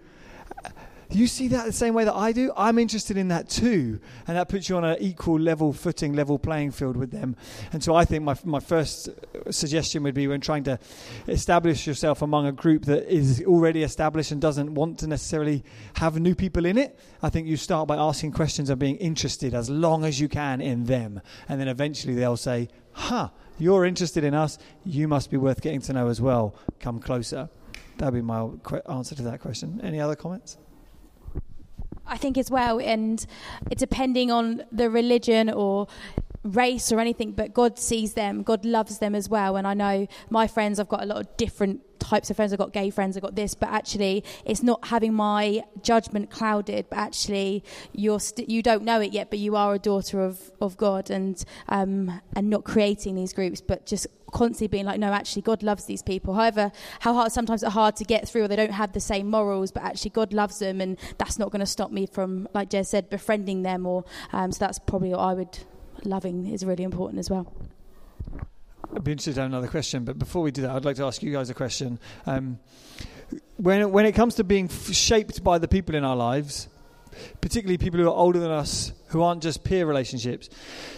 you 1.19 1.27
see 1.27 1.49
that 1.49 1.67
the 1.67 1.73
same 1.73 1.95
way 1.95 2.05
that 2.05 2.15
I 2.15 2.33
do? 2.33 2.53
I'm 2.57 2.79
interested 2.79 3.17
in 3.17 3.29
that 3.29 3.49
too. 3.49 4.01
And 4.27 4.37
that 4.37 4.49
puts 4.49 4.69
you 4.69 4.77
on 4.77 4.85
an 4.85 4.97
equal 5.01 5.39
level 5.39 5.73
footing, 5.73 6.15
level 6.15 6.39
playing 6.39 6.73
field 6.73 6.97
with 6.97 7.11
them. 7.11 7.37
And 7.73 7.85
so 7.85 7.95
I 7.95 8.05
think 8.05 8.25
my, 8.25 8.37
my 8.45 8.61
first 8.61 9.09
uh, 9.09 9.53
suggestion 9.53 10.03
would 10.03 10.15
be 10.15 10.27
when 10.27 10.41
trying 10.41 10.65
to 10.65 10.79
establish 11.29 11.87
yourself 11.87 12.23
among 12.23 12.47
a 12.47 12.53
group 12.53 12.87
that 12.87 13.12
is 13.12 13.43
already 13.47 13.83
established 13.83 14.33
and 14.33 14.41
doesn't 14.41 14.75
want 14.75 14.99
to 15.01 15.07
necessarily 15.07 15.62
have 15.95 16.19
new 16.19 16.35
people 16.35 16.65
in 16.65 16.79
it, 16.79 16.99
I 17.23 17.31
think 17.31 17.47
you 17.47 17.57
start 17.57 17.87
by 17.87 17.97
asking 17.97 18.33
questions 18.33 18.71
and 18.71 18.79
being 18.79 18.97
interested 18.97 19.55
as 19.55 19.71
long 19.71 20.05
as 20.05 20.21
you 20.21 20.29
can 20.29 20.61
in 20.61 20.85
them. 20.85 21.21
And 21.49 21.61
then 21.61 21.69
eventually 21.69 22.15
they'll 22.15 22.37
say, 22.37 22.69
huh, 22.93 23.29
you're 23.59 23.85
interested 23.85 24.25
in 24.25 24.35
us, 24.35 24.59
you 24.85 25.07
must 25.07 25.31
be 25.31 25.37
worth 25.37 25.61
getting 25.61 25.81
to 25.83 25.93
know 25.93 26.09
as 26.09 26.21
well. 26.21 26.57
Come 26.81 26.99
closer. 26.99 27.49
That 27.99 28.07
would 28.07 28.19
be 28.19 28.23
my 28.23 28.49
answer 28.89 29.15
to 29.15 29.23
that 29.23 29.41
question. 29.41 29.81
Any 29.83 30.01
other 30.01 30.17
comments? 30.17 30.59
I 32.07 32.16
think 32.16 32.36
as 32.36 32.50
well, 32.50 32.80
and 32.80 33.24
depending 33.76 34.30
on 34.30 34.64
the 34.70 34.90
religion 34.90 35.50
or 35.50 35.88
race 36.45 36.92
or 36.92 37.01
anything, 37.01 37.32
but 37.32 37.53
God 37.53 37.78
sees 37.78 38.14
them, 38.14 38.42
God 38.42 38.64
loves 38.64 38.99
them 38.99 39.14
as 39.14 39.28
well. 39.28 39.57
And 39.57 39.66
I 39.66 39.74
know 39.74 40.07
my 40.30 40.47
friends, 40.47 40.78
I've 40.78 40.88
got 40.88 41.03
a 41.03 41.07
lot 41.07 41.18
of 41.18 41.36
different 41.36 41.80
types 41.99 42.30
of 42.30 42.36
friends. 42.36 42.53
I've 42.53 42.59
got 42.59 42.72
gay 42.72 42.90
friends, 42.90 43.16
I've 43.16 43.22
got 43.22 43.34
this, 43.34 43.55
but 43.55 43.70
actually, 43.70 44.22
it's 44.45 44.62
not 44.62 44.86
having 44.86 45.14
my 45.14 45.64
judgment 45.82 46.30
clouded. 46.30 46.86
But 46.90 46.99
actually, 46.99 47.64
you're 47.92 48.20
st- 48.20 48.49
you 48.49 48.62
don't 48.62 48.84
know 48.84 49.01
it 49.01 49.12
yet, 49.12 49.30
but 49.30 49.38
you 49.38 49.57
are 49.57 49.74
a 49.74 49.78
daughter 49.78 50.22
of, 50.22 50.53
of 50.61 50.76
God, 50.76 51.11
and 51.11 51.42
um, 51.68 52.20
and 52.36 52.51
not 52.51 52.64
creating 52.64 53.14
these 53.14 53.32
groups, 53.32 53.61
but 53.61 53.86
just 53.86 54.07
constantly 54.32 54.66
being 54.66 54.84
like, 54.84 54.99
no, 55.01 55.12
actually, 55.12 55.42
God 55.42 55.62
loves 55.62 55.84
these 55.86 56.03
people. 56.03 56.34
However, 56.34 56.72
how 57.01 57.14
hard 57.14 57.32
sometimes 57.32 57.62
it's 57.62 57.72
hard 57.72 57.97
to 57.97 58.05
get 58.05 58.28
through, 58.28 58.45
or 58.45 58.49
they 58.49 58.57
don't 58.57 58.72
have 58.72 58.92
the 58.92 59.01
same 59.01 59.30
morals, 59.30 59.72
but 59.72 59.82
actually, 59.82 60.11
God 60.11 60.32
loves 60.32 60.59
them, 60.59 60.80
and 60.80 60.99
that's 61.18 61.38
not 61.38 61.51
going 61.51 61.61
to 61.61 61.66
stop 61.66 61.90
me 61.90 62.07
from, 62.07 62.49
like 62.53 62.70
Jez 62.70 62.86
said, 62.86 63.09
befriending 63.09 63.62
them. 63.62 63.86
Or 63.86 64.05
um, 64.32 64.53
so 64.53 64.59
that's 64.59 64.78
probably 64.78 65.11
what 65.11 65.20
I 65.20 65.34
would. 65.34 65.59
Loving 66.05 66.52
is 66.52 66.64
really 66.64 66.84
important 66.84 67.18
as 67.18 67.30
well. 67.30 67.52
I'd 68.94 69.02
be 69.02 69.12
interested 69.12 69.34
to 69.36 69.40
have 69.40 69.50
another 69.50 69.68
question, 69.68 70.05
but 70.05 70.18
before 70.18 70.42
we 70.42 70.50
do 70.50 70.62
that, 70.62 70.70
I'd 70.70 70.84
like 70.84 70.96
to 70.96 71.05
ask 71.05 71.22
you 71.22 71.32
guys 71.32 71.50
a 71.50 71.55
question. 71.55 71.98
Um, 72.26 72.59
when 73.57 73.90
when 73.90 74.07
it 74.07 74.12
comes 74.12 74.36
to 74.36 74.44
being 74.44 74.66
f- 74.66 74.92
shaped 74.92 75.42
by 75.42 75.59
the 75.59 75.66
people 75.66 75.94
in 75.94 76.05
our 76.05 76.14
lives, 76.14 76.68
particularly 77.40 77.78
people 77.78 77.98
who 77.98 78.07
are 78.07 78.16
older 78.16 78.38
than 78.38 78.50
us, 78.50 78.92
who 79.09 79.22
aren't 79.22 79.42
just 79.42 79.64
peer 79.64 79.86
relationships, 79.86 80.48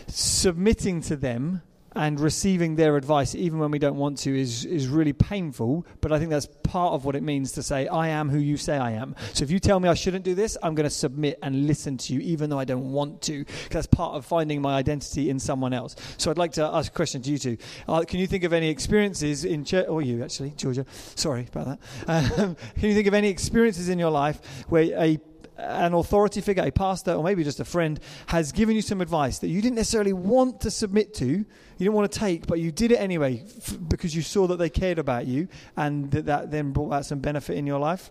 submitting 0.09 1.01
to 1.03 1.17
them 1.17 1.63
and 1.97 2.21
receiving 2.21 2.77
their 2.77 2.97
advice, 2.97 3.35
even 3.35 3.59
when 3.59 3.71
we 3.71 3.79
don't 3.79 3.97
want 3.97 4.19
to, 4.19 4.39
is, 4.39 4.65
is 4.67 4.87
really 4.87 5.15
painful. 5.15 5.87
But 6.01 6.13
I 6.13 6.19
think 6.19 6.31
that's 6.31 6.47
part 6.63 6.93
of 6.93 7.05
what 7.05 7.17
it 7.17 7.23
means 7.23 7.53
to 7.53 7.63
say, 7.63 7.89
I 7.89 8.09
am 8.09 8.29
who 8.29 8.39
you 8.39 8.57
say 8.59 8.77
I 8.77 8.93
am. 8.93 9.17
So 9.33 9.43
if 9.43 9.51
you 9.51 9.59
tell 9.59 9.81
me 9.81 9.89
I 9.89 9.95
shouldn't 9.95 10.25
do 10.25 10.35
this, 10.35 10.59
I'm 10.63 10.75
going 10.75 10.85
to 10.85 10.91
submit 10.91 11.39
and 11.43 11.67
listen 11.67 11.97
to 11.99 12.13
you, 12.13 12.21
even 12.21 12.51
though 12.51 12.59
I 12.59 12.67
don't 12.67 12.93
want 12.93 13.23
to. 13.23 13.45
Because 13.45 13.69
that's 13.71 13.87
part 13.87 14.15
of 14.15 14.27
finding 14.27 14.61
my 14.61 14.75
identity 14.75 15.31
in 15.31 15.39
someone 15.39 15.73
else. 15.73 15.97
So 16.19 16.31
I'd 16.31 16.39
like 16.39 16.53
to 16.53 16.65
ask 16.65 16.93
a 16.93 16.95
question 16.95 17.23
to 17.23 17.31
you 17.31 17.39
two. 17.39 17.57
Uh, 17.89 18.03
can 18.03 18.21
you 18.21 18.27
think 18.27 18.45
of 18.45 18.53
any 18.53 18.69
experiences 18.69 19.45
in 19.45 19.65
church, 19.65 19.87
or 19.89 20.03
you 20.03 20.23
actually, 20.23 20.51
Georgia? 20.51 20.85
Sorry 21.15 21.49
about 21.51 21.79
that. 22.07 22.39
Um, 22.39 22.57
can 22.75 22.89
you 22.89 22.95
think 22.95 23.07
of 23.07 23.15
any 23.15 23.29
experiences 23.29 23.89
in 23.89 23.99
your 23.99 24.11
life 24.11 24.41
where 24.69 24.85
a 25.01 25.19
an 25.59 25.95
authority 25.95 26.41
figure, 26.41 26.63
a 26.63 26.71
pastor, 26.71 27.13
or 27.13 27.25
maybe 27.25 27.43
just 27.45 27.61
a 27.61 27.65
friend, 27.65 27.99
has 28.27 28.53
given 28.53 28.77
you 28.77 28.83
some 28.83 29.01
advice 29.01 29.39
that 29.39 29.49
you 29.49 29.63
didn't 29.63 29.77
necessarily 29.77 30.13
want 30.13 30.61
to 30.63 30.71
submit 30.71 31.15
to, 31.15 31.27
you 31.27 31.47
didn't 31.79 31.95
want 31.95 32.11
to 32.11 32.19
take, 32.19 32.47
but 32.47 32.61
you 32.61 32.71
did 32.71 32.93
it 32.93 32.97
anyway 32.97 33.43
f- 33.59 33.79
because 33.89 34.15
you 34.15 34.23
saw 34.23 34.47
that 34.47 34.57
they 34.59 34.71
cared 34.71 34.99
about 34.99 35.27
you 35.27 35.49
and 35.77 36.11
that, 36.11 36.27
that 36.27 36.51
then 36.51 36.73
brought 36.73 36.93
out 36.93 37.07
some 37.07 37.21
benefit 37.21 37.57
in 37.57 37.67
your 37.67 37.79
life? 37.79 38.11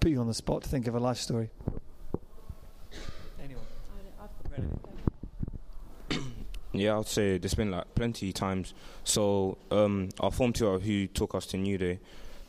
Put 0.00 0.10
you 0.10 0.20
on 0.20 0.26
the 0.26 0.34
spot 0.34 0.62
to 0.62 0.68
think 0.68 0.86
of 0.86 0.94
a 0.94 1.00
life 1.00 1.18
story. 1.18 1.50
Yeah, 6.72 6.98
I'd 6.98 7.06
say 7.06 7.38
there's 7.38 7.54
been 7.54 7.70
like 7.70 7.94
plenty 7.94 8.28
of 8.28 8.34
times. 8.34 8.74
So 9.02 9.56
um, 9.70 10.10
our 10.20 10.30
form 10.30 10.52
tutor 10.52 10.78
who 10.78 11.06
took 11.06 11.34
us 11.34 11.46
to 11.46 11.56
Newday, 11.56 11.98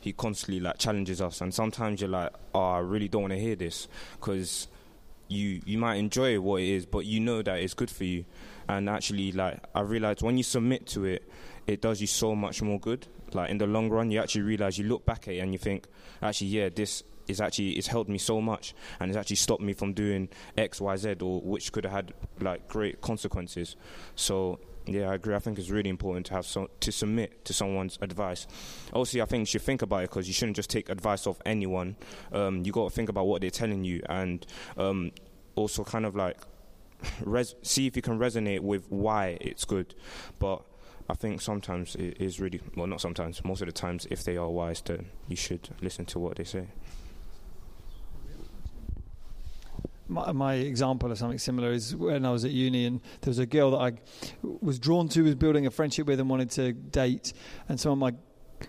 he 0.08 0.12
constantly 0.14 0.60
like 0.60 0.78
challenges 0.78 1.20
us, 1.20 1.40
and 1.40 1.52
sometimes 1.52 2.00
you're 2.00 2.10
like, 2.10 2.32
oh, 2.54 2.70
I 2.70 2.78
really 2.78 3.08
don't 3.08 3.22
want 3.22 3.32
to 3.34 3.38
hear 3.38 3.56
this 3.56 3.88
because 4.18 4.68
you 5.28 5.60
you 5.66 5.78
might 5.78 5.96
enjoy 5.96 6.40
what 6.40 6.62
it 6.62 6.68
is, 6.68 6.86
but 6.86 7.04
you 7.04 7.20
know 7.20 7.42
that 7.42 7.60
it's 7.60 7.74
good 7.74 7.90
for 7.90 8.04
you. 8.04 8.24
And 8.68 8.88
actually, 8.88 9.32
like 9.32 9.62
I 9.74 9.80
realized 9.80 10.22
when 10.22 10.36
you 10.36 10.42
submit 10.42 10.86
to 10.88 11.04
it, 11.04 11.30
it 11.66 11.80
does 11.82 12.00
you 12.00 12.06
so 12.06 12.34
much 12.34 12.62
more 12.62 12.80
good. 12.80 13.06
Like 13.34 13.50
in 13.50 13.58
the 13.58 13.66
long 13.66 13.90
run, 13.90 14.10
you 14.10 14.20
actually 14.20 14.42
realize 14.42 14.78
you 14.78 14.86
look 14.86 15.04
back 15.04 15.28
at 15.28 15.34
it 15.34 15.38
and 15.38 15.52
you 15.52 15.58
think, 15.58 15.86
actually, 16.22 16.48
yeah, 16.48 16.70
this 16.74 17.02
is 17.26 17.42
actually 17.42 17.72
it's 17.72 17.86
helped 17.86 18.08
me 18.08 18.16
so 18.16 18.40
much 18.40 18.74
and 18.98 19.10
it's 19.10 19.18
actually 19.18 19.36
stopped 19.36 19.62
me 19.62 19.74
from 19.74 19.92
doing 19.92 20.30
X, 20.56 20.80
Y, 20.80 20.96
Z, 20.96 21.16
or 21.20 21.42
which 21.42 21.70
could 21.72 21.84
have 21.84 21.92
had 21.92 22.14
like 22.40 22.66
great 22.68 23.02
consequences. 23.02 23.76
So 24.14 24.60
yeah, 24.88 25.10
I 25.10 25.14
agree. 25.14 25.34
I 25.34 25.38
think 25.38 25.58
it's 25.58 25.70
really 25.70 25.90
important 25.90 26.26
to 26.26 26.34
have 26.34 26.46
so, 26.46 26.70
to 26.80 26.92
submit 26.92 27.44
to 27.44 27.52
someone's 27.52 27.98
advice. 28.00 28.46
Also, 28.92 29.20
I 29.20 29.24
think 29.26 29.42
you 29.42 29.46
should 29.46 29.62
think 29.62 29.82
about 29.82 30.04
it 30.04 30.10
because 30.10 30.26
you 30.26 30.34
shouldn't 30.34 30.56
just 30.56 30.70
take 30.70 30.88
advice 30.88 31.26
off 31.26 31.40
anyone. 31.44 31.96
Um, 32.32 32.64
you 32.64 32.72
got 32.72 32.84
to 32.88 32.94
think 32.94 33.08
about 33.08 33.26
what 33.26 33.40
they're 33.40 33.50
telling 33.50 33.84
you, 33.84 34.02
and 34.08 34.46
um, 34.76 35.12
also 35.56 35.84
kind 35.84 36.06
of 36.06 36.16
like 36.16 36.38
res- 37.20 37.54
see 37.62 37.86
if 37.86 37.96
you 37.96 38.02
can 38.02 38.18
resonate 38.18 38.60
with 38.60 38.90
why 38.90 39.38
it's 39.40 39.64
good. 39.64 39.94
But 40.38 40.62
I 41.08 41.14
think 41.14 41.40
sometimes 41.40 41.94
it 41.94 42.16
is 42.20 42.40
really 42.40 42.60
well, 42.76 42.86
not 42.86 43.00
sometimes, 43.00 43.44
most 43.44 43.60
of 43.60 43.66
the 43.66 43.72
times, 43.72 44.06
if 44.10 44.24
they 44.24 44.36
are 44.36 44.48
wise, 44.48 44.80
then 44.82 45.06
you 45.26 45.36
should 45.36 45.68
listen 45.80 46.04
to 46.06 46.18
what 46.18 46.36
they 46.36 46.44
say. 46.44 46.68
My, 50.08 50.32
my 50.32 50.54
example 50.54 51.12
of 51.12 51.18
something 51.18 51.38
similar 51.38 51.70
is 51.72 51.94
when 51.94 52.24
I 52.24 52.30
was 52.30 52.44
at 52.44 52.50
uni 52.50 52.86
and 52.86 53.00
there 53.20 53.30
was 53.30 53.38
a 53.38 53.46
girl 53.46 53.72
that 53.72 53.78
I 53.78 53.92
was 54.42 54.78
drawn 54.78 55.08
to, 55.10 55.22
was 55.22 55.34
building 55.34 55.66
a 55.66 55.70
friendship 55.70 56.06
with, 56.06 56.18
and 56.18 56.28
wanted 56.28 56.50
to 56.52 56.72
date. 56.72 57.32
And 57.68 57.78
some 57.78 57.92
of 57.92 57.98
my 57.98 58.14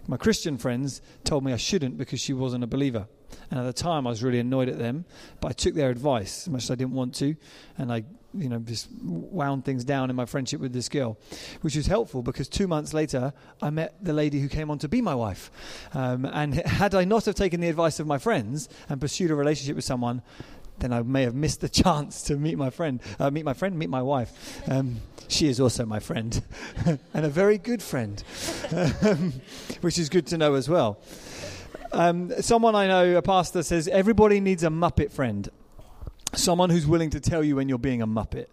my 0.07 0.17
Christian 0.17 0.57
friends 0.57 1.01
told 1.23 1.43
me 1.43 1.53
I 1.53 1.57
shouldn't 1.57 1.97
because 1.97 2.19
she 2.19 2.33
wasn't 2.33 2.63
a 2.63 2.67
believer. 2.67 3.07
And 3.51 3.59
at 3.59 3.63
the 3.63 3.73
time, 3.73 4.05
I 4.07 4.11
was 4.11 4.23
really 4.23 4.39
annoyed 4.39 4.69
at 4.69 4.77
them, 4.77 5.05
but 5.39 5.49
I 5.49 5.51
took 5.53 5.73
their 5.73 5.89
advice 5.89 6.47
as 6.47 6.49
much 6.49 6.63
as 6.63 6.71
I 6.71 6.75
didn't 6.75 6.93
want 6.93 7.15
to, 7.15 7.35
and 7.77 7.91
I, 7.91 8.03
you 8.33 8.49
know, 8.49 8.59
just 8.59 8.89
wound 9.03 9.65
things 9.65 9.83
down 9.83 10.09
in 10.09 10.15
my 10.15 10.25
friendship 10.25 10.61
with 10.61 10.73
this 10.73 10.89
girl, 10.89 11.17
which 11.61 11.75
was 11.75 11.87
helpful 11.87 12.21
because 12.21 12.47
two 12.47 12.67
months 12.67 12.93
later, 12.93 13.33
I 13.61 13.69
met 13.69 13.95
the 14.03 14.13
lady 14.13 14.39
who 14.39 14.49
came 14.49 14.69
on 14.69 14.77
to 14.79 14.87
be 14.87 15.01
my 15.01 15.15
wife. 15.15 15.51
Um, 15.93 16.25
and 16.25 16.55
had 16.55 16.93
I 16.93 17.05
not 17.05 17.25
have 17.25 17.35
taken 17.35 17.61
the 17.61 17.69
advice 17.69 17.99
of 17.99 18.07
my 18.07 18.17
friends 18.17 18.69
and 18.87 18.99
pursued 19.01 19.31
a 19.31 19.35
relationship 19.35 19.75
with 19.75 19.85
someone, 19.85 20.21
then 20.79 20.93
I 20.93 21.01
may 21.01 21.23
have 21.23 21.35
missed 21.35 21.61
the 21.61 21.69
chance 21.83 22.21
to 22.23 22.35
meet 22.35 22.57
my 22.57 22.69
friend, 22.69 23.01
uh, 23.19 23.29
meet 23.31 23.45
my 23.45 23.53
friend, 23.53 23.77
meet 23.77 23.89
my 23.89 24.01
wife. 24.01 24.61
Um, 24.69 25.01
she 25.27 25.47
is 25.47 25.59
also 25.59 25.85
my 25.85 25.99
friend, 25.99 26.41
and 26.85 27.25
a 27.25 27.29
very 27.29 27.57
good 27.57 27.83
friend, 27.83 28.23
um, 28.71 29.33
which 29.81 29.97
is 29.97 30.09
good 30.09 30.25
to 30.27 30.37
know 30.37 30.55
as 30.55 30.67
well. 30.67 30.99
Um, 31.91 32.31
someone 32.41 32.75
I 32.75 32.87
know, 32.87 33.17
a 33.17 33.21
pastor, 33.21 33.63
says 33.63 33.87
everybody 33.87 34.39
needs 34.39 34.63
a 34.63 34.69
Muppet 34.69 35.11
friend. 35.11 35.47
Someone 36.33 36.69
who's 36.69 36.85
willing 36.85 37.09
to 37.11 37.19
tell 37.19 37.43
you 37.43 37.55
when 37.55 37.67
you're 37.69 37.79
being 37.79 38.03
a 38.03 38.07
Muppet. 38.07 38.47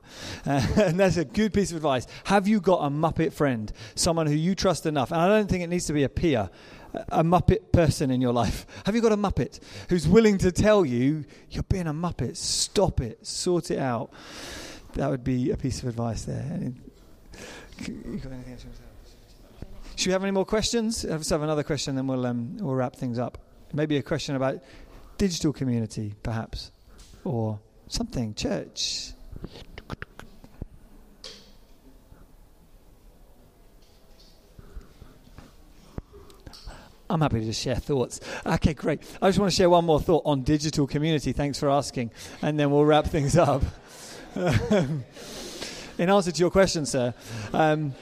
Uh, 0.46 0.66
and 0.76 0.98
that's 0.98 1.18
a 1.18 1.26
good 1.26 1.52
piece 1.52 1.70
of 1.70 1.76
advice. 1.76 2.06
Have 2.24 2.48
you 2.48 2.58
got 2.60 2.78
a 2.78 2.88
Muppet 2.88 3.34
friend? 3.34 3.70
Someone 3.94 4.26
who 4.26 4.34
you 4.34 4.54
trust 4.54 4.86
enough? 4.86 5.12
And 5.12 5.20
I 5.20 5.28
don't 5.28 5.48
think 5.48 5.62
it 5.62 5.66
needs 5.66 5.84
to 5.86 5.92
be 5.92 6.02
a 6.02 6.08
peer, 6.08 6.48
a 7.08 7.22
Muppet 7.24 7.72
person 7.72 8.10
in 8.10 8.20
your 8.20 8.32
life. 8.32 8.66
Have 8.84 8.94
you 8.94 9.00
got 9.00 9.12
a 9.12 9.16
Muppet 9.16 9.60
who's 9.88 10.06
willing 10.08 10.38
to 10.38 10.52
tell 10.52 10.84
you 10.84 11.24
you're 11.50 11.62
being 11.64 11.86
a 11.86 11.92
Muppet? 11.92 12.36
Stop 12.36 13.00
it, 13.00 13.26
sort 13.26 13.70
it 13.70 13.78
out. 13.78 14.10
That 14.94 15.10
would 15.10 15.24
be 15.24 15.50
a 15.50 15.56
piece 15.56 15.82
of 15.82 15.88
advice 15.88 16.24
there. 16.24 16.72
Should 19.96 20.06
we 20.06 20.12
have 20.12 20.22
any 20.22 20.32
more 20.32 20.44
questions? 20.44 21.04
Let's 21.04 21.30
have 21.30 21.42
another 21.42 21.62
question, 21.62 21.96
then 21.96 22.06
we'll 22.06 22.26
um, 22.26 22.56
we'll 22.58 22.74
wrap 22.74 22.96
things 22.96 23.18
up. 23.18 23.38
Maybe 23.72 23.96
a 23.96 24.02
question 24.02 24.36
about 24.36 24.62
digital 25.18 25.52
community, 25.52 26.14
perhaps, 26.22 26.70
or 27.24 27.58
something. 27.88 28.34
Church. 28.34 29.12
I'm 37.08 37.20
happy 37.20 37.44
to 37.44 37.52
share 37.52 37.76
thoughts. 37.76 38.20
Okay, 38.44 38.74
great. 38.74 39.00
I 39.22 39.28
just 39.28 39.38
want 39.38 39.50
to 39.52 39.56
share 39.56 39.70
one 39.70 39.84
more 39.84 40.00
thought 40.00 40.22
on 40.24 40.42
digital 40.42 40.86
community. 40.86 41.32
Thanks 41.32 41.58
for 41.58 41.70
asking, 41.70 42.10
and 42.42 42.58
then 42.58 42.70
we'll 42.70 42.84
wrap 42.84 43.06
things 43.06 43.36
up. 43.36 43.62
In 44.36 46.10
answer 46.10 46.32
to 46.32 46.40
your 46.40 46.50
question, 46.50 46.84
sir. 46.84 47.14
Um, 47.52 47.94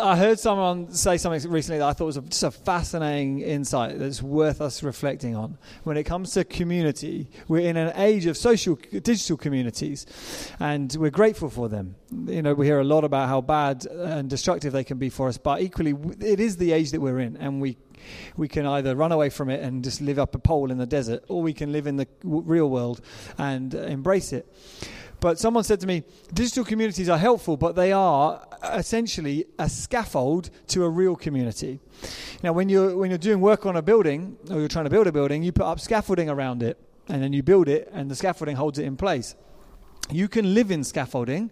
I 0.00 0.16
heard 0.16 0.38
someone 0.38 0.92
say 0.92 1.16
something 1.16 1.50
recently 1.50 1.78
that 1.78 1.88
I 1.88 1.92
thought 1.92 2.06
was 2.06 2.16
a, 2.16 2.22
just 2.22 2.42
a 2.42 2.50
fascinating 2.50 3.40
insight 3.40 3.98
that's 3.98 4.22
worth 4.22 4.60
us 4.60 4.82
reflecting 4.82 5.36
on. 5.36 5.58
When 5.84 5.96
it 5.96 6.04
comes 6.04 6.32
to 6.32 6.44
community, 6.44 7.30
we're 7.46 7.68
in 7.68 7.76
an 7.76 7.92
age 7.96 8.26
of 8.26 8.36
social, 8.36 8.76
digital 8.76 9.36
communities, 9.36 10.06
and 10.58 10.94
we're 10.98 11.10
grateful 11.10 11.50
for 11.50 11.68
them. 11.68 11.96
You 12.26 12.42
know, 12.42 12.54
we 12.54 12.66
hear 12.66 12.80
a 12.80 12.84
lot 12.84 13.04
about 13.04 13.28
how 13.28 13.40
bad 13.40 13.86
and 13.86 14.28
destructive 14.28 14.72
they 14.72 14.84
can 14.84 14.98
be 14.98 15.10
for 15.10 15.28
us, 15.28 15.38
but 15.38 15.60
equally, 15.60 15.94
it 16.20 16.40
is 16.40 16.56
the 16.56 16.72
age 16.72 16.90
that 16.90 17.00
we're 17.00 17.20
in, 17.20 17.36
and 17.36 17.60
we 17.60 17.76
we 18.36 18.48
can 18.48 18.66
either 18.66 18.96
run 18.96 19.12
away 19.12 19.28
from 19.28 19.50
it 19.50 19.62
and 19.62 19.84
just 19.84 20.00
live 20.00 20.18
up 20.18 20.34
a 20.34 20.38
pole 20.38 20.70
in 20.70 20.78
the 20.78 20.86
desert, 20.86 21.22
or 21.28 21.42
we 21.42 21.52
can 21.52 21.72
live 21.72 21.86
in 21.86 21.96
the 21.96 22.08
real 22.24 22.70
world 22.70 23.00
and 23.38 23.74
embrace 23.74 24.32
it. 24.32 24.50
But 25.20 25.38
someone 25.38 25.64
said 25.64 25.80
to 25.80 25.86
me, 25.86 26.02
digital 26.32 26.64
communities 26.64 27.08
are 27.10 27.18
helpful, 27.18 27.56
but 27.56 27.76
they 27.76 27.92
are 27.92 28.46
essentially 28.72 29.44
a 29.58 29.68
scaffold 29.68 30.50
to 30.68 30.84
a 30.84 30.88
real 30.88 31.14
community. 31.14 31.78
Now, 32.42 32.54
when 32.54 32.70
you're, 32.70 32.96
when 32.96 33.10
you're 33.10 33.18
doing 33.18 33.40
work 33.40 33.66
on 33.66 33.76
a 33.76 33.82
building, 33.82 34.38
or 34.50 34.58
you're 34.58 34.68
trying 34.68 34.86
to 34.86 34.90
build 34.90 35.06
a 35.06 35.12
building, 35.12 35.42
you 35.42 35.52
put 35.52 35.66
up 35.66 35.78
scaffolding 35.78 36.30
around 36.30 36.62
it, 36.62 36.78
and 37.08 37.22
then 37.22 37.34
you 37.34 37.42
build 37.42 37.68
it, 37.68 37.90
and 37.92 38.10
the 38.10 38.16
scaffolding 38.16 38.56
holds 38.56 38.78
it 38.78 38.86
in 38.86 38.96
place. 38.96 39.34
You 40.10 40.26
can 40.26 40.54
live 40.54 40.70
in 40.70 40.82
scaffolding. 40.84 41.50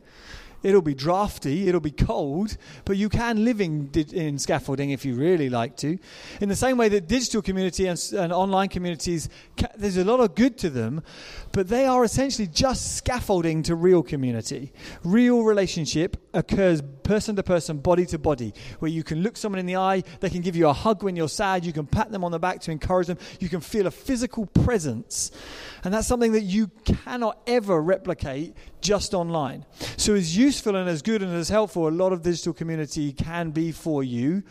It'll 0.63 0.83
be 0.83 0.95
drafty, 0.95 1.69
it'll 1.69 1.81
be 1.81 1.93
cold, 1.93 2.57
but 2.85 2.97
you 2.97 3.09
can 3.09 3.45
live 3.45 3.61
in, 3.61 3.91
in 4.13 4.39
scaffolding 4.39 4.91
if 4.91 5.05
you 5.05 5.15
really 5.15 5.49
like 5.49 5.77
to. 5.79 5.99
In 6.41 6.49
the 6.49 6.57
same 6.57 6.77
way 6.77 6.89
that 6.89 7.07
digital 7.07 7.43
community 7.43 7.87
and, 7.87 8.01
and 8.17 8.33
online 8.33 8.69
communities, 8.69 9.29
there's 9.77 9.97
a 9.97 10.05
lot 10.05 10.21
of 10.21 10.35
good 10.35 10.59
to 10.59 10.71
them, 10.71 11.03
but 11.53 11.69
they 11.69 11.87
are 11.87 12.05
essentially 12.05 12.49
just 12.49 12.97
scaffolding 12.97 13.63
to 13.65 13.77
real 13.77 14.03
community. 14.03 14.73
Real 15.05 15.43
relationship 15.43 16.17
occurs 16.35 16.83
person 17.09 17.35
to 17.37 17.43
person, 17.43 17.79
body 17.79 18.05
to 18.05 18.19
body, 18.19 18.53
where 18.81 18.91
you 18.91 19.03
can 19.03 19.23
look 19.23 19.37
someone 19.37 19.59
in 19.59 19.65
the 19.65 19.77
eye, 19.77 20.03
they 20.21 20.29
can 20.29 20.43
give 20.43 20.55
you 20.55 20.69
a 20.69 20.73
hug 20.73 21.03
when 21.03 21.17
you're 21.17 21.29
sad, 21.29 21.65
you 21.65 21.73
can 21.73 21.87
pat 21.87 22.13
them 22.13 22.23
on 22.23 22.31
the 22.31 22.39
back 22.39 22.61
to 22.61 22.71
encourage 22.71 23.07
them, 23.07 23.17
you 23.41 23.49
can 23.49 23.61
feel 23.61 23.87
a 23.87 23.91
physical 23.91 24.45
presence. 24.45 25.31
And 25.85 25.95
that's 25.95 26.07
something 26.07 26.33
that 26.33 26.43
you 26.43 26.71
cannot 26.85 27.41
ever 27.47 27.81
replicate 27.81 28.55
just 28.81 29.15
online. 29.15 29.65
So, 29.97 30.15
as 30.15 30.37
useful 30.49 30.77
and 30.77 30.89
as 30.89 31.03
good 31.03 31.23
and 31.23 31.35
as 31.35 31.51
helpful 31.51 31.89
a 31.89 31.91
lot 31.91 32.11
of 32.11 32.23
digital 32.23 32.55
community 32.55 33.13
can 33.13 33.51
be 33.51 33.71
for 33.71 34.03
you, 34.03 34.43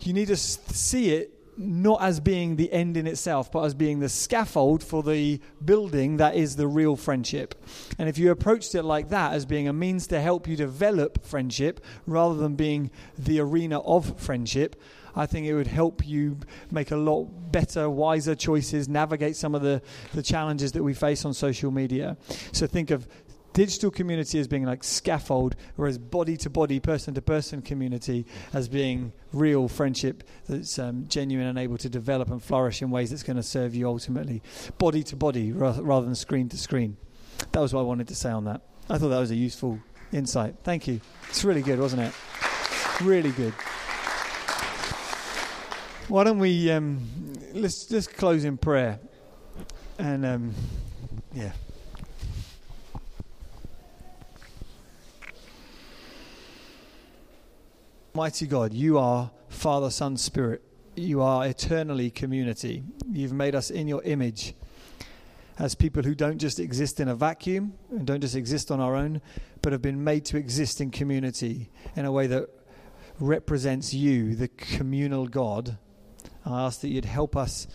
you 0.00 0.12
need 0.12 0.26
to 0.26 0.36
see 0.36 1.10
it 1.10 1.32
not 1.56 2.02
as 2.02 2.18
being 2.18 2.56
the 2.56 2.72
end 2.72 2.96
in 2.96 3.06
itself, 3.06 3.52
but 3.52 3.62
as 3.62 3.72
being 3.72 4.00
the 4.00 4.08
scaffold 4.08 4.82
for 4.82 5.04
the 5.04 5.38
building 5.64 6.16
that 6.16 6.34
is 6.34 6.56
the 6.56 6.66
real 6.66 6.96
friendship. 6.96 7.54
And 7.96 8.08
if 8.08 8.18
you 8.18 8.32
approached 8.32 8.74
it 8.74 8.82
like 8.82 9.10
that, 9.10 9.34
as 9.34 9.46
being 9.46 9.68
a 9.68 9.72
means 9.72 10.08
to 10.08 10.20
help 10.20 10.48
you 10.48 10.56
develop 10.56 11.24
friendship 11.24 11.80
rather 12.08 12.34
than 12.34 12.56
being 12.56 12.90
the 13.16 13.38
arena 13.38 13.78
of 13.82 14.18
friendship, 14.18 14.74
I 15.14 15.26
think 15.26 15.46
it 15.46 15.54
would 15.54 15.68
help 15.68 16.04
you 16.04 16.38
make 16.72 16.90
a 16.90 16.96
lot 16.96 17.52
better, 17.52 17.88
wiser 17.88 18.34
choices, 18.34 18.88
navigate 18.88 19.36
some 19.36 19.54
of 19.54 19.62
the, 19.62 19.80
the 20.12 20.24
challenges 20.24 20.72
that 20.72 20.82
we 20.82 20.94
face 20.94 21.24
on 21.24 21.34
social 21.34 21.70
media. 21.70 22.16
So 22.50 22.66
think 22.66 22.90
of 22.90 23.06
digital 23.52 23.90
community 23.90 24.38
as 24.38 24.48
being 24.48 24.64
like 24.64 24.84
scaffold, 24.84 25.56
whereas 25.76 25.98
body 25.98 26.36
to 26.38 26.50
body, 26.50 26.80
person 26.80 27.14
to 27.14 27.22
person 27.22 27.62
community 27.62 28.26
as 28.52 28.68
being 28.68 29.12
real 29.32 29.68
friendship 29.68 30.22
that's 30.48 30.78
um, 30.78 31.06
genuine 31.08 31.46
and 31.46 31.58
able 31.58 31.78
to 31.78 31.88
develop 31.88 32.30
and 32.30 32.42
flourish 32.42 32.82
in 32.82 32.90
ways 32.90 33.10
that's 33.10 33.22
going 33.22 33.36
to 33.36 33.42
serve 33.42 33.74
you 33.74 33.86
ultimately, 33.86 34.42
body 34.78 35.02
to 35.02 35.16
body 35.16 35.52
rather 35.52 36.06
than 36.06 36.14
screen 36.14 36.48
to 36.48 36.56
screen. 36.56 36.96
That 37.52 37.60
was 37.60 37.72
what 37.72 37.80
I 37.80 37.84
wanted 37.84 38.08
to 38.08 38.14
say 38.14 38.30
on 38.30 38.44
that. 38.44 38.62
I 38.88 38.98
thought 38.98 39.08
that 39.08 39.20
was 39.20 39.30
a 39.30 39.36
useful 39.36 39.78
insight. 40.12 40.56
Thank 40.64 40.86
you. 40.88 41.00
It's 41.28 41.44
really 41.44 41.62
good, 41.62 41.78
wasn't 41.78 42.02
it? 42.02 42.12
Really 43.02 43.30
good. 43.30 43.54
Why 46.08 46.24
don't 46.24 46.40
we 46.40 46.70
um, 46.72 47.00
let's 47.54 47.86
just 47.86 48.16
close 48.16 48.44
in 48.44 48.58
prayer, 48.58 48.98
and 49.98 50.26
um, 50.26 50.54
yeah. 51.32 51.52
Mighty 58.12 58.48
God, 58.48 58.74
you 58.74 58.98
are 58.98 59.30
Father, 59.48 59.88
Son, 59.88 60.16
Spirit. 60.16 60.62
You 60.96 61.22
are 61.22 61.46
eternally 61.46 62.10
community. 62.10 62.82
You've 63.08 63.32
made 63.32 63.54
us 63.54 63.70
in 63.70 63.86
your 63.86 64.02
image 64.02 64.54
as 65.60 65.76
people 65.76 66.02
who 66.02 66.16
don't 66.16 66.38
just 66.38 66.58
exist 66.58 66.98
in 66.98 67.06
a 67.06 67.14
vacuum 67.14 67.74
and 67.88 68.04
don't 68.04 68.20
just 68.20 68.34
exist 68.34 68.72
on 68.72 68.80
our 68.80 68.96
own, 68.96 69.20
but 69.62 69.70
have 69.70 69.80
been 69.80 70.02
made 70.02 70.24
to 70.24 70.36
exist 70.36 70.80
in 70.80 70.90
community 70.90 71.70
in 71.94 72.04
a 72.04 72.10
way 72.10 72.26
that 72.26 72.48
represents 73.20 73.94
you, 73.94 74.34
the 74.34 74.48
communal 74.48 75.28
God. 75.28 75.78
I 76.44 76.62
ask 76.62 76.80
that 76.80 76.88
you'd 76.88 77.04
help 77.04 77.36
us 77.36 77.68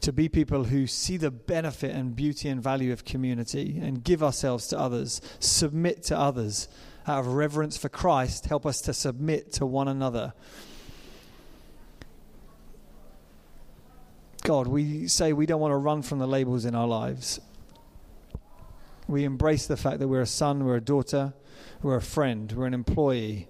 to 0.00 0.12
be 0.12 0.28
people 0.28 0.64
who 0.64 0.88
see 0.88 1.16
the 1.16 1.30
benefit 1.30 1.94
and 1.94 2.16
beauty 2.16 2.48
and 2.48 2.60
value 2.60 2.92
of 2.92 3.04
community 3.04 3.78
and 3.80 4.02
give 4.02 4.24
ourselves 4.24 4.66
to 4.68 4.78
others, 4.78 5.20
submit 5.38 6.02
to 6.04 6.18
others 6.18 6.66
out 7.08 7.20
of 7.20 7.28
reverence 7.28 7.76
for 7.76 7.88
Christ, 7.88 8.46
help 8.46 8.66
us 8.66 8.80
to 8.82 8.92
submit 8.92 9.52
to 9.54 9.66
one 9.66 9.88
another. 9.88 10.34
God, 14.44 14.66
we 14.66 15.08
say 15.08 15.32
we 15.32 15.46
don't 15.46 15.60
want 15.60 15.72
to 15.72 15.76
run 15.76 16.02
from 16.02 16.18
the 16.18 16.26
labels 16.26 16.64
in 16.64 16.74
our 16.74 16.86
lives. 16.86 17.40
We 19.06 19.24
embrace 19.24 19.66
the 19.66 19.76
fact 19.76 20.00
that 20.00 20.08
we're 20.08 20.20
a 20.20 20.26
son, 20.26 20.64
we're 20.64 20.76
a 20.76 20.80
daughter, 20.80 21.32
we're 21.82 21.96
a 21.96 22.02
friend, 22.02 22.52
we're 22.52 22.66
an 22.66 22.74
employee. 22.74 23.48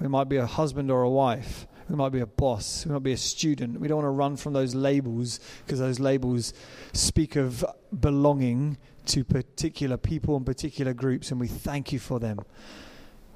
We 0.00 0.08
might 0.08 0.28
be 0.28 0.36
a 0.36 0.46
husband 0.46 0.90
or 0.90 1.02
a 1.02 1.10
wife. 1.10 1.66
We 1.88 1.96
might 1.96 2.10
be 2.10 2.20
a 2.20 2.26
boss. 2.26 2.86
We 2.86 2.92
might 2.92 3.02
be 3.02 3.12
a 3.12 3.16
student. 3.16 3.80
We 3.80 3.88
don't 3.88 3.98
want 3.98 4.06
to 4.06 4.10
run 4.10 4.36
from 4.36 4.52
those 4.52 4.74
labels 4.74 5.40
because 5.64 5.78
those 5.78 6.00
labels 6.00 6.54
speak 6.92 7.36
of 7.36 7.64
belonging 7.98 8.78
to 9.06 9.24
particular 9.24 9.96
people 9.96 10.36
and 10.36 10.46
particular 10.46 10.94
groups, 10.94 11.30
and 11.30 11.40
we 11.40 11.48
thank 11.48 11.92
you 11.92 11.98
for 11.98 12.20
them. 12.20 12.38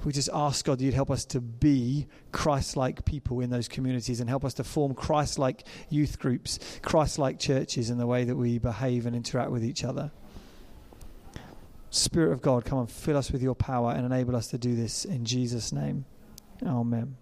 We 0.07 0.13
just 0.13 0.31
ask 0.33 0.65
God 0.65 0.79
that 0.79 0.85
you'd 0.85 0.95
help 0.95 1.11
us 1.11 1.25
to 1.25 1.41
be 1.41 2.07
Christ 2.31 2.77
like 2.77 3.05
people 3.05 3.41
in 3.41 3.51
those 3.51 3.67
communities 3.67 4.21
and 4.21 4.31
help 4.31 4.45
us 4.45 4.55
to 4.55 4.63
form 4.63 4.95
Christ 4.95 5.37
like 5.37 5.65
youth 5.91 6.21
groups, 6.21 6.61
Christ 6.81 7.19
like 7.19 7.41
churches 7.41 7.91
in 7.91 7.99
the 7.99 8.07
way 8.07 8.23
that 8.23 8.37
we 8.37 8.59
behave 8.59 9.07
and 9.07 9.17
interact 9.17 9.51
with 9.51 9.65
each 9.65 9.83
other. 9.83 10.13
Spirit 11.91 12.31
of 12.31 12.41
God, 12.41 12.65
come 12.65 12.79
and 12.79 12.89
fill 12.89 13.17
us 13.17 13.33
with 13.33 13.43
your 13.43 13.57
power 13.57 13.91
and 13.91 14.07
enable 14.07 14.37
us 14.37 14.47
to 14.49 14.59
do 14.59 14.77
this 14.77 15.05
in 15.05 15.25
Jesus' 15.25 15.73
name. 15.73 16.05
Amen. 16.65 17.17